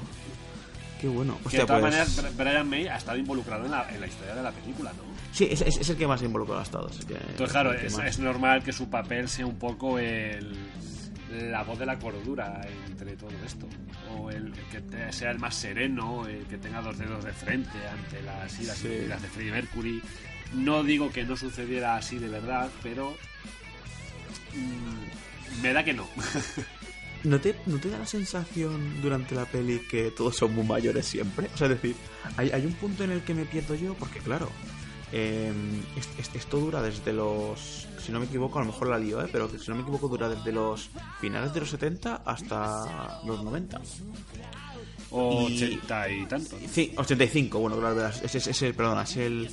Qué 1.00 1.08
bueno. 1.08 1.34
que 1.36 1.40
de 1.42 1.46
Hostia, 1.46 1.66
todas 1.66 1.80
pues... 1.82 1.92
maneras, 1.92 2.16
Br- 2.18 2.36
Brian 2.36 2.68
May 2.68 2.86
ha 2.88 2.96
estado 2.96 3.18
involucrado 3.18 3.64
en 3.66 3.70
la, 3.70 3.86
en 3.94 4.00
la 4.00 4.06
historia 4.06 4.34
de 4.34 4.42
la 4.42 4.52
película, 4.52 4.92
¿no? 4.92 5.02
Sí, 5.32 5.48
es, 5.50 5.60
es- 5.60 5.76
es 5.78 5.88
el 5.90 5.96
que 5.96 6.06
más 6.06 6.22
involucrado 6.22 6.60
ha 6.60 6.62
estado. 6.62 6.88
es 6.88 7.04
que- 7.04 7.14
Entonces, 7.14 7.50
claro, 7.50 7.72
es 7.72 8.18
normal 8.18 8.62
que 8.62 8.72
su 8.72 8.88
papel 8.88 9.28
sea 9.28 9.44
un 9.46 9.56
poco 9.58 9.98
el, 9.98 10.56
la 11.42 11.62
voz 11.62 11.78
de 11.78 11.86
la 11.86 11.98
cordura 11.98 12.60
entre 12.86 13.16
todo 13.16 13.30
esto. 13.44 13.66
O 14.16 14.30
el 14.30 14.52
que 14.70 14.80
te- 14.80 15.12
sea 15.12 15.30
el 15.30 15.38
más 15.38 15.54
sereno, 15.54 16.26
el 16.26 16.44
que 16.46 16.58
tenga 16.58 16.80
dos 16.82 16.98
dedos 16.98 17.24
de 17.24 17.32
frente 17.32 17.76
ante 17.88 18.22
las 18.22 18.60
iras 18.60 18.78
Sí. 18.78 18.88
y 18.88 19.06
las 19.06 19.20
de 19.22 19.28
Freddie 19.28 19.52
Mercury. 19.52 20.02
No 20.54 20.82
digo 20.82 21.10
que 21.10 21.24
no 21.24 21.36
sucediera 21.36 21.96
así 21.96 22.18
de 22.18 22.28
verdad, 22.28 22.70
pero 22.82 23.16
mm, 24.54 25.62
me 25.62 25.72
da 25.72 25.84
que 25.84 25.94
no. 25.94 26.06
¿No 27.24 27.40
te, 27.40 27.56
¿No 27.64 27.78
te 27.78 27.88
da 27.88 27.98
la 27.98 28.06
sensación 28.06 29.00
durante 29.00 29.34
la 29.34 29.46
peli 29.46 29.78
que 29.90 30.10
todos 30.10 30.36
son 30.36 30.54
muy 30.54 30.64
mayores 30.64 31.06
siempre? 31.06 31.48
O 31.54 31.56
sea, 31.56 31.68
es 31.68 31.80
decir, 31.80 31.96
hay, 32.36 32.50
hay 32.50 32.66
un 32.66 32.74
punto 32.74 33.02
en 33.02 33.12
el 33.12 33.22
que 33.22 33.32
me 33.32 33.46
pierdo 33.46 33.74
yo, 33.74 33.94
porque 33.94 34.18
claro, 34.18 34.50
eh, 35.16 35.52
es- 36.18 36.34
esto 36.34 36.58
dura 36.58 36.82
desde 36.82 37.12
los. 37.12 37.86
Si 38.04 38.10
no 38.10 38.18
me 38.18 38.26
equivoco, 38.26 38.58
a 38.58 38.62
lo 38.62 38.72
mejor 38.72 38.88
la 38.88 38.98
lío, 38.98 39.22
¿eh? 39.24 39.28
pero 39.30 39.48
si 39.48 39.68
no 39.70 39.76
me 39.76 39.82
equivoco, 39.82 40.08
dura 40.08 40.28
desde 40.28 40.50
los 40.52 40.90
finales 41.20 41.54
de 41.54 41.60
los 41.60 41.70
70 41.70 42.22
hasta 42.24 43.20
los 43.24 43.42
90. 43.44 43.80
O 45.10 45.48
Y- 45.48 45.56
80 45.56 46.10
y 46.10 46.26
tanto. 46.26 46.56
¿no? 46.60 46.68
Sí, 46.68 46.92
85, 46.96 47.58
bueno, 47.60 47.76
claro, 47.78 48.08
es, 48.08 48.34
es, 48.34 48.46
es 48.48 48.62
el, 48.62 48.74
perdona, 48.74 49.02
es 49.04 49.16
el, 49.16 49.48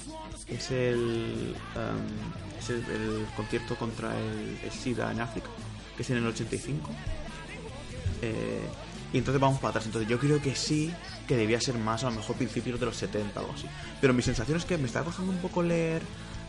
es 0.48 0.72
el, 0.72 1.56
em, 1.76 2.60
es 2.60 2.70
el, 2.72 2.78
el 2.90 3.26
concierto 3.36 3.76
contra 3.76 4.18
el, 4.20 4.58
el 4.64 4.72
SIDA 4.72 5.12
en 5.12 5.22
África, 5.22 5.48
que 5.96 6.02
es 6.02 6.10
en 6.10 6.18
el 6.18 6.26
85. 6.28 6.90
Eh, 8.24 8.62
y 9.14 9.18
entonces 9.18 9.40
vamos 9.42 9.60
para 9.60 9.70
atrás, 9.70 9.86
entonces 9.86 10.10
yo 10.10 10.18
creo 10.18 10.42
que 10.42 10.56
sí, 10.56 10.92
que 11.32 11.38
debía 11.38 11.62
ser 11.62 11.76
más, 11.78 12.04
a 12.04 12.10
lo 12.10 12.18
mejor 12.18 12.36
principios 12.36 12.78
de 12.78 12.86
los 12.86 12.98
70, 12.98 13.40
algo 13.40 13.54
así. 13.54 13.66
Pero 14.02 14.14
mi 14.14 14.22
sensación 14.22 14.58
es 14.58 14.66
que 14.66 14.78
me 14.78 14.88
está 14.88 15.02
costando 15.02 15.32
un 15.32 15.38
poco 15.38 15.64
leer 15.64 16.02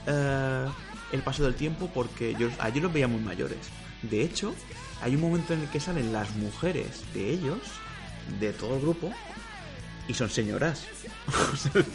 eh, 0.09 0.67
el 1.13 1.23
paso 1.23 1.45
del 1.45 1.55
tiempo 1.55 1.89
porque 1.95 2.35
yo, 2.37 2.49
a 2.59 2.69
ellos 2.69 2.83
los 2.83 2.93
veía 2.93 3.07
muy 3.07 3.21
mayores. 3.21 3.61
De 4.03 4.25
hecho, 4.25 4.53
hay 5.01 5.15
un 5.15 5.21
momento 5.21 5.55
en 5.55 5.61
el 5.61 5.69
que 5.69 5.79
salen 5.79 6.13
las 6.13 6.35
mujeres 6.35 7.05
de 7.15 7.31
ellos, 7.31 7.61
de 8.41 8.53
todo 8.53 8.75
el 8.75 8.83
grupo, 8.83 9.13
y 10.09 10.15
son 10.15 10.29
señoras. 10.31 10.85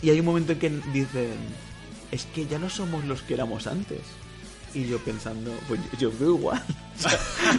y 0.00 0.10
hay 0.10 0.20
un 0.20 0.26
momento 0.26 0.52
en 0.52 0.60
que 0.60 0.70
dicen, 0.92 1.34
es 2.12 2.24
que 2.26 2.46
ya 2.46 2.60
no 2.60 2.70
somos 2.70 3.04
los 3.04 3.22
que 3.22 3.34
éramos 3.34 3.66
antes. 3.66 4.02
Y 4.74 4.86
yo 4.86 5.00
pensando, 5.00 5.52
pues 5.66 5.80
yo, 5.98 5.98
yo 6.08 6.18
veo 6.20 6.36
igual. 6.36 6.64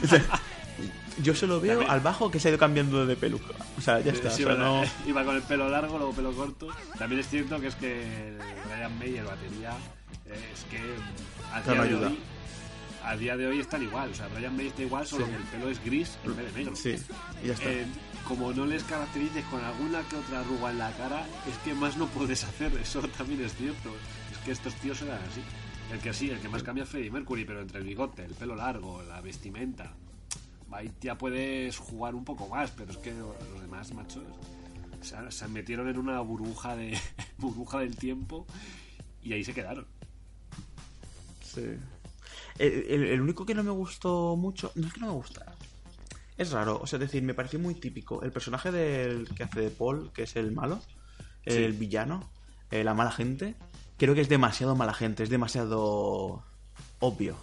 O 0.04 0.06
o 0.06 0.53
yo 1.22 1.36
solo 1.36 1.60
veo 1.62 1.90
al 1.90 2.00
bajo 2.00 2.32
que 2.32 2.40
se 2.40 2.48
ha 2.48 2.52
ido 2.52 2.58
cambiando 2.60 3.06
de 3.06 3.16
peluca. 3.16 3.54
O 3.78 3.82
sea, 3.82 4.00
ya 4.00 4.12
está. 4.12 4.30
Sí, 4.30 4.44
o 4.44 4.48
sea, 4.48 4.56
no- 4.56 4.84
Iba 5.06 5.24
con 5.24 5.36
el 5.36 5.42
pelo 5.44 5.70
largo, 5.70 5.98
luego 5.98 6.14
pelo 6.14 6.32
corto. 6.34 6.68
También 6.98 7.22
es 7.22 7.28
cierto 7.30 7.60
que 7.60 7.68
es 7.68 7.76
que 7.76 8.38
Brian 8.74 8.98
May, 8.98 9.18
el 9.18 9.26
batería, 9.26 9.72
eh, 10.26 10.52
es 10.54 10.64
que 10.66 10.80
a 11.54 11.62
día, 11.62 11.74
de 11.82 11.88
ayuda. 11.90 12.08
hoy, 12.08 12.20
a 13.04 13.16
día 13.18 13.38
de 13.38 13.48
hoy 13.48 13.60
están 13.60 13.84
igual. 13.84 14.10
O 14.12 14.16
sea, 14.16 14.28
Brian 14.30 14.56
May 14.56 14.68
está 14.68 14.82
igual, 14.82 15.06
solo 15.06 15.26
Sí. 15.26 15.32
que 15.32 15.38
el 15.38 15.44
pelo 15.44 15.70
es 15.70 15.84
gris 15.84 16.18
en 16.24 16.36
vez 16.36 16.46
de 16.54 16.60
negro. 16.60 16.76
Sí, 16.76 16.96
y 17.44 17.48
ya 17.48 17.54
está. 17.54 17.70
Eh, 17.72 17.86
como 18.28 18.54
no 18.54 18.66
les 18.66 18.84
caracterices 18.86 19.44
con 19.46 19.64
alguna 19.64 20.02
que 20.10 20.16
otra 20.16 20.40
arruga 20.40 20.72
en 20.72 20.78
la 20.80 20.92
cara, 20.94 21.26
es 21.50 21.58
que 21.66 21.74
más 21.74 21.98
no 21.98 22.08
puedes 22.08 22.44
hacer. 22.44 22.72
Eso 22.82 23.02
también 23.18 23.44
es 23.44 23.54
cierto. 23.56 23.94
Es 24.32 24.38
que 24.40 24.52
estos 24.52 24.74
tíos 24.76 25.02
eran 25.02 25.20
así. 25.30 25.42
El 25.92 26.00
que 26.00 26.14
sí, 26.14 26.30
el 26.30 26.40
que 26.40 26.48
más 26.50 26.64
cambia 26.64 26.86
es 26.86 26.90
Freddie 26.90 27.12
Mercury, 27.12 27.46
pero 27.46 27.62
entre 27.62 27.80
el 27.80 27.84
bigote, 27.86 28.24
el 28.26 28.34
pelo 28.34 28.56
largo, 28.56 29.04
la 29.04 29.20
vestimenta, 29.22 29.92
ahí 30.74 30.92
ya 31.02 31.18
puedes 31.18 31.78
jugar 31.78 32.16
un 32.16 32.26
poco 32.26 32.48
más, 32.48 32.72
pero 32.72 32.92
es 32.92 32.98
que 32.98 33.14
los 33.14 33.62
demás, 33.62 33.94
machos, 33.94 34.24
se, 35.02 35.32
se 35.32 35.48
metieron 35.48 35.88
en 35.90 35.98
una 35.98 36.20
burbuja 36.22 36.76
de 36.76 36.98
burbuja 37.38 37.80
del 37.80 37.96
tiempo 37.96 38.46
y 39.22 39.34
ahí 39.34 39.44
se 39.44 39.54
quedaron. 39.54 39.88
Sí. 41.44 41.78
El, 42.60 42.72
el- 42.90 43.04
el 43.08 43.22
único 43.22 43.46
que 43.46 43.56
no 43.56 43.64
me 43.64 43.72
gustó 43.72 44.36
mucho. 44.36 44.72
No 44.76 44.88
es 44.88 44.94
que 44.94 45.00
no 45.00 45.08
me 45.08 45.14
gusta. 45.14 45.56
Es 46.38 46.52
raro. 46.52 46.80
O 46.82 46.88
sea, 46.88 46.98
es 46.98 47.02
decir, 47.02 47.24
me 47.24 47.34
pareció 47.34 47.60
muy 47.60 47.76
típico. 47.76 48.24
El 48.24 48.32
personaje 48.32 48.72
del 48.72 49.30
que 49.36 49.44
hace 49.44 49.60
de 49.62 49.70
Paul, 49.70 50.12
que 50.14 50.24
es 50.24 50.36
el 50.36 50.52
malo, 50.52 50.82
el 51.46 51.74
villano, 51.74 52.30
eh, 52.72 52.84
la 52.84 52.94
mala 52.94 53.12
gente. 53.12 53.56
Creo 53.98 54.16
que 54.16 54.22
es 54.22 54.30
demasiado 54.30 54.76
mala 54.76 54.94
gente. 54.94 55.24
Es 55.24 55.30
demasiado 55.30 56.44
obvio. 57.00 57.36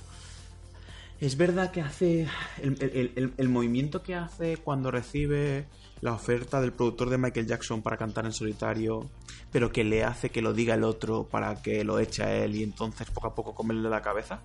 Es 1.20 1.36
verdad 1.36 1.70
que 1.70 1.82
hace. 1.82 2.26
El, 2.62 2.76
el- 2.82 3.12
el- 3.14 3.34
el 3.36 3.48
movimiento 3.48 4.02
que 4.02 4.14
hace 4.14 4.56
cuando 4.56 4.90
recibe 4.90 5.66
la 6.00 6.14
oferta 6.14 6.60
del 6.62 6.72
productor 6.72 7.10
de 7.10 7.18
Michael 7.18 7.46
Jackson 7.46 7.82
para 7.82 7.98
cantar 7.98 8.24
en 8.24 8.32
solitario, 8.32 9.06
pero 9.52 9.70
que 9.70 9.84
le 9.84 10.02
hace 10.02 10.30
que 10.30 10.40
lo 10.40 10.54
diga 10.54 10.74
el 10.74 10.82
otro 10.84 11.24
para 11.28 11.60
que 11.60 11.84
lo 11.84 11.98
eche 11.98 12.22
a 12.22 12.34
él 12.44 12.56
y 12.56 12.62
entonces 12.62 13.10
poco 13.10 13.26
a 13.26 13.34
poco 13.34 13.54
comerle 13.54 13.90
la 13.90 14.00
cabeza. 14.00 14.40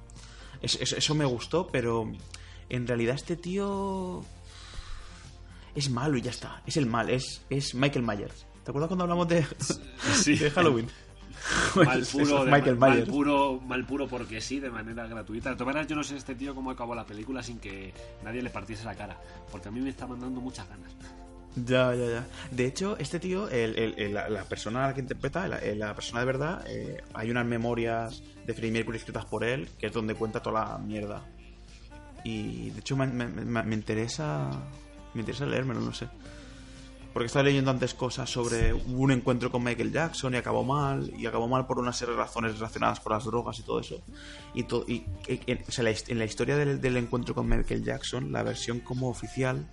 Es- 0.61 0.75
es- 0.81 0.91
eso 0.93 1.15
me 1.15 1.23
gustó, 1.25 1.67
pero 1.67 2.11
en 2.67 2.87
realidad 2.87 3.15
este 3.15 3.37
tío 3.37 4.25
es 5.75 5.89
malo 5.89 6.17
y 6.17 6.21
ya 6.23 6.31
está. 6.31 6.61
Es 6.65 6.75
el 6.75 6.87
mal, 6.87 7.09
es, 7.09 7.41
es 7.49 7.73
Michael 7.73 8.05
Myers. 8.05 8.45
¿Te 8.65 8.71
acuerdas 8.71 8.87
cuando 8.89 9.03
hablamos 9.03 9.27
de, 9.29 9.45
Sí. 10.13 10.35
de 10.35 10.51
Halloween? 10.51 10.87
mal 11.85 12.03
puro, 12.11 12.45
de- 12.45 12.51
Michael 12.51 12.77
mal 12.77 13.03
puro, 13.05 13.61
mal 13.65 13.85
puro 13.85 14.07
porque 14.07 14.41
sí, 14.41 14.59
de 14.59 14.69
manera 14.69 15.07
gratuita. 15.07 15.49
De 15.51 15.55
todas 15.55 15.67
maneras, 15.67 15.87
yo 15.87 15.95
no 15.95 16.03
sé 16.03 16.15
este 16.17 16.35
tío 16.35 16.55
cómo 16.55 16.71
acabó 16.71 16.95
la 16.95 17.05
película 17.05 17.43
sin 17.43 17.59
que 17.59 17.93
nadie 18.23 18.41
le 18.41 18.49
partiese 18.49 18.83
la 18.85 18.95
cara, 18.95 19.17
porque 19.51 19.67
a 19.69 19.71
mí 19.71 19.79
me 19.81 19.89
está 19.89 20.07
mandando 20.07 20.41
muchas 20.41 20.67
ganas. 20.69 20.91
Ya, 21.57 21.95
ya, 21.95 22.05
ya. 22.05 22.27
De 22.51 22.65
hecho, 22.65 22.97
este 22.99 23.17
tío, 23.19 23.47
el- 23.49 23.77
el- 23.79 23.93
el- 23.97 24.13
la, 24.13 24.27
la 24.29 24.43
persona 24.43 24.93
que 24.93 24.99
interpreta, 24.99 25.47
la, 25.47 25.59
la 25.75 25.95
persona 25.95 26.19
de 26.19 26.25
verdad, 26.25 26.65
eh, 26.67 27.01
hay 27.13 27.31
unas 27.31 27.45
memorias 27.45 28.21
de 28.45 28.53
Freddie 28.53 28.71
Mercury 28.73 28.97
escritas 28.97 29.23
por 29.25 29.43
él, 29.45 29.69
que 29.79 29.87
es 29.87 29.93
donde 29.93 30.15
cuenta 30.15 30.41
toda 30.41 30.65
la 30.71 30.77
mierda. 30.77 31.21
Y 32.23 32.71
de 32.71 32.79
hecho 32.79 32.97
me, 32.97 33.07
me- 33.07 33.27
me- 33.27 33.63
me 33.63 33.75
interesa 33.75 34.49
me 35.13 35.21
interesa 35.21 35.45
leérmelo, 35.45 35.79
no 35.79 35.93
sé. 35.93 36.07
Porque 37.15 37.27
estaba 37.27 37.43
leyendo 37.43 37.71
antes 37.71 37.93
cosas 37.93 38.29
sobre 38.29 38.73
un 38.73 39.09
encuentro 39.09 39.49
con 39.49 39.63
Michael 39.63 39.89
Jackson 39.93 40.33
y 40.33 40.37
acabó 40.37 40.65
mal, 40.65 41.13
y 41.17 41.25
acabó 41.25 41.47
mal 41.47 41.65
por 41.65 41.79
una 41.79 41.93
serie 41.93 42.13
de 42.13 42.19
razones 42.19 42.55
relacionadas 42.55 42.99
con 42.99 43.13
las 43.13 43.23
drogas 43.23 43.57
y 43.57 43.63
todo 43.63 43.79
eso. 43.79 44.03
Y, 44.53 44.63
to- 44.63 44.83
y- 44.85 45.05
en, 45.29 45.63
o 45.65 45.71
sea, 45.71 45.85
en 46.09 46.19
la 46.19 46.25
historia 46.25 46.57
del, 46.57 46.97
encuentro 46.97 47.33
con 47.33 47.47
Michael 47.47 47.85
Jackson, 47.85 48.33
la 48.33 48.43
versión 48.43 48.81
como 48.81 49.07
oficial, 49.07 49.65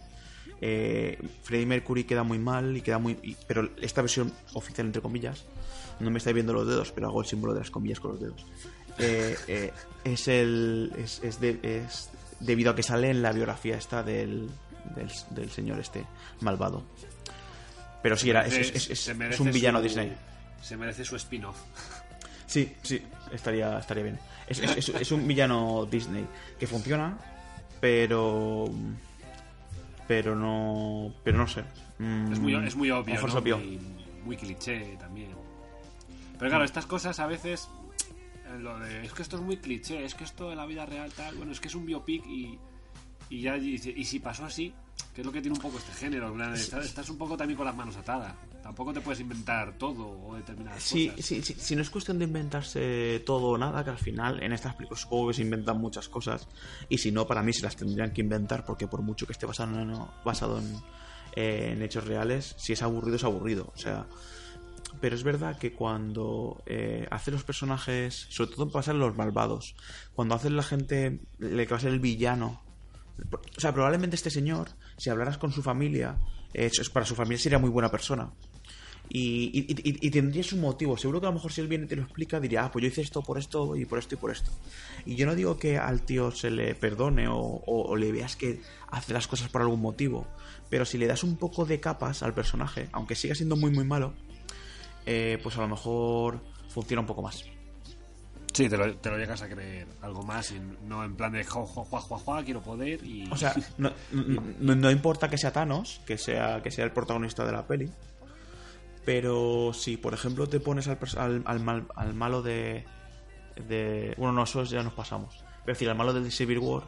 eh, 0.60 1.18
Freddie 1.42 1.66
Mercury 1.66 2.04
queda 2.04 2.22
muy 2.22 2.38
mal, 2.38 2.76
y 2.76 2.80
queda 2.80 2.98
muy 3.00 3.36
pero 3.48 3.70
esta 3.80 4.02
versión 4.02 4.32
oficial, 4.54 4.86
entre 4.86 5.02
comillas, 5.02 5.44
no 5.98 6.12
me 6.12 6.18
estáis 6.18 6.34
viendo 6.34 6.52
los 6.52 6.64
dedos, 6.68 6.92
pero 6.92 7.08
hago 7.08 7.22
el 7.22 7.26
símbolo 7.26 7.54
de 7.54 7.58
las 7.58 7.72
comillas 7.72 7.98
con 7.98 8.12
los 8.12 8.20
dedos. 8.20 8.46
Eh, 8.98 9.36
eh, 9.48 9.72
es 10.04 10.28
el 10.28 10.92
es, 10.96 11.20
es 11.24 11.40
de- 11.40 11.58
es 11.62 12.08
debido 12.38 12.70
a 12.70 12.76
que 12.76 12.84
sale 12.84 13.10
en 13.10 13.20
la 13.20 13.32
biografía 13.32 13.76
esta 13.76 14.04
del, 14.04 14.48
del 15.30 15.50
señor 15.50 15.80
este 15.80 16.06
malvado. 16.40 16.84
Pero 18.02 18.16
sí, 18.16 18.30
era, 18.30 18.44
es, 18.46 18.54
es- 18.56 18.90
es- 19.08 19.40
un 19.40 19.50
villano 19.52 19.78
su- 19.78 19.84
Disney. 19.84 20.12
Se 20.60 20.76
merece 20.76 21.04
su 21.04 21.16
spin-off. 21.16 21.56
Sí, 22.46 22.74
sí, 22.82 23.00
estaría, 23.32 23.78
estaría 23.78 24.02
bien. 24.02 24.18
Es, 24.46 24.58
es- 24.58 24.76
es- 24.76 24.88
es 24.88 25.12
un 25.12 25.26
villano 25.26 25.86
Disney 25.90 26.26
que 26.58 26.66
funciona, 26.66 27.16
pero. 27.80 28.68
Pero 30.08 30.34
no. 30.34 31.14
Pero 31.24 31.38
no 31.38 31.46
sé. 31.46 31.62
Mm, 31.98 32.32
Es 32.32 32.38
muy, 32.40 32.54
es 32.66 32.74
muy 32.76 32.90
obvio, 32.90 33.14
muy 34.24 34.36
cliché 34.36 34.96
también. 34.98 35.30
Pero 36.38 36.50
claro, 36.50 36.64
estas 36.64 36.86
cosas 36.86 37.18
a 37.20 37.26
veces. 37.26 37.68
eh, 38.46 38.58
Lo 38.58 38.78
de, 38.80 39.04
es 39.04 39.12
que 39.12 39.22
esto 39.22 39.36
es 39.36 39.42
muy 39.42 39.56
cliché, 39.58 40.04
es 40.04 40.14
que 40.14 40.24
esto 40.24 40.50
de 40.50 40.56
la 40.56 40.66
vida 40.66 40.84
real 40.86 41.10
tal. 41.12 41.34
Bueno, 41.36 41.52
es 41.52 41.60
que 41.60 41.68
es 41.68 41.74
un 41.74 41.86
biopic 41.86 42.26
y. 42.26 42.58
Y 43.30 43.40
ya 43.40 43.56
y, 43.56 43.74
y 43.96 44.04
si 44.04 44.18
pasó 44.18 44.44
así, 44.44 44.74
que 45.14 45.20
es 45.20 45.26
lo 45.26 45.32
que 45.32 45.40
tiene 45.40 45.56
un 45.56 45.62
poco 45.62 45.78
este 45.78 45.92
género. 45.92 46.34
Estás, 46.54 46.86
estás 46.86 47.08
un 47.10 47.18
poco 47.18 47.36
también 47.36 47.56
con 47.56 47.66
las 47.66 47.74
manos 47.76 47.96
atadas. 47.96 48.34
Tampoco 48.62 48.92
te 48.92 49.00
puedes 49.00 49.20
inventar 49.20 49.76
todo 49.76 50.08
o 50.24 50.36
determinadas 50.36 50.82
Sí, 50.82 51.08
cosas. 51.08 51.24
sí, 51.26 51.42
sí, 51.42 51.54
si 51.58 51.74
no 51.76 51.82
es 51.82 51.90
cuestión 51.90 52.18
de 52.18 52.24
inventarse 52.26 53.22
todo 53.26 53.48
o 53.48 53.58
nada, 53.58 53.82
que 53.84 53.90
al 53.90 53.98
final 53.98 54.42
en 54.42 54.52
estas 54.52 54.74
películas 54.74 55.00
supongo 55.00 55.28
que 55.28 55.34
se 55.34 55.42
inventan 55.42 55.78
muchas 55.78 56.08
cosas. 56.08 56.46
Y 56.88 56.98
si 56.98 57.10
no, 57.10 57.26
para 57.26 57.42
mí 57.42 57.52
se 57.52 57.62
las 57.62 57.76
tendrían 57.76 58.12
que 58.12 58.20
inventar, 58.20 58.64
porque 58.64 58.86
por 58.86 59.02
mucho 59.02 59.26
que 59.26 59.32
esté 59.32 59.46
basado 59.46 59.78
en, 59.80 59.92
basado 60.24 60.58
en, 60.58 60.76
eh, 61.34 61.72
en 61.72 61.82
hechos 61.82 62.06
reales, 62.06 62.54
si 62.56 62.72
es 62.72 62.82
aburrido, 62.82 63.16
es 63.16 63.24
aburrido. 63.24 63.72
O 63.74 63.78
sea. 63.78 64.06
Pero 65.00 65.16
es 65.16 65.22
verdad 65.24 65.58
que 65.58 65.72
cuando 65.72 66.62
eh, 66.66 67.08
hace 67.10 67.30
los 67.30 67.44
personajes, 67.44 68.26
sobre 68.28 68.52
todo 68.54 68.70
pasa 68.70 68.90
en 68.92 68.98
los 68.98 69.16
malvados, 69.16 69.74
cuando 70.14 70.34
hacen 70.34 70.54
la 70.54 70.62
gente, 70.62 71.20
le 71.38 71.66
que 71.66 71.70
va 71.72 71.78
a 71.78 71.80
ser 71.80 71.92
el 71.92 71.98
villano 72.00 72.60
O 73.56 73.60
sea, 73.60 73.72
probablemente 73.72 74.16
este 74.16 74.30
señor, 74.30 74.68
si 74.96 75.10
hablaras 75.10 75.38
con 75.38 75.52
su 75.52 75.62
familia, 75.62 76.16
eh, 76.54 76.70
es- 76.72 76.90
para 76.90 77.06
su 77.06 77.14
familia 77.14 77.38
sería 77.38 77.58
muy 77.58 77.70
buena 77.70 77.90
persona. 77.90 78.30
Y, 79.08 79.50
y, 79.52 79.72
y- 79.90 80.06
y 80.06 80.10
tendría 80.10 80.42
su 80.42 80.56
motivo. 80.56 80.96
Seguro 80.96 81.20
que 81.20 81.26
a 81.26 81.30
lo 81.30 81.34
mejor 81.34 81.52
si 81.52 81.60
él 81.60 81.68
viene 81.68 81.84
y 81.84 81.88
te 81.88 81.96
lo 81.96 82.02
explica, 82.02 82.40
diría, 82.40 82.64
ah, 82.64 82.70
pues 82.72 82.82
yo 82.82 82.88
hice 82.88 83.02
esto 83.02 83.20
por 83.22 83.36
esto 83.38 83.76
y 83.76 83.84
por 83.84 83.98
esto 83.98 84.14
y 84.14 84.18
por 84.18 84.30
esto. 84.30 84.50
Y 85.04 85.16
yo 85.16 85.26
no 85.26 85.34
digo 85.34 85.58
que 85.58 85.76
al 85.76 86.00
tío 86.02 86.30
se 86.30 86.50
le 86.50 86.74
perdone 86.74 87.28
o, 87.28 87.36
o- 87.36 87.82
o 87.90 87.96
le 87.96 88.10
veas 88.10 88.36
que 88.36 88.60
hace 88.90 89.12
las 89.12 89.26
cosas 89.28 89.48
por 89.50 89.60
algún 89.60 89.80
motivo. 89.82 90.26
Pero 90.70 90.86
si 90.86 90.96
le 90.96 91.06
das 91.06 91.24
un 91.24 91.36
poco 91.36 91.66
de 91.66 91.78
capas 91.80 92.22
al 92.22 92.32
personaje, 92.32 92.88
aunque 92.92 93.14
siga 93.14 93.34
siendo 93.34 93.56
muy 93.56 93.70
muy 93.70 93.84
malo, 93.84 94.14
eh, 95.04 95.38
pues 95.42 95.58
a 95.58 95.62
lo 95.62 95.68
mejor 95.68 96.40
funciona 96.68 97.00
un 97.02 97.06
poco 97.06 97.20
más. 97.22 97.44
Sí, 98.52 98.68
te 98.68 98.76
lo, 98.76 98.94
te 98.98 99.08
lo 99.10 99.16
llegas 99.18 99.40
a 99.42 99.48
creer 99.48 99.86
algo 100.02 100.22
más 100.22 100.50
y 100.52 100.60
no 100.86 101.02
en 101.04 101.16
plan 101.16 101.32
de 101.32 101.42
jo, 101.42 101.64
jo, 101.64 101.84
jua, 101.84 102.00
jua, 102.00 102.18
jua, 102.18 102.42
quiero 102.44 102.60
poder 102.60 103.02
y... 103.04 103.26
O 103.30 103.36
sea, 103.36 103.54
no, 103.78 103.90
no- 104.12 104.74
no 104.74 104.90
importa 104.90 105.28
que 105.30 105.38
sea 105.38 105.52
Thanos, 105.52 106.00
que 106.06 106.18
sea, 106.18 106.62
que 106.62 106.70
sea 106.70 106.84
el 106.84 106.92
protagonista 106.92 107.46
de 107.46 107.52
la 107.52 107.66
peli. 107.66 107.90
Pero 109.04 109.72
si, 109.74 109.96
por 109.96 110.14
ejemplo, 110.14 110.46
te 110.48 110.60
pones 110.60 110.86
al, 110.88 110.98
al, 111.16 111.42
al 111.44 111.60
mal- 111.60 111.86
al 111.96 112.14
malo 112.14 112.40
de, 112.42 112.84
de. 113.68 114.14
Bueno, 114.16 114.32
no, 114.32 114.44
eso 114.44 114.62
ya 114.64 114.82
nos 114.82 114.92
pasamos. 114.92 115.42
Pero 115.64 115.74
decir, 115.74 115.88
al 115.88 115.96
malo 115.96 116.12
del 116.12 116.30
Civil 116.30 116.58
War, 116.58 116.84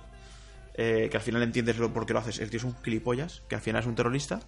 eh, 0.75 1.09
que 1.11 1.17
al 1.17 1.23
final 1.23 1.43
entiendes 1.43 1.77
lo, 1.79 1.93
por 1.93 2.07
qué 2.07 2.13
lo 2.13 2.21
haces. 2.21 2.39
El 2.39 2.51
tío 2.51 2.59
es 2.59 2.65
un 2.65 2.77
gilipollas, 2.85 3.43
que 3.49 3.57
al 3.57 3.61
final 3.61 3.81
es 3.83 3.89
un 3.89 3.97
terrorista. 3.97 4.41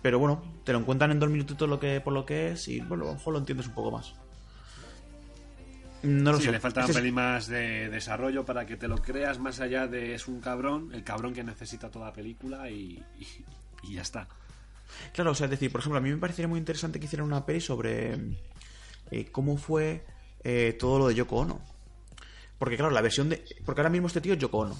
Pero 0.00 0.18
bueno, 0.18 0.42
te 0.64 0.72
lo 0.72 0.78
encuentran 0.78 1.10
en 1.10 1.18
dos 1.18 1.30
minutitos 1.30 1.68
lo 1.68 1.80
que, 1.80 2.00
por 2.00 2.12
lo 2.12 2.24
que 2.24 2.48
es 2.52 2.68
y 2.68 2.80
bueno, 2.80 3.04
a 3.04 3.06
lo 3.08 3.14
mejor 3.14 3.32
lo 3.32 3.38
entiendes 3.40 3.66
un 3.68 3.74
poco 3.74 3.90
más. 3.92 4.14
No 6.02 6.32
lo 6.32 6.38
Sí, 6.38 6.44
sé. 6.44 6.52
le 6.52 6.60
falta 6.60 6.84
un 6.84 6.92
pelín 6.92 7.14
más 7.14 7.46
de 7.46 7.88
desarrollo 7.88 8.44
para 8.44 8.66
que 8.66 8.76
te 8.76 8.88
lo 8.88 8.96
creas 8.96 9.38
más 9.38 9.60
allá 9.60 9.86
de 9.86 10.14
es 10.14 10.26
un 10.28 10.40
cabrón, 10.40 10.90
el 10.92 11.04
cabrón 11.04 11.32
que 11.32 11.44
necesita 11.44 11.90
toda 11.90 12.06
la 12.06 12.12
película 12.12 12.68
y, 12.70 13.02
y- 13.18 13.44
y 13.90 13.94
ya 13.94 14.02
está. 14.02 14.26
Claro, 15.14 15.30
o 15.30 15.34
sea, 15.34 15.44
es 15.46 15.50
decir, 15.52 15.70
por 15.70 15.80
ejemplo, 15.80 15.98
a 15.98 16.02
mí 16.02 16.10
me 16.10 16.16
parecería 16.18 16.48
muy 16.48 16.58
interesante 16.58 16.98
que 16.98 17.06
hicieran 17.06 17.26
una 17.26 17.46
peli 17.46 17.60
sobre 17.60 18.16
eh, 19.10 19.28
cómo 19.30 19.56
fue 19.56 20.04
eh, 20.44 20.76
todo 20.78 20.98
lo 20.98 21.08
de 21.08 21.14
Yoko 21.14 21.36
Ono. 21.36 21.60
Porque, 22.58 22.76
claro, 22.76 22.92
la 22.92 23.00
versión 23.00 23.28
de. 23.28 23.44
Porque 23.64 23.80
ahora 23.80 23.90
mismo 23.90 24.06
este 24.08 24.20
tío 24.20 24.34
es 24.34 24.38
Yoko 24.38 24.58
Ono 24.58 24.76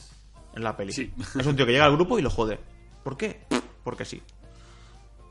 en 0.55 0.63
la 0.65 0.77
peli. 0.77 0.93
Sí. 0.93 1.13
Es 1.39 1.47
un 1.47 1.57
tío 1.57 1.65
que 1.67 1.73
llega 1.73 1.85
al 1.87 1.97
grupo 1.97 2.19
y 2.19 2.23
lo 2.23 2.31
jode. 2.31 2.59
¿Por 3.03 3.17
qué? 3.17 3.41
Porque 3.85 4.05
sí. 4.05 4.23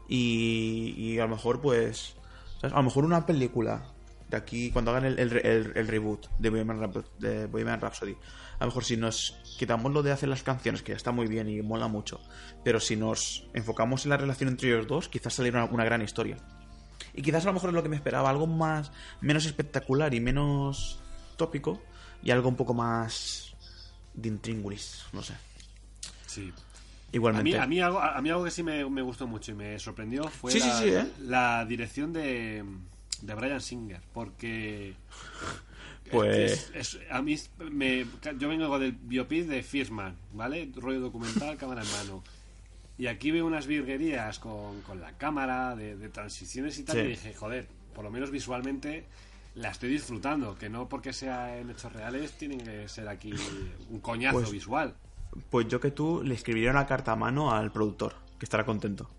Y, 0.08 0.94
y 0.98 1.20
a 1.20 1.24
lo 1.24 1.30
mejor, 1.36 1.62
pues. 1.62 2.16
¿sabes? 2.60 2.74
A 2.74 2.78
lo 2.78 2.84
mejor 2.84 3.06
una 3.06 3.26
película 3.26 3.84
de 4.32 4.38
aquí, 4.38 4.72
cuando 4.72 4.90
hagan 4.92 5.06
el, 5.06 5.20
el, 5.20 5.38
el- 5.46 5.72
el 5.76 5.88
reboot 5.88 6.28
de 6.40 6.50
Bohemian, 6.50 6.80
Rhap- 6.80 7.06
de 7.20 7.46
Bohemian 7.46 7.80
Rhapsody, 7.80 8.14
a 8.58 8.64
lo 8.64 8.68
mejor 8.68 8.84
si 8.84 8.98
nos 8.98 9.38
quitamos 9.60 9.92
lo 9.92 10.02
de 10.02 10.12
hacer 10.12 10.30
las 10.30 10.42
canciones, 10.42 10.82
que 10.82 10.94
ya 10.94 10.96
está 10.96 11.12
muy 11.12 11.28
bien 11.28 11.48
y 11.50 11.62
mola 11.62 11.88
mucho, 11.88 12.20
pero 12.64 12.80
si 12.80 12.96
nos 12.96 13.46
enfocamos 13.54 14.06
en 14.06 14.10
la 14.10 14.18
relación 14.18 14.50
entre 14.50 14.70
ellos 14.70 14.88
dos, 14.88 15.08
quizás 15.10 15.34
saliera 15.34 15.64
una, 15.66 15.72
una 15.74 15.84
gran 15.86 16.02
historia. 16.02 16.38
Y 17.14 17.22
quizás 17.22 17.44
a 17.44 17.48
lo 17.48 17.54
mejor 17.54 17.70
es 17.72 17.76
lo 17.76 17.84
que 17.84 17.90
me 17.90 17.96
esperaba, 17.98 18.30
algo 18.30 18.48
más 18.48 18.92
menos 19.20 19.46
espectacular 19.46 20.14
y 20.14 20.20
menos 20.22 21.00
tópico, 21.36 21.82
y 22.24 22.32
algo 22.32 22.48
un 22.50 22.56
poco 22.56 22.74
más 22.74 23.54
de 24.14 24.30
intríngulis, 24.30 25.04
no 25.12 25.22
sé. 25.24 25.34
Sí. 26.26 26.54
A 26.56 27.16
Igualmente. 27.16 27.52
mí, 27.52 27.58
a, 27.58 27.68
mí 27.68 27.82
algo, 27.82 28.00
a 28.00 28.22
mí 28.22 28.30
algo 28.30 28.46
que 28.46 28.52
sí 28.52 28.64
me, 28.64 28.88
me 28.90 29.02
gustó 29.02 29.28
mucho 29.28 29.52
y 29.52 29.56
me 29.56 29.78
sorprendió 29.80 30.24
fue 30.30 30.52
Sí, 30.54 30.62
sí, 30.62 30.70
sí, 30.80 30.88
¿eh? 30.90 31.06
la 31.20 31.66
dirección 31.66 32.14
de, 32.14 32.64
de 33.22 33.34
Brian 33.36 33.62
Singer, 33.62 34.02
porque... 34.14 34.96
Pues- 36.12 36.72
es- 36.74 36.96
es- 36.96 37.00
a 37.10 37.22
mí 37.22 37.38
me- 37.72 38.06
yo 38.38 38.50
vengo 38.50 38.78
del 38.80 38.92
biopic 38.92 39.46
de 39.46 39.64
Fiersman, 39.64 40.16
¿vale? 40.34 40.70
Rollo 40.76 41.00
documental, 41.00 41.58
cámara 41.58 41.84
en 41.84 41.92
mano. 41.92 42.24
Y 42.98 43.08
aquí 43.08 43.32
veo 43.32 43.46
unas 43.46 43.66
virguerías 43.66 44.38
con, 44.40 44.82
con 44.82 45.00
la 45.00 45.14
cámara, 45.18 45.76
de, 45.76 45.96
de 45.96 46.10
transiciones 46.10 46.78
y 46.80 46.84
tal, 46.84 46.98
Sí. 46.98 47.02
y 47.04 47.08
dije, 47.08 47.34
joder, 47.34 47.68
por 47.96 48.04
lo 48.04 48.12
menos 48.12 48.30
visualmente 48.30 49.06
la 49.56 49.70
estoy 49.70 49.90
disfrutando, 49.90 50.58
que 50.58 50.70
no 50.70 50.88
porque 50.90 51.14
sea 51.14 51.58
en 51.58 51.70
hechos 51.70 51.92
reales 51.94 52.34
tienen 52.34 52.60
que 52.62 52.88
ser 52.90 53.08
aquí 53.08 53.34
un 53.90 54.00
coñazo 54.02 54.40
Pues- 54.40 54.52
visual. 54.52 54.96
Pues 55.50 55.66
yo 55.70 55.80
que 55.80 55.92
tú 55.92 56.22
le 56.26 56.34
escribiría 56.36 56.72
una 56.72 56.86
carta 56.86 57.14
a 57.14 57.16
mano 57.16 57.54
al 57.54 57.72
productor, 57.72 58.16
que 58.38 58.46
estará 58.46 58.66
contento. 58.66 59.10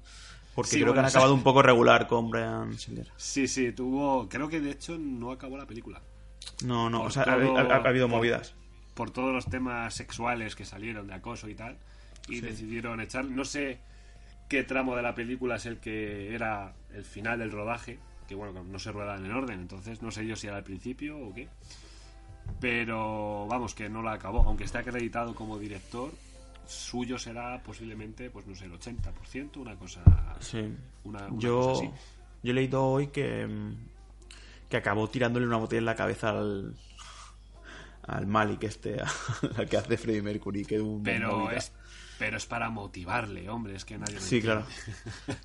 Porque 0.55 0.71
Sí, 0.73 0.81
creo 0.83 0.93
que 0.93 1.01
han 1.01 1.07
acabado 1.07 1.33
un 1.35 1.43
poco 1.43 1.63
regular 1.63 2.07
con 2.07 2.31
Brian 2.31 2.79
Singer. 2.79 3.09
Sí, 3.17 3.49
sí, 3.49 3.73
tuvo. 3.73 4.29
Creo 4.29 4.49
que 4.49 4.61
de 4.61 4.71
hecho 4.73 4.99
no 4.99 5.31
acabó 5.31 5.57
la 5.57 5.67
película. 5.67 6.03
No, 6.65 6.91
no, 6.91 6.99
Por 6.99 7.07
o 7.07 7.11
sea, 7.11 7.23
ha, 7.23 7.41
todo- 7.41 7.57
ha- 7.57 7.63
ha 7.63 7.89
habido 7.89 8.07
por- 8.09 8.17
movidas. 8.19 8.55
Por 8.95 9.11
todos 9.11 9.33
los 9.33 9.47
temas 9.47 9.95
sexuales 9.95 10.55
que 10.55 10.65
salieron 10.67 11.07
de 11.07 11.15
acoso 11.15 11.49
y 11.49 11.55
tal. 11.55 11.79
Y 12.29 12.41
decidieron 12.41 13.01
echar. 13.01 13.25
No 13.25 13.45
sé 13.47 13.79
qué 14.49 14.63
tramo 14.63 14.95
de 14.95 15.03
la 15.03 15.15
película 15.15 15.57
es 15.57 15.65
el 15.67 15.79
que 15.79 16.35
era 16.35 16.75
el 16.95 17.05
final 17.05 17.39
del 17.39 17.51
rodaje. 17.51 17.99
Que 18.29 18.35
bueno, 18.35 18.63
no 18.63 18.79
se 18.79 18.93
rueda 18.93 19.17
en 19.17 19.25
el 19.25 19.33
orden. 19.33 19.59
Entonces 19.61 20.03
no 20.03 20.11
sé 20.11 20.27
yo 20.27 20.37
si 20.37 20.47
era 20.49 20.57
al 20.59 20.65
principio 20.65 21.19
o 21.19 21.33
qué. 21.33 21.49
Pero 22.61 23.47
vamos, 23.49 23.75
que 23.75 23.89
no 23.89 24.03
la 24.03 24.13
acabó. 24.13 24.43
Aunque 24.43 24.65
esté 24.65 24.79
acreditado 24.79 25.35
como 25.35 25.59
director, 25.59 26.11
suyo 26.67 27.19
será 27.19 27.63
posiblemente, 27.63 28.31
pues 28.31 28.47
no 28.47 28.55
sé, 28.55 28.67
el 28.67 28.73
80%, 28.73 29.57
una 29.57 29.77
cosa. 29.77 30.03
Sí. 30.41 30.75
Una, 31.05 31.27
una 31.27 31.39
yo, 31.39 31.61
cosa 31.61 31.85
así. 31.85 31.93
yo 32.43 32.51
he 32.51 32.55
leído 32.55 32.85
hoy 32.85 33.09
que, 33.09 33.47
mm, 33.47 33.77
que 34.69 34.77
acabó 34.77 35.09
tirándole 35.09 35.47
una 35.47 35.57
botella 35.57 35.81
en 35.81 35.85
la 35.87 35.97
cabeza 35.97 36.31
al, 36.31 36.75
al 38.07 38.27
Malik 38.27 38.65
este, 38.65 38.97
al 39.57 39.69
que 39.69 39.77
hace 39.77 39.97
Freddie 39.97 40.23
Mercury, 40.23 40.65
que 40.65 40.81
un 40.81 41.03
Pero 41.03 41.51
es, 41.51 41.73
pero 42.19 42.37
es 42.37 42.47
para 42.47 42.71
motivarle, 42.71 43.49
hombre, 43.49 43.75
es 43.77 43.85
que 43.85 43.99
nadie 43.99 44.21
Sí, 44.21 44.41
claro. 44.43 44.65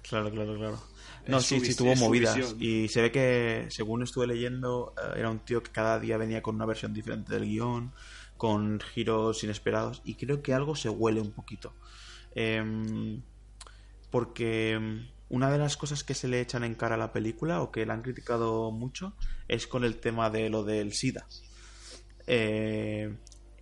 Claro, 0.01 0.31
claro, 0.31 0.55
claro. 0.55 0.81
No, 1.27 1.39
Es 1.39 1.45
sí, 1.45 1.59
sí, 1.59 1.75
tuvo 1.75 1.93
movidas. 1.95 2.35
visión. 2.37 2.55
Y 2.61 2.87
se 2.87 3.01
ve 3.01 3.11
que, 3.11 3.65
según 3.69 4.01
estuve 4.01 4.27
leyendo, 4.27 4.93
eh, 4.97 5.19
era 5.19 5.29
un 5.29 5.39
tío 5.39 5.61
que 5.61 5.71
cada 5.71 5.99
día 5.99 6.15
venía 6.17 6.41
con 6.41 6.55
una 6.55 6.65
versión 6.65 6.93
diferente 6.93 7.33
del 7.33 7.43
guion, 7.43 7.91
con 8.37 8.79
giros 8.79 9.43
inesperados. 9.43 10.01
Y 10.05 10.15
creo 10.15 10.41
que 10.41 10.53
algo 10.53 10.75
se 10.75 10.89
huele 10.89 11.19
un 11.21 11.31
poquito. 11.31 11.73
Em, 12.35 13.21
porque 14.11 14.71
em, 14.73 15.07
una 15.29 15.51
de 15.51 15.57
las 15.57 15.75
cosas 15.77 16.03
que 16.03 16.13
se 16.13 16.27
le 16.27 16.39
echan 16.39 16.63
en 16.63 16.75
cara 16.75 16.95
a 16.95 16.97
la 16.97 17.11
película, 17.11 17.61
o 17.61 17.71
que 17.71 17.85
la 17.85 17.93
han 17.93 18.01
criticado 18.03 18.71
mucho, 18.71 19.13
es 19.47 19.67
con 19.67 19.83
el 19.83 19.97
tema 19.97 20.29
de 20.29 20.49
lo 20.49 20.63
del 20.63 20.93
SIDA. 20.93 21.25
Eh, 22.27 23.15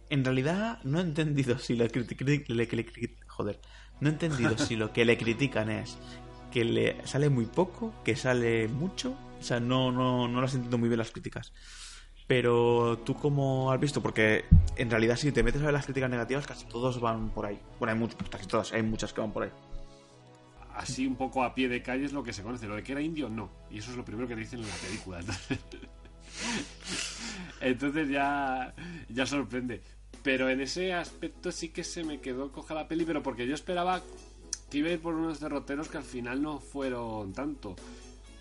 en 0.09 0.23
realidad 0.25 0.79
no 0.83 0.99
he 0.99 1.01
entendido 1.03 1.57
si 1.59 1.75
le, 1.75 1.87
le- 1.89 3.15
joder, 3.27 3.59
no 3.99 4.09
he 4.09 4.11
entendido 4.11 4.57
si 4.57 4.75
lo 4.75 4.91
que 4.93 5.05
le 5.05 5.17
critican 5.17 5.69
es 5.69 5.97
que 6.51 6.63
le 6.65 7.05
sale 7.07 7.29
muy 7.29 7.45
poco, 7.45 7.93
que 8.03 8.15
sale 8.15 8.67
mucho, 8.67 9.17
o 9.39 9.43
sea, 9.43 9.59
no 9.59 9.91
no 9.91 10.27
no 10.27 10.41
las 10.41 10.53
entiendo 10.53 10.77
muy 10.77 10.89
bien 10.89 10.99
las 10.99 11.11
críticas. 11.11 11.51
Pero 12.27 12.99
tú 13.05 13.13
cómo 13.15 13.71
has 13.71 13.79
visto, 13.79 14.01
porque 14.01 14.45
en 14.77 14.89
realidad 14.89 15.15
si 15.15 15.31
te 15.31 15.43
metes 15.43 15.61
a 15.61 15.65
ver 15.65 15.73
las 15.73 15.85
críticas 15.85 16.09
negativas, 16.09 16.47
casi 16.47 16.65
todos 16.65 16.99
van 16.99 17.29
por 17.29 17.45
ahí. 17.45 17.59
Bueno, 17.77 17.93
hay 17.93 17.99
muchas, 17.99 18.29
casi 18.29 18.47
todas, 18.47 18.73
hay 18.73 18.81
muchas 18.81 19.13
que 19.13 19.21
van 19.21 19.31
por 19.31 19.43
ahí. 19.43 19.51
Así 20.73 21.05
un 21.05 21.15
poco 21.15 21.43
a 21.43 21.53
pie 21.53 21.69
de 21.69 21.81
calle 21.81 22.05
es 22.05 22.13
lo 22.13 22.23
que 22.23 22.33
se 22.33 22.43
conoce. 22.43 22.67
Lo 22.67 22.75
de 22.75 22.83
que 22.83 22.91
era 22.91 23.01
indio, 23.01 23.29
no. 23.29 23.49
Y 23.69 23.77
eso 23.77 23.91
es 23.91 23.97
lo 23.97 24.03
primero 24.03 24.27
que 24.27 24.33
te 24.33 24.41
dicen 24.41 24.59
en 24.59 24.67
la 24.67 24.75
película. 24.75 25.19
Entonces, 25.19 25.59
Entonces 27.61 28.09
ya, 28.09 28.73
ya 29.09 29.25
sorprende. 29.25 29.81
Pero 30.23 30.49
en 30.49 30.61
ese 30.61 30.93
aspecto 30.93 31.51
sí 31.51 31.69
que 31.69 31.83
se 31.83 32.03
me 32.03 32.19
quedó 32.19 32.51
coja 32.51 32.73
la 32.73 32.87
peli, 32.87 33.05
pero 33.05 33.21
porque 33.21 33.47
yo 33.47 33.53
esperaba 33.53 34.01
que 34.69 34.79
iba 34.79 34.89
a 34.89 34.93
ir 34.93 34.99
por 34.99 35.13
unos 35.13 35.39
derroteros 35.39 35.87
que 35.87 35.97
al 35.97 36.03
final 36.03 36.41
no 36.41 36.59
fueron 36.59 37.33
tanto. 37.33 37.75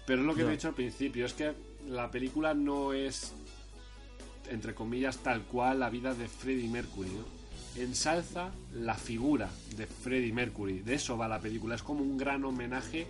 Pero 0.06 0.20
es 0.20 0.26
lo 0.26 0.34
que 0.34 0.42
he 0.42 0.48
dicho 0.48 0.68
al 0.68 0.74
principio, 0.74 1.26
es 1.26 1.34
que 1.34 1.52
la 1.86 2.10
película 2.10 2.54
no 2.54 2.92
es, 2.92 3.34
entre 4.50 4.74
comillas, 4.74 5.18
tal 5.18 5.42
cual 5.42 5.80
la 5.80 5.90
vida 5.90 6.14
de 6.14 6.28
Freddie 6.28 6.68
Mercury, 6.68 7.10
¿no? 7.10 7.82
Ensalza 7.82 8.50
la 8.72 8.94
figura 8.94 9.50
de 9.76 9.86
Freddie 9.86 10.32
Mercury, 10.32 10.78
de 10.80 10.94
eso 10.94 11.16
va 11.18 11.26
la 11.28 11.40
película, 11.40 11.74
es 11.74 11.82
como 11.82 12.02
un 12.02 12.16
gran 12.16 12.44
homenaje 12.44 13.06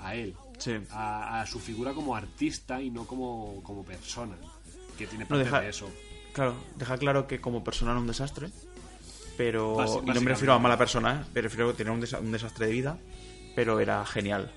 a 0.00 0.14
él, 0.14 0.34
Sí. 0.58 0.72
a, 0.90 1.42
a 1.42 1.46
su 1.46 1.58
figura 1.58 1.92
como 1.92 2.16
artista 2.16 2.80
y 2.80 2.90
no 2.90 3.06
como, 3.06 3.60
como 3.62 3.84
persona, 3.84 4.34
que 4.96 5.06
tiene 5.06 5.24
No, 5.24 5.28
parte 5.30 5.44
deja- 5.44 5.60
de 5.60 5.68
eso. 5.68 5.90
Claro, 6.32 6.54
deja 6.76 6.96
claro 6.98 7.26
que 7.26 7.40
como 7.40 7.62
persona 7.64 7.90
era 7.92 8.00
un 8.00 8.06
desastre, 8.06 8.50
pero... 9.36 9.76
Y 10.04 10.10
no 10.10 10.20
me 10.20 10.30
refiero 10.30 10.54
a 10.54 10.58
mala 10.58 10.78
persona, 10.78 11.22
¿eh? 11.22 11.30
me 11.34 11.40
refiero 11.42 11.70
a 11.70 11.74
tener 11.74 11.92
un, 11.92 12.00
desa- 12.00 12.20
un 12.20 12.32
desastre 12.32 12.66
de 12.66 12.72
vida, 12.72 12.98
pero 13.54 13.80
era 13.80 14.04
genial. 14.06 14.50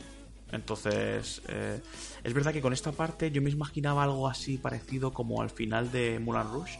Entonces, 0.51 1.41
eh, 1.47 1.79
es 2.23 2.33
verdad 2.33 2.53
que 2.53 2.61
con 2.61 2.73
esta 2.73 2.91
parte 2.91 3.31
yo 3.31 3.41
me 3.41 3.49
imaginaba 3.49 4.03
algo 4.03 4.27
así 4.27 4.57
parecido 4.57 5.13
como 5.13 5.41
al 5.41 5.49
final 5.49 5.91
de 5.91 6.19
Mulan 6.19 6.51
Rush. 6.51 6.77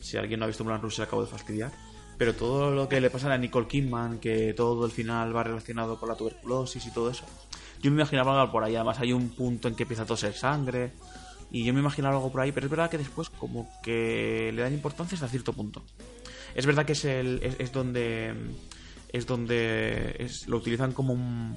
Si 0.00 0.16
alguien 0.16 0.40
no 0.40 0.44
ha 0.44 0.48
visto 0.48 0.64
Mulan 0.64 0.82
Rush 0.82 0.96
se 0.96 1.02
acabo 1.02 1.22
de 1.22 1.28
fastidiar. 1.28 1.72
Pero 2.18 2.34
todo 2.34 2.70
lo 2.70 2.88
que 2.88 3.00
le 3.00 3.10
pasa 3.10 3.32
a 3.32 3.38
Nicole 3.38 3.66
Kidman, 3.66 4.18
que 4.18 4.54
todo 4.54 4.86
el 4.86 4.92
final 4.92 5.36
va 5.36 5.42
relacionado 5.42 5.98
con 5.98 6.08
la 6.08 6.14
tuberculosis 6.14 6.86
y 6.86 6.90
todo 6.90 7.10
eso. 7.10 7.24
Yo 7.82 7.90
me 7.90 8.00
imaginaba 8.00 8.40
algo 8.40 8.52
por 8.52 8.64
ahí. 8.64 8.74
Además 8.74 9.00
hay 9.00 9.12
un 9.12 9.28
punto 9.30 9.68
en 9.68 9.74
que 9.74 9.82
empieza 9.82 10.04
a 10.04 10.06
toser 10.06 10.32
sangre. 10.32 10.92
Y 11.50 11.64
yo 11.64 11.74
me 11.74 11.80
imagino 11.80 12.08
algo 12.08 12.32
por 12.32 12.40
ahí, 12.40 12.52
pero 12.52 12.66
es 12.66 12.70
verdad 12.70 12.90
que 12.90 12.98
después 12.98 13.30
como 13.30 13.68
que 13.82 14.50
le 14.54 14.62
dan 14.62 14.72
importancia 14.72 15.14
hasta 15.14 15.28
cierto 15.28 15.52
punto. 15.52 15.82
Es 16.54 16.64
verdad 16.66 16.86
que 16.86 16.92
es, 16.92 17.04
el, 17.04 17.40
donde 17.72 18.34
es 19.12 19.26
donde 19.26 20.16
es, 20.18 20.48
lo 20.48 20.56
utilizan 20.56 20.92
como 20.92 21.12
un, 21.12 21.56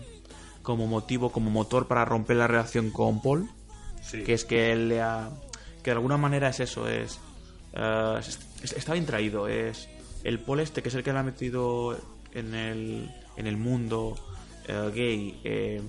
como 0.61 0.87
motivo, 0.87 1.31
como 1.31 1.49
motor 1.49 1.87
para 1.87 2.05
romper 2.05 2.37
la 2.37 2.47
relación 2.47 2.91
con 2.91 3.21
Paul. 3.21 3.49
Que 4.11 4.33
es 4.33 4.45
que 4.45 4.71
él 4.71 4.89
le 4.89 5.01
ha... 5.01 5.29
Que 5.83 5.91
de 5.91 5.95
alguna 5.95 6.17
manera 6.17 6.49
es 6.49 6.59
eso, 6.59 6.87
es... 6.87 7.19
Uh, 7.73 8.17
está 8.63 8.93
bien 8.93 9.05
traído, 9.05 9.47
es 9.47 9.87
el 10.23 10.39
Paul 10.39 10.61
este, 10.61 10.81
que 10.81 10.89
es 10.89 10.95
el 10.95 11.03
que 11.03 11.13
le 11.13 11.19
ha 11.19 11.23
metido 11.23 11.97
en 12.33 12.53
el, 12.55 13.11
en 13.37 13.47
el 13.47 13.57
mundo 13.57 14.15
uh, 14.67 14.89
gay, 14.93 15.39
eh, 15.43 15.81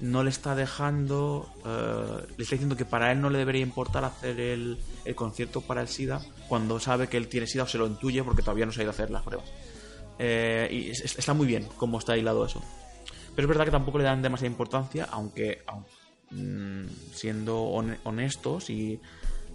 no 0.00 0.22
le 0.22 0.30
está 0.30 0.54
dejando, 0.54 1.48
uh, 1.64 2.26
le 2.36 2.42
está 2.42 2.56
diciendo 2.56 2.76
que 2.76 2.84
para 2.84 3.12
él 3.12 3.20
no 3.20 3.30
le 3.30 3.38
debería 3.38 3.62
importar 3.62 4.04
hacer 4.04 4.40
el, 4.40 4.78
el, 5.04 5.14
concierto 5.14 5.60
para 5.60 5.80
el 5.80 5.88
SIDA 5.88 6.20
cuando 6.48 6.78
sabe 6.80 7.08
que 7.08 7.16
él 7.16 7.28
tiene 7.28 7.46
SIDA 7.46 7.64
o 7.64 7.68
se 7.68 7.78
lo 7.78 7.86
intuye 7.86 8.22
porque 8.22 8.42
todavía 8.42 8.66
no 8.66 8.72
se 8.72 8.80
ha 8.80 8.82
ido 8.82 8.90
a 8.90 8.94
hacer 8.94 9.10
las 9.10 9.22
pruebas. 9.22 9.48
Eh, 10.18 10.68
y 10.70 10.90
está 10.90 11.34
muy 11.34 11.46
bien 11.46 11.66
cómo 11.76 11.98
está 11.98 12.16
hilado 12.16 12.44
eso. 12.44 12.62
Pero 13.36 13.44
es 13.44 13.48
verdad 13.48 13.66
que 13.66 13.70
tampoco 13.70 13.98
le 13.98 14.04
dan 14.04 14.22
demasiada 14.22 14.50
importancia, 14.50 15.08
aunque, 15.10 15.62
mm, 16.30 16.86
siendo 17.12 17.64
honestos 17.64 18.70
y 18.70 18.98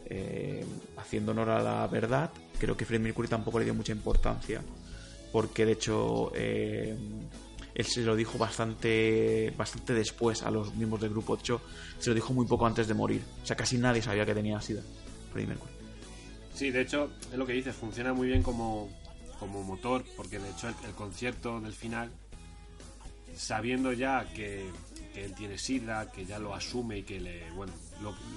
eh, 0.06 0.64
haciendo 0.98 1.32
honor 1.32 1.50
a 1.50 1.64
la 1.64 1.88
verdad, 1.88 2.30
creo 2.60 2.78
que 2.78 2.86
Freddie 2.86 3.06
Mercury 3.06 3.28
tampoco 3.28 3.58
le 3.58 3.66
dio 3.66 3.74
mucha 3.74 3.92
importancia. 3.92 4.62
Porque 5.32 5.66
de 5.66 5.72
hecho 5.72 6.32
eh, 6.36 6.96
él 7.74 7.86
se 7.86 8.02
lo 8.02 8.16
dijo 8.16 8.38
bastante, 8.38 9.52
bastante 9.58 9.94
después 9.96 10.44
a 10.44 10.52
los 10.52 10.76
miembros 10.76 11.02
del 11.02 11.10
grupo. 11.10 11.36
De 11.36 11.42
hecho, 11.42 11.62
se 11.98 12.12
lo 12.12 12.14
dijo 12.14 12.34
muy 12.34 12.46
poco 12.46 12.68
antes 12.68 12.88
de 12.88 12.94
morir. 12.94 13.24
O 13.42 13.46
sea, 13.48 13.56
casi 13.56 13.80
nadie 13.80 14.04
sabía 14.04 14.28
que 14.28 14.36
tenía 14.36 14.62
SIDA. 14.62 14.84
Freddie 15.32 15.48
Mercury. 15.48 15.72
Sí, 16.54 16.70
de 16.70 16.82
hecho, 16.82 17.10
es 17.32 17.38
lo 17.38 17.48
que 17.48 17.54
dices, 17.54 17.74
funciona 17.76 18.14
muy 18.14 18.28
bien 18.28 18.44
como, 18.44 18.90
como 19.40 19.64
motor, 19.64 20.04
porque 20.16 20.38
de 20.38 20.52
hecho 20.52 20.68
el 20.68 20.94
concierto 20.94 21.60
del 21.62 21.74
final 21.74 22.12
sabiendo 23.36 23.94
ya 23.94 24.26
que, 24.34 24.70
él 25.16 25.34
tiene 25.36 25.58
sida, 25.58 26.10
que 26.12 26.26
ya 26.26 26.40
lo 26.40 26.56
asume 26.56 27.00
y 27.00 27.04
que 27.04 27.20
le, 27.20 27.52
bueno, 27.52 27.74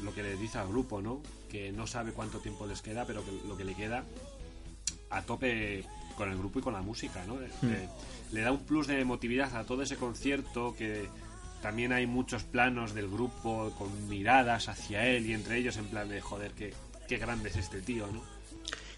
lo, 0.02 0.12
que 0.12 0.22
le 0.22 0.36
dice 0.36 0.58
al 0.58 0.68
grupo, 0.68 1.00
¿no? 1.00 1.22
Que 1.48 1.70
no 1.70 1.86
sabe 1.86 2.12
cuánto 2.12 2.38
tiempo 2.40 2.66
les 2.66 2.82
queda, 2.82 3.06
pero 3.06 3.24
que 3.24 3.30
lo 3.46 3.56
que 3.56 3.64
le 3.64 3.74
queda 3.74 4.04
a 5.10 5.22
tope 5.22 5.84
con 6.16 6.30
el 6.30 6.36
grupo 6.36 6.58
y 6.58 6.62
con 6.62 6.74
la 6.74 6.82
música, 6.82 7.24
¿no? 7.26 7.34
Hmm. 7.34 8.32
Le, 8.32 8.40
da 8.40 8.50
un 8.50 8.64
plus 8.64 8.88
de 8.88 9.00
emotividad 9.00 9.54
a 9.56 9.64
todo 9.64 9.82
ese 9.82 9.96
concierto 9.96 10.74
que 10.76 11.08
también 11.62 11.92
hay 11.92 12.06
muchos 12.06 12.42
planos 12.42 12.92
del 12.92 13.08
grupo 13.08 13.72
con 13.78 14.08
miradas 14.08 14.68
hacia 14.68 15.06
él 15.06 15.26
y 15.26 15.32
entre 15.32 15.58
ellos 15.58 15.76
en 15.76 15.86
plan 15.86 16.08
de 16.08 16.20
joder, 16.20 16.52
qué, 16.52 16.74
qué 17.08 17.18
grande 17.18 17.50
es 17.50 17.56
este 17.56 17.80
tío, 17.80 18.06
¿no? 18.08 18.22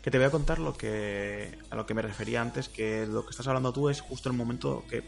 Que 0.02 0.10
te 0.10 0.18
voy 0.18 0.26
a 0.26 0.30
contar 0.30 0.60
lo 0.60 0.76
que 0.76 1.58
a 1.68 1.74
lo 1.74 1.84
que 1.84 1.92
me 1.92 2.00
refería 2.00 2.40
antes, 2.40 2.68
que 2.68 3.06
lo 3.06 3.24
que 3.24 3.30
estás 3.30 3.48
hablando 3.48 3.72
tú 3.72 3.88
es 3.88 4.00
justo 4.00 4.28
el 4.28 4.36
momento 4.36 4.84
que 4.88 5.02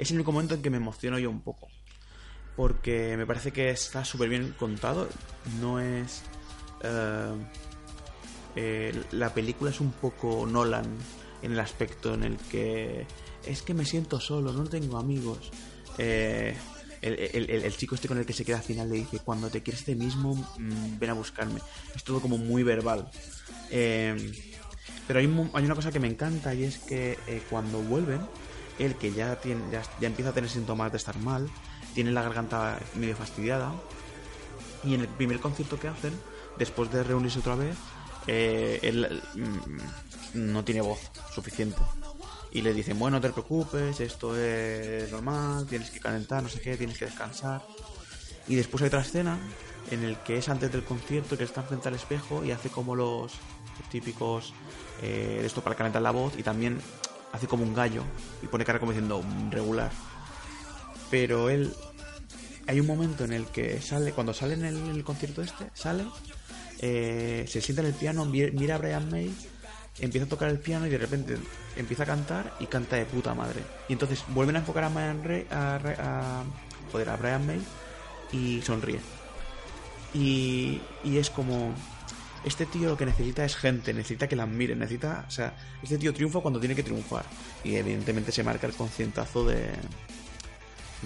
es 0.00 0.10
el 0.10 0.16
único 0.16 0.32
momento 0.32 0.54
en 0.54 0.62
que 0.62 0.70
me 0.70 0.78
emociono 0.78 1.18
yo 1.18 1.30
un 1.30 1.42
poco. 1.42 1.68
Porque 2.56 3.16
me 3.18 3.26
parece 3.26 3.52
que 3.52 3.68
está 3.68 4.02
súper 4.02 4.30
bien 4.30 4.54
contado. 4.58 5.08
No 5.60 5.78
es. 5.78 6.22
Eh, 6.82 7.34
eh, 8.56 9.02
la 9.12 9.32
película 9.34 9.70
es 9.70 9.80
un 9.80 9.92
poco 9.92 10.46
Nolan 10.46 10.86
en 11.42 11.52
el 11.52 11.60
aspecto 11.60 12.14
en 12.14 12.24
el 12.24 12.36
que. 12.38 13.06
Es 13.44 13.60
que 13.60 13.74
me 13.74 13.84
siento 13.84 14.18
solo, 14.20 14.52
no 14.52 14.64
tengo 14.64 14.96
amigos. 14.96 15.50
Eh, 15.98 16.56
el, 17.02 17.76
chico 17.76 17.94
este 17.94 18.08
con 18.08 18.18
el 18.18 18.24
que 18.24 18.32
se 18.32 18.44
queda 18.44 18.56
al 18.56 18.62
final 18.62 18.88
le 18.88 18.96
dice: 18.96 19.18
Cuando 19.18 19.50
te 19.50 19.62
quieres 19.62 19.84
de 19.84 19.96
mismo, 19.96 20.34
mm, 20.34 20.98
ven 20.98 21.10
a 21.10 21.14
buscarme. 21.14 21.60
Es 21.94 22.04
todo 22.04 22.20
como 22.20 22.38
muy 22.38 22.62
verbal. 22.62 23.10
pero 23.68 25.18
hay, 25.18 25.50
hay, 25.54 25.64
una 25.64 25.74
cosa 25.74 25.92
que 25.92 26.00
me 26.00 26.08
encanta 26.08 26.54
y 26.54 26.64
es 26.64 26.78
que 26.78 27.18
cuando 27.50 27.82
vuelven 27.82 28.20
él 28.80 28.96
que 28.96 29.12
ya, 29.12 29.36
tiene, 29.36 29.62
ya, 29.70 29.82
empieza 30.06 30.30
a 30.30 30.32
tener 30.32 30.50
síntomas 30.50 30.90
de 30.90 30.98
estar 30.98 31.18
mal, 31.18 31.48
tiene 31.94 32.10
la 32.12 32.22
garganta 32.22 32.78
medio 32.94 33.16
fastidiada, 33.16 33.72
y 34.82 34.94
en 34.94 35.02
el 35.02 35.08
primer 35.08 35.40
concierto 35.40 35.78
que 35.78 35.88
hacen, 35.88 36.12
después 36.58 36.90
de 36.90 37.02
reunirse 37.04 37.40
otra 37.40 37.54
vez, 37.54 37.76
eh, 38.26 38.78
él 38.82 39.22
mm, 39.34 40.52
no 40.52 40.64
tiene 40.64 40.80
voz 40.80 41.00
suficiente. 41.32 41.80
Y 42.52 42.62
le 42.62 42.74
dicen, 42.74 42.98
bueno, 42.98 43.18
no 43.18 43.20
te 43.20 43.30
preocupes, 43.30 44.00
esto 44.00 44.36
es 44.36 45.10
normal, 45.12 45.66
tienes 45.66 45.90
que 45.90 46.00
calentar, 46.00 46.42
no 46.42 46.48
sé 46.48 46.60
qué, 46.60 46.76
tienes 46.76 46.98
que 46.98 47.04
descansar. 47.04 47.62
Y 48.48 48.56
después 48.56 48.82
hay 48.82 48.88
otra 48.88 49.02
escena 49.02 49.38
en 49.90 50.04
el 50.04 50.16
que 50.18 50.38
es 50.38 50.48
antes 50.48 50.72
del 50.72 50.84
concierto 50.84 51.38
que 51.38 51.44
está 51.44 51.62
frente 51.62 51.88
al 51.88 51.94
espejo 51.94 52.44
y 52.44 52.50
hace 52.50 52.68
como 52.68 52.96
los 52.96 53.32
típicos 53.90 54.52
eh, 55.02 55.42
esto 55.44 55.62
para 55.62 55.76
calentar 55.76 56.02
la 56.02 56.10
voz 56.10 56.38
y 56.38 56.42
también 56.42 56.80
hace 57.32 57.46
como 57.46 57.64
un 57.64 57.74
gallo 57.74 58.02
y 58.42 58.46
pone 58.46 58.64
cara 58.64 58.78
como 58.78 58.92
diciendo 58.92 59.22
regular. 59.50 59.90
Pero 61.10 61.48
él. 61.50 61.74
Hay 62.66 62.78
un 62.78 62.86
momento 62.86 63.24
en 63.24 63.32
el 63.32 63.46
que 63.46 63.80
sale, 63.80 64.12
cuando 64.12 64.32
sale 64.32 64.54
en 64.54 64.64
el, 64.64 65.02
concierto 65.02 65.42
este, 65.42 65.66
sale, 65.74 66.04
eh, 66.78 67.44
se 67.48 67.60
sienta 67.60 67.82
en 67.82 67.88
el 67.88 67.94
piano, 67.94 68.24
mira 68.24 68.76
a 68.76 68.78
Brian 68.78 69.10
May, 69.10 69.34
empieza 69.98 70.26
a 70.26 70.28
tocar 70.28 70.50
el 70.50 70.60
piano 70.60 70.86
y 70.86 70.90
de 70.90 70.98
repente 70.98 71.36
empieza 71.76 72.04
a 72.04 72.06
cantar 72.06 72.54
y 72.60 72.66
canta 72.66 72.94
de 72.94 73.06
puta 73.06 73.34
madre. 73.34 73.62
Y 73.88 73.94
entonces 73.94 74.22
vuelven 74.28 74.54
a 74.54 74.58
enfocar 74.60 74.84
a, 74.84 74.88
Brian 74.88 75.46
a, 75.50 75.76
a, 75.76 76.40
a 76.42 77.16
Brian 77.16 77.46
May 77.46 77.60
y 78.30 78.62
sonríe. 78.62 79.00
Y, 80.14 80.80
y 81.02 81.18
es 81.18 81.30
como 81.30 81.74
este 82.44 82.66
tío 82.66 82.88
lo 82.88 82.96
que 82.96 83.06
necesita 83.06 83.44
es 83.44 83.56
gente, 83.56 83.92
necesita 83.92 84.28
que 84.28 84.36
la 84.36 84.44
admiren, 84.44 84.78
necesita, 84.78 85.24
o 85.28 85.30
sea, 85.30 85.54
este 85.82 85.98
tío 85.98 86.14
triunfa 86.14 86.40
cuando 86.40 86.58
tiene 86.58 86.74
que 86.74 86.82
triunfar 86.82 87.24
y 87.64 87.76
evidentemente 87.76 88.32
se 88.32 88.42
marca 88.42 88.66
el 88.66 88.72
concientazo 88.72 89.44
de, 89.44 89.68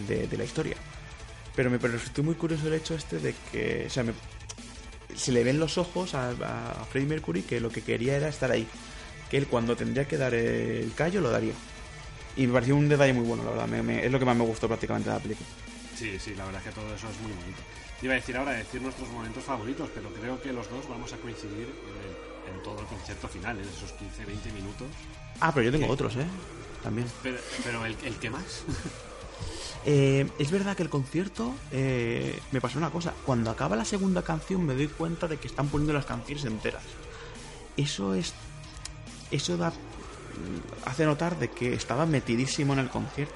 de, 0.08 0.36
la 0.36 0.44
historia. 0.44 0.76
Pero 1.56 1.70
me 1.70 1.78
pareció 1.78 2.22
muy 2.22 2.34
curioso 2.34 2.68
el 2.68 2.74
hecho 2.74 2.94
este 2.94 3.18
de 3.18 3.34
que, 3.50 3.84
o 3.86 3.90
sea, 3.90 4.04
se 5.14 5.32
le 5.32 5.44
ven 5.44 5.58
los 5.58 5.78
ojos 5.78 6.14
a, 6.14 6.30
a, 6.30 6.84
Freddie 6.84 7.08
Mercury 7.08 7.42
que 7.42 7.60
lo 7.60 7.70
que 7.70 7.82
quería 7.82 8.16
era 8.16 8.28
estar 8.28 8.50
ahí, 8.50 8.66
que 9.30 9.36
él 9.36 9.46
cuando 9.46 9.76
tendría 9.76 10.06
que 10.06 10.16
dar 10.16 10.34
el 10.34 10.92
callo 10.94 11.20
lo 11.20 11.30
daría. 11.30 11.54
Y 12.36 12.46
me 12.46 12.52
pareció 12.52 12.76
un 12.76 12.88
detalle 12.88 13.12
muy 13.12 13.24
bueno, 13.24 13.44
la 13.44 13.66
verdad, 13.66 13.90
es 13.90 14.10
lo 14.10 14.18
que 14.18 14.24
más 14.24 14.36
me 14.36 14.44
gustó 14.44 14.66
prácticamente 14.66 15.08
de 15.08 15.16
la 15.16 15.22
película. 15.22 15.48
Sí, 15.96 16.18
sí, 16.18 16.34
la 16.34 16.44
verdad 16.44 16.60
es 16.64 16.68
que 16.68 16.80
todo 16.80 16.94
eso 16.94 17.08
es 17.08 17.20
muy 17.20 17.32
bonito. 17.32 17.62
Iba 18.02 18.12
a 18.12 18.16
decir 18.16 18.36
ahora 18.36 18.52
decir 18.52 18.82
nuestros 18.82 19.08
momentos 19.08 19.42
favoritos, 19.44 19.88
pero 19.94 20.10
creo 20.10 20.40
que 20.40 20.52
los 20.52 20.68
dos 20.70 20.88
vamos 20.88 21.12
a 21.12 21.16
coincidir 21.16 21.68
en, 22.52 22.62
todo 22.62 22.80
el 22.80 22.86
concierto 22.86 23.28
final, 23.28 23.58
en 23.58 23.68
esos 23.68 23.94
15-20 23.94 24.52
minutos. 24.52 24.88
Ah, 25.40 25.52
pero 25.52 25.64
yo 25.64 25.72
tengo 25.72 25.92
otros, 25.92 26.16
¿eh? 26.16 26.26
También. 26.82 27.06
Pero, 27.22 27.84
el, 27.84 27.96
el 28.04 28.14
que 28.16 28.30
más. 28.30 28.64
Eh, 29.86 30.26
es 30.38 30.50
verdad 30.50 30.74
que 30.74 30.82
el 30.82 30.88
concierto 30.88 31.54
eh, 31.70 32.40
me 32.52 32.60
pasó 32.62 32.78
una 32.78 32.88
cosa. 32.88 33.12
Cuando 33.26 33.50
acaba 33.50 33.76
la 33.76 33.84
segunda 33.84 34.22
canción 34.22 34.64
me 34.64 34.74
doy 34.74 34.88
cuenta 34.88 35.28
de 35.28 35.36
que 35.36 35.46
están 35.46 35.68
poniendo 35.68 35.92
las 35.92 36.06
canciones 36.06 36.46
enteras. 36.46 36.82
Eso 37.76 38.14
es. 38.14 38.32
Eso 39.30 39.58
da. 39.58 39.74
hace 40.86 41.04
notar 41.04 41.38
de 41.38 41.50
que 41.50 41.74
estaba 41.74 42.06
metidísimo 42.06 42.72
en 42.72 42.78
el 42.78 42.88
concierto. 42.88 43.34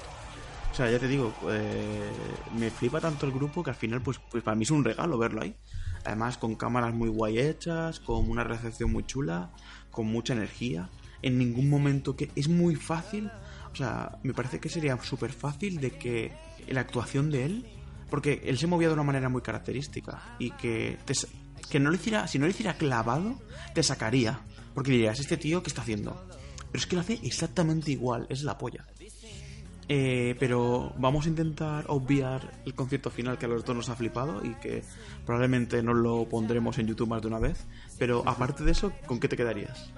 O 0.79 0.81
sea, 0.81 0.91
ya 0.91 0.97
te 0.97 1.09
digo, 1.09 1.33
eh, 1.49 2.09
me 2.57 2.71
flipa 2.71 3.01
tanto 3.01 3.25
el 3.25 3.33
grupo 3.33 3.61
que 3.61 3.69
al 3.69 3.75
final, 3.75 4.01
pues, 4.01 4.17
pues 4.31 4.41
para 4.41 4.55
mí 4.55 4.63
es 4.63 4.71
un 4.71 4.85
regalo 4.85 5.17
verlo 5.17 5.41
ahí. 5.41 5.53
Además, 6.05 6.37
con 6.37 6.55
cámaras 6.55 6.93
muy 6.93 7.09
guay 7.09 7.37
hechas, 7.37 7.99
con 7.99 8.29
una 8.29 8.45
recepción 8.45 8.89
muy 8.89 9.05
chula, 9.05 9.51
con 9.91 10.05
mucha 10.05 10.31
energía. 10.31 10.89
En 11.21 11.37
ningún 11.37 11.69
momento 11.69 12.15
que 12.15 12.31
es 12.33 12.47
muy 12.47 12.77
fácil. 12.77 13.29
O 13.73 13.75
sea, 13.75 14.19
me 14.23 14.33
parece 14.33 14.61
que 14.61 14.69
sería 14.69 14.97
súper 15.03 15.33
fácil 15.33 15.81
de 15.81 15.91
que 15.91 16.31
la 16.69 16.79
actuación 16.79 17.29
de 17.29 17.43
él, 17.43 17.65
porque 18.09 18.41
él 18.45 18.57
se 18.57 18.67
movía 18.67 18.87
de 18.87 18.93
una 18.93 19.03
manera 19.03 19.27
muy 19.27 19.41
característica 19.41 20.37
y 20.39 20.51
que, 20.51 20.97
que 21.69 21.79
no 21.81 21.89
lo 21.89 21.97
hiciera, 21.97 22.25
si 22.29 22.39
no 22.39 22.45
lo 22.45 22.51
hiciera 22.51 22.77
clavado, 22.77 23.37
te 23.75 23.83
sacaría. 23.83 24.39
Porque 24.73 24.91
dirías, 24.91 25.19
este 25.19 25.35
tío, 25.35 25.61
¿qué 25.61 25.67
está 25.67 25.81
haciendo? 25.81 26.25
Pero 26.71 26.79
es 26.79 26.85
que 26.85 26.95
lo 26.95 27.01
hace 27.01 27.19
exactamente 27.23 27.91
igual, 27.91 28.27
es 28.29 28.43
la 28.43 28.57
polla. 28.57 28.85
Eh, 29.91 30.35
pero 30.37 30.93
vamos 30.97 31.25
a 31.25 31.29
intentar 31.29 31.85
obviar 31.87 32.51
el 32.63 32.75
concierto 32.75 33.09
final 33.09 33.39
que 33.39 33.45
a 33.45 33.49
los 33.49 33.65
dos 33.65 33.75
nos 33.75 33.89
ha 33.89 33.95
flipado 33.95 34.45
y 34.45 34.53
que 34.55 34.83
probablemente 35.25 35.81
nos 35.81 35.95
lo 35.95 36.29
pondremos 36.29 36.77
en 36.77 36.85
YouTube 36.85 37.09
más 37.09 37.23
de 37.23 37.27
una 37.27 37.39
vez. 37.39 37.65
Pero 37.97 38.21
aparte 38.27 38.63
de 38.63 38.71
eso, 38.71 38.93
¿con 39.07 39.19
qué 39.19 39.27
te 39.27 39.35
quedarías? 39.35 39.91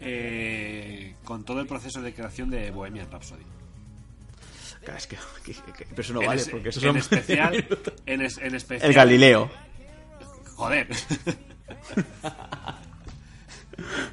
Eh, 0.00 1.16
con 1.22 1.44
todo 1.44 1.60
el 1.60 1.66
proceso 1.66 2.00
de 2.00 2.14
creación 2.14 2.48
de 2.48 2.70
Bohemian 2.70 3.10
Rhapsody. 3.10 3.44
Es 4.96 5.06
que, 5.06 5.18
pero 5.90 6.00
eso 6.00 6.14
no 6.14 6.20
vale, 6.22 6.42
porque 6.50 6.70
eso 6.70 6.88
en 6.88 6.96
especial, 6.96 7.54
en, 8.06 8.22
en 8.22 8.54
especial. 8.54 8.88
El 8.90 8.94
Galileo. 8.94 9.50
Joder. 10.54 10.88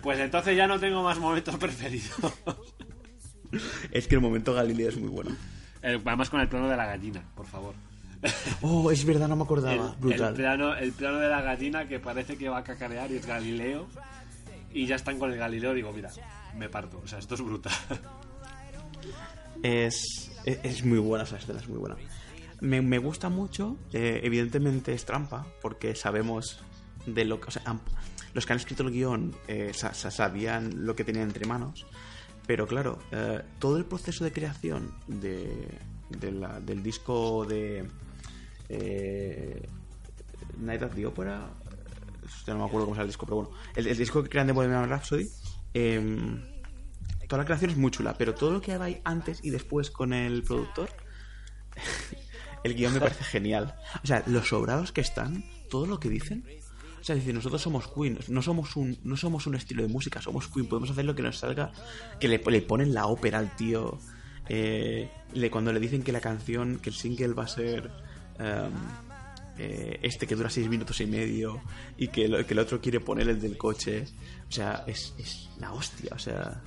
pues 0.04 0.20
entonces 0.20 0.58
ya 0.58 0.68
no 0.68 0.78
tengo 0.78 1.02
más 1.02 1.18
momentos 1.18 1.56
preferidos 1.56 2.34
es 3.92 4.08
que 4.08 4.16
el 4.16 4.22
momento 4.22 4.54
Galileo 4.54 4.90
es 4.90 4.98
muy 4.98 5.10
bueno. 5.10 5.32
además 5.82 6.30
con 6.30 6.40
el 6.42 6.48
plano 6.50 6.68
de 6.70 6.78
la 6.78 6.86
gallina, 6.86 7.24
por 7.36 7.46
favor. 7.46 7.74
Oh, 8.62 8.90
es 8.92 9.06
verdad, 9.06 9.28
no 9.28 9.36
me 9.36 9.44
acordaba. 9.44 9.92
El, 9.94 10.00
Brutal. 10.02 10.30
el 10.30 10.34
plano, 10.36 10.76
el 10.76 10.92
plano 10.92 11.18
de 11.20 11.30
la 11.30 11.42
gallina 11.42 11.88
que 11.88 12.00
parece 12.00 12.36
que 12.38 12.50
va 12.50 12.58
a 12.60 12.64
cacarear 12.64 13.12
y 13.12 13.18
es 13.18 13.26
Galileo. 13.26 13.88
Y 14.74 14.86
ya 14.88 14.96
están 14.96 15.18
con 15.20 15.32
el 15.32 15.38
Galileo. 15.38 15.74
Digo, 15.74 15.94
mira, 15.94 16.10
me 16.56 16.68
parto. 16.68 17.00
O 17.04 17.08
sea, 17.08 17.20
esto 17.20 17.36
es 17.36 17.42
brutal. 17.42 17.74
Es, 19.64 20.32
es, 20.46 20.60
es 20.64 20.86
muy 20.86 21.00
buena 21.00 21.24
esa 21.24 21.38
escena, 21.38 21.60
es 21.60 21.68
muy 21.68 21.78
buena. 21.80 21.96
Me, 22.62 22.82
me 22.82 22.98
gusta 22.98 23.30
mucho, 23.30 23.78
eh, 23.94 24.20
evidentemente 24.24 24.94
es 24.94 25.06
trampa, 25.06 25.46
porque 25.62 25.96
sabemos 25.96 26.60
de 27.06 27.26
lo 27.26 27.40
que... 27.40 27.48
O 27.48 27.52
sea, 27.52 27.62
han- 27.66 27.82
los 28.34 28.46
que 28.46 28.54
han 28.54 28.60
escrito 28.60 28.84
el 28.84 28.92
guion 28.92 29.36
eh, 29.48 29.72
sa- 29.74 29.94
sa- 29.94 30.12
sabían 30.12 30.86
lo 30.86 30.96
que 30.96 31.04
tenían 31.04 31.26
entre 31.28 31.46
manos, 31.48 31.86
pero 32.48 32.66
claro, 32.66 32.98
eh, 33.12 33.42
todo 33.60 33.78
el 33.78 33.86
proceso 33.86 34.24
de 34.24 34.32
creación 34.32 34.94
de, 35.08 35.68
de 36.10 36.32
la- 36.32 36.60
del 36.62 36.82
disco 36.82 37.46
de 37.46 37.86
eh, 38.70 39.62
Night 40.58 40.82
at 40.84 40.92
the 40.92 41.06
Opera, 41.06 41.50
ya 42.46 42.54
no 42.54 42.60
me 42.60 42.66
acuerdo 42.66 42.86
cómo 42.86 42.96
se 42.96 43.00
llama 43.00 43.04
el 43.04 43.10
disco, 43.10 43.26
pero 43.26 43.36
bueno, 43.38 43.52
el, 43.76 43.88
el 43.88 43.98
disco 43.98 44.24
que 44.24 44.30
crean 44.30 44.48
de 44.48 44.54
Bohemian 44.54 44.90
Rhapsody, 44.90 45.30
em, 45.74 46.42
toda 47.28 47.40
la 47.42 47.46
creación 47.46 47.72
es 47.72 47.78
muy 47.78 47.92
chula, 47.92 48.16
pero 48.18 48.34
todo 48.34 48.52
lo 48.52 48.62
que 48.62 48.74
hay 48.74 49.02
antes 49.04 49.40
y 49.44 49.50
después 49.50 49.92
con 49.92 50.14
el 50.14 50.44
productor, 50.44 50.90
el 52.64 52.76
guion 52.76 52.94
me 52.94 53.00
parece 53.00 53.24
genial. 53.24 53.76
O 54.04 54.08
sea, 54.08 54.24
los 54.28 54.48
sobrados 54.48 54.92
que 54.92 55.02
están, 55.02 55.44
todo 55.70 55.86
lo 55.86 56.00
que 56.00 56.10
dicen. 56.10 56.44
O 57.08 57.12
sea, 57.14 57.16
dicen, 57.16 57.36
nosotros 57.36 57.62
somos 57.62 57.88
Queen, 57.88 58.20
no 58.28 58.42
somos 58.42 58.76
un, 58.76 58.98
no 59.06 59.16
somos 59.16 59.48
un 59.48 59.56
estilo 59.56 59.82
de 59.82 59.88
música, 59.88 60.22
somos 60.22 60.50
Queen, 60.50 60.68
podemos 60.68 60.90
hacer 60.90 61.06
lo 61.06 61.16
que 61.16 61.22
nos 61.22 61.38
salga. 61.38 61.72
Que 62.20 62.28
le, 62.28 62.38
le 62.46 62.62
ponen 62.62 62.94
la 62.94 63.06
ópera 63.06 63.40
al 63.40 63.56
tío. 63.56 63.98
eh, 64.50 65.10
le, 65.32 65.50
cuando 65.50 65.72
le 65.72 65.80
dicen 65.80 66.04
que 66.04 66.12
la 66.12 66.20
canción, 66.20 66.80
que 66.80 66.90
el 66.90 66.96
single 66.98 67.30
va 67.34 67.44
a 67.44 67.48
ser 67.48 67.90
em, 68.40 68.72
eh, 69.58 70.00
este 70.04 70.28
que 70.28 70.36
dura 70.36 70.50
seis 70.50 70.68
minutos 70.68 71.00
y 71.00 71.06
medio 71.06 71.62
y 71.98 72.10
que, 72.10 72.28
lo- 72.28 72.46
que 72.46 72.54
el 72.54 72.60
otro 72.60 72.82
quiere 72.82 73.00
poner 73.00 73.30
el 73.30 73.40
del 73.40 73.58
coche. 73.58 74.04
O 74.50 74.52
sea, 74.52 74.84
es, 74.86 75.14
es 75.18 75.48
la 75.60 75.72
hostia, 75.72 76.12
o 76.14 76.20
sea. 76.20 76.62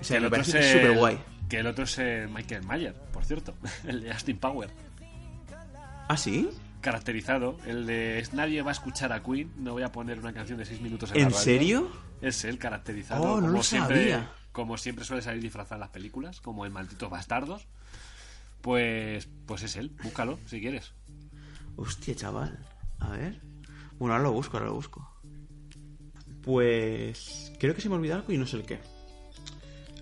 O 0.00 0.04
sea, 0.04 0.20
me 0.20 0.30
parece 0.30 0.60
es 0.60 0.70
súper 0.72 0.96
guay. 0.96 1.18
Que 1.48 1.58
el 1.58 1.66
otro 1.66 1.82
es 1.82 1.98
eh, 1.98 2.28
Michael 2.32 2.62
Mayer, 2.62 2.94
por 3.12 3.24
cierto. 3.24 3.54
El 3.84 4.02
de 4.02 4.12
Austin 4.12 4.36
Power. 4.38 4.70
¿Ah, 6.08 6.16
sí? 6.16 6.48
Caracterizado. 6.80 7.56
El 7.66 7.86
de 7.86 8.26
nadie 8.32 8.62
va 8.62 8.70
a 8.70 8.72
escuchar 8.72 9.12
a 9.12 9.22
Queen. 9.22 9.52
No 9.56 9.72
voy 9.72 9.82
a 9.82 9.92
poner 9.92 10.18
una 10.18 10.32
canción 10.32 10.58
de 10.58 10.64
6 10.64 10.80
minutos 10.80 11.10
en, 11.10 11.16
la 11.16 11.22
¿En 11.22 11.30
radio". 11.30 11.42
serio? 11.42 11.92
Es 12.20 12.44
él 12.44 12.58
caracterizado. 12.58 13.22
Oh, 13.22 13.36
no 13.36 13.46
como 13.46 13.48
lo 13.48 13.62
siempre, 13.62 14.10
sabía. 14.10 14.32
Como 14.52 14.76
siempre 14.76 15.04
suele 15.04 15.22
salir 15.22 15.42
disfrazado 15.42 15.76
en 15.76 15.80
las 15.80 15.90
películas, 15.90 16.40
como 16.40 16.66
en 16.66 16.72
Malditos 16.72 17.10
Bastardos. 17.10 17.66
Pues, 18.60 19.28
pues 19.46 19.62
es 19.62 19.76
él. 19.76 19.96
Búscalo 20.02 20.38
si 20.46 20.60
quieres. 20.60 20.92
Hostia, 21.76 22.14
chaval. 22.14 22.58
A 22.98 23.10
ver. 23.10 23.40
Bueno, 23.98 24.14
ahora 24.14 24.24
lo 24.24 24.32
busco, 24.32 24.56
ahora 24.56 24.68
lo 24.68 24.74
busco. 24.74 25.08
Pues. 26.42 27.52
Creo 27.58 27.74
que 27.74 27.80
se 27.80 27.88
me 27.88 27.96
olvidó 27.96 28.16
algo 28.16 28.32
y 28.32 28.38
no 28.38 28.46
sé 28.46 28.56
el 28.56 28.64
qué. 28.64 28.80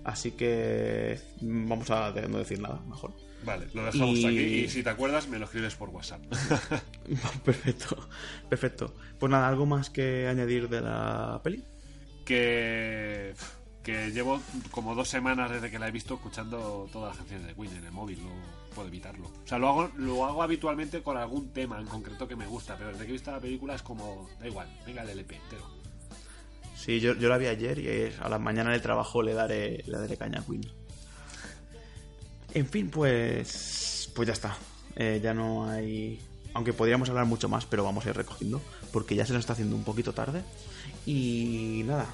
Así 0.07 0.31
que. 0.31 1.19
Vamos 1.41 1.91
a 1.91 2.13
no 2.29 2.39
decir 2.39 2.61
nada, 2.61 2.81
mejor. 2.89 3.13
Vale, 3.45 3.67
lo 3.75 3.85
dejamos 3.85 4.19
Y- 4.19 4.27
aquí. 4.27 4.39
Y 4.39 4.69
si 4.69 4.83
te 4.85 4.91
acuerdas, 4.91 5.29
me 5.29 5.39
lo 5.39 5.47
escribes 5.47 5.75
por 5.75 5.89
WhatsApp. 5.91 6.23
Perfecto. 7.45 8.09
Perfecto. 8.49 8.95
Pues 9.19 9.31
nada, 9.31 9.49
¿algo 9.49 9.67
más 9.67 9.91
que 9.91 10.29
añadir 10.29 10.69
de 10.69 10.81
la 10.81 11.41
peli? 11.43 11.65
que 12.25 13.35
que 13.85 14.11
llevo 14.11 14.41
como 14.73 14.97
dos 14.97 15.07
semanas 15.09 15.49
desde 15.49 15.71
que 15.71 15.79
la 15.79 15.87
he 15.87 15.93
visto 15.93 16.15
escuchando 16.15 16.89
todas 16.93 17.11
las 17.11 17.19
canciones 17.19 17.47
de 17.47 17.55
Queen 17.55 17.77
en 17.77 17.85
el 17.85 17.93
móvil, 17.93 18.21
no 18.21 18.31
puedo 18.75 18.89
evitarlo. 18.89 19.29
O 19.29 19.47
sea, 19.47 19.59
lo 19.59 19.69
hago, 19.69 19.91
lo 19.97 20.25
hago 20.27 20.43
habitualmente 20.43 21.03
con 21.03 21.17
algún 21.17 21.51
tema 21.53 21.79
en 21.81 21.87
concreto 21.87 22.27
que 22.27 22.35
me 22.35 22.47
gusta, 22.49 22.77
pero 22.77 22.91
desde 22.91 23.05
que 23.05 23.11
he 23.11 23.13
visto 23.13 23.31
la 23.31 23.39
película 23.39 23.77
es 23.77 23.83
como, 23.83 24.29
da 24.41 24.49
igual, 24.49 24.69
venga 24.85 25.03
el 25.03 25.11
LP 25.11 25.37
entero. 25.37 25.76
Sí, 26.77 27.01
yo, 27.01 27.15
yo 27.15 27.29
la 27.29 27.39
vi 27.39 27.47
ayer 27.47 27.79
y 27.79 28.23
a 28.23 28.29
la 28.29 28.39
mañana 28.39 28.71
del 28.71 28.83
trabajo 28.83 29.23
le 29.23 29.33
daré, 29.33 29.83
le 29.87 29.99
daré 29.99 30.17
caña 30.17 30.41
a. 30.41 30.45
En 32.55 32.67
fin, 32.67 32.91
pues. 32.91 34.11
Pues 34.15 34.27
ya 34.27 34.33
está. 34.33 34.57
Eh, 34.95 35.21
ya 35.23 35.35
no 35.35 35.69
hay. 35.69 36.21
Aunque 36.55 36.73
podríamos 36.73 37.09
hablar 37.11 37.27
mucho 37.27 37.49
más, 37.49 37.67
pero 37.67 37.85
vamos 37.85 38.07
a 38.07 38.11
ir 38.11 38.17
recogiendo. 38.17 38.63
Porque 38.93 39.15
ya 39.15 39.27
se 39.27 39.33
nos 39.33 39.41
está 39.41 39.55
haciendo 39.55 39.77
un 39.77 39.85
poquito 39.85 40.13
tarde. 40.13 40.43
Y 41.05 41.83
nada. 41.87 42.07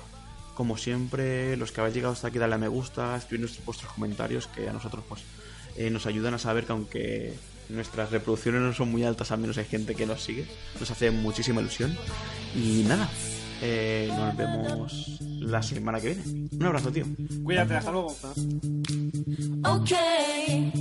Como 0.54 0.76
siempre, 0.76 1.56
los 1.56 1.72
que 1.72 1.80
habéis 1.80 1.94
llegado 1.94 2.12
hasta 2.12 2.28
aquí, 2.28 2.38
dale 2.38 2.54
a 2.54 2.58
me 2.58 2.68
gusta, 2.68 3.16
escribid 3.16 3.48
vuestros 3.64 3.92
comentarios, 3.92 4.48
que 4.48 4.68
a 4.68 4.72
nosotros 4.72 5.02
pues 5.08 5.22
eh, 5.76 5.88
nos 5.88 6.04
ayudan 6.06 6.34
a 6.34 6.38
saber 6.38 6.66
que 6.66 6.72
aunque 6.72 7.34
nuestras 7.70 8.10
reproducciones 8.10 8.60
no 8.60 8.74
son 8.74 8.90
muy 8.90 9.02
altas, 9.02 9.32
al 9.32 9.38
menos 9.38 9.56
hay 9.58 9.64
gente 9.64 9.94
que 9.94 10.06
nos 10.06 10.22
sigue. 10.22 10.46
Nos 10.78 10.90
hace 10.90 11.10
muchísima 11.10 11.60
ilusión. 11.60 11.96
Y 12.54 12.84
nada, 12.86 13.08
eh, 13.62 14.10
nos 14.14 14.36
vemos 14.36 15.18
la 15.40 15.62
semana 15.62 16.00
que 16.00 16.14
viene. 16.14 16.48
Un 16.52 16.66
abrazo, 16.66 16.90
tío. 16.92 17.06
Cuídate, 17.44 17.76
hasta 17.76 17.92
luego. 17.92 18.16
Okay. 19.64 20.72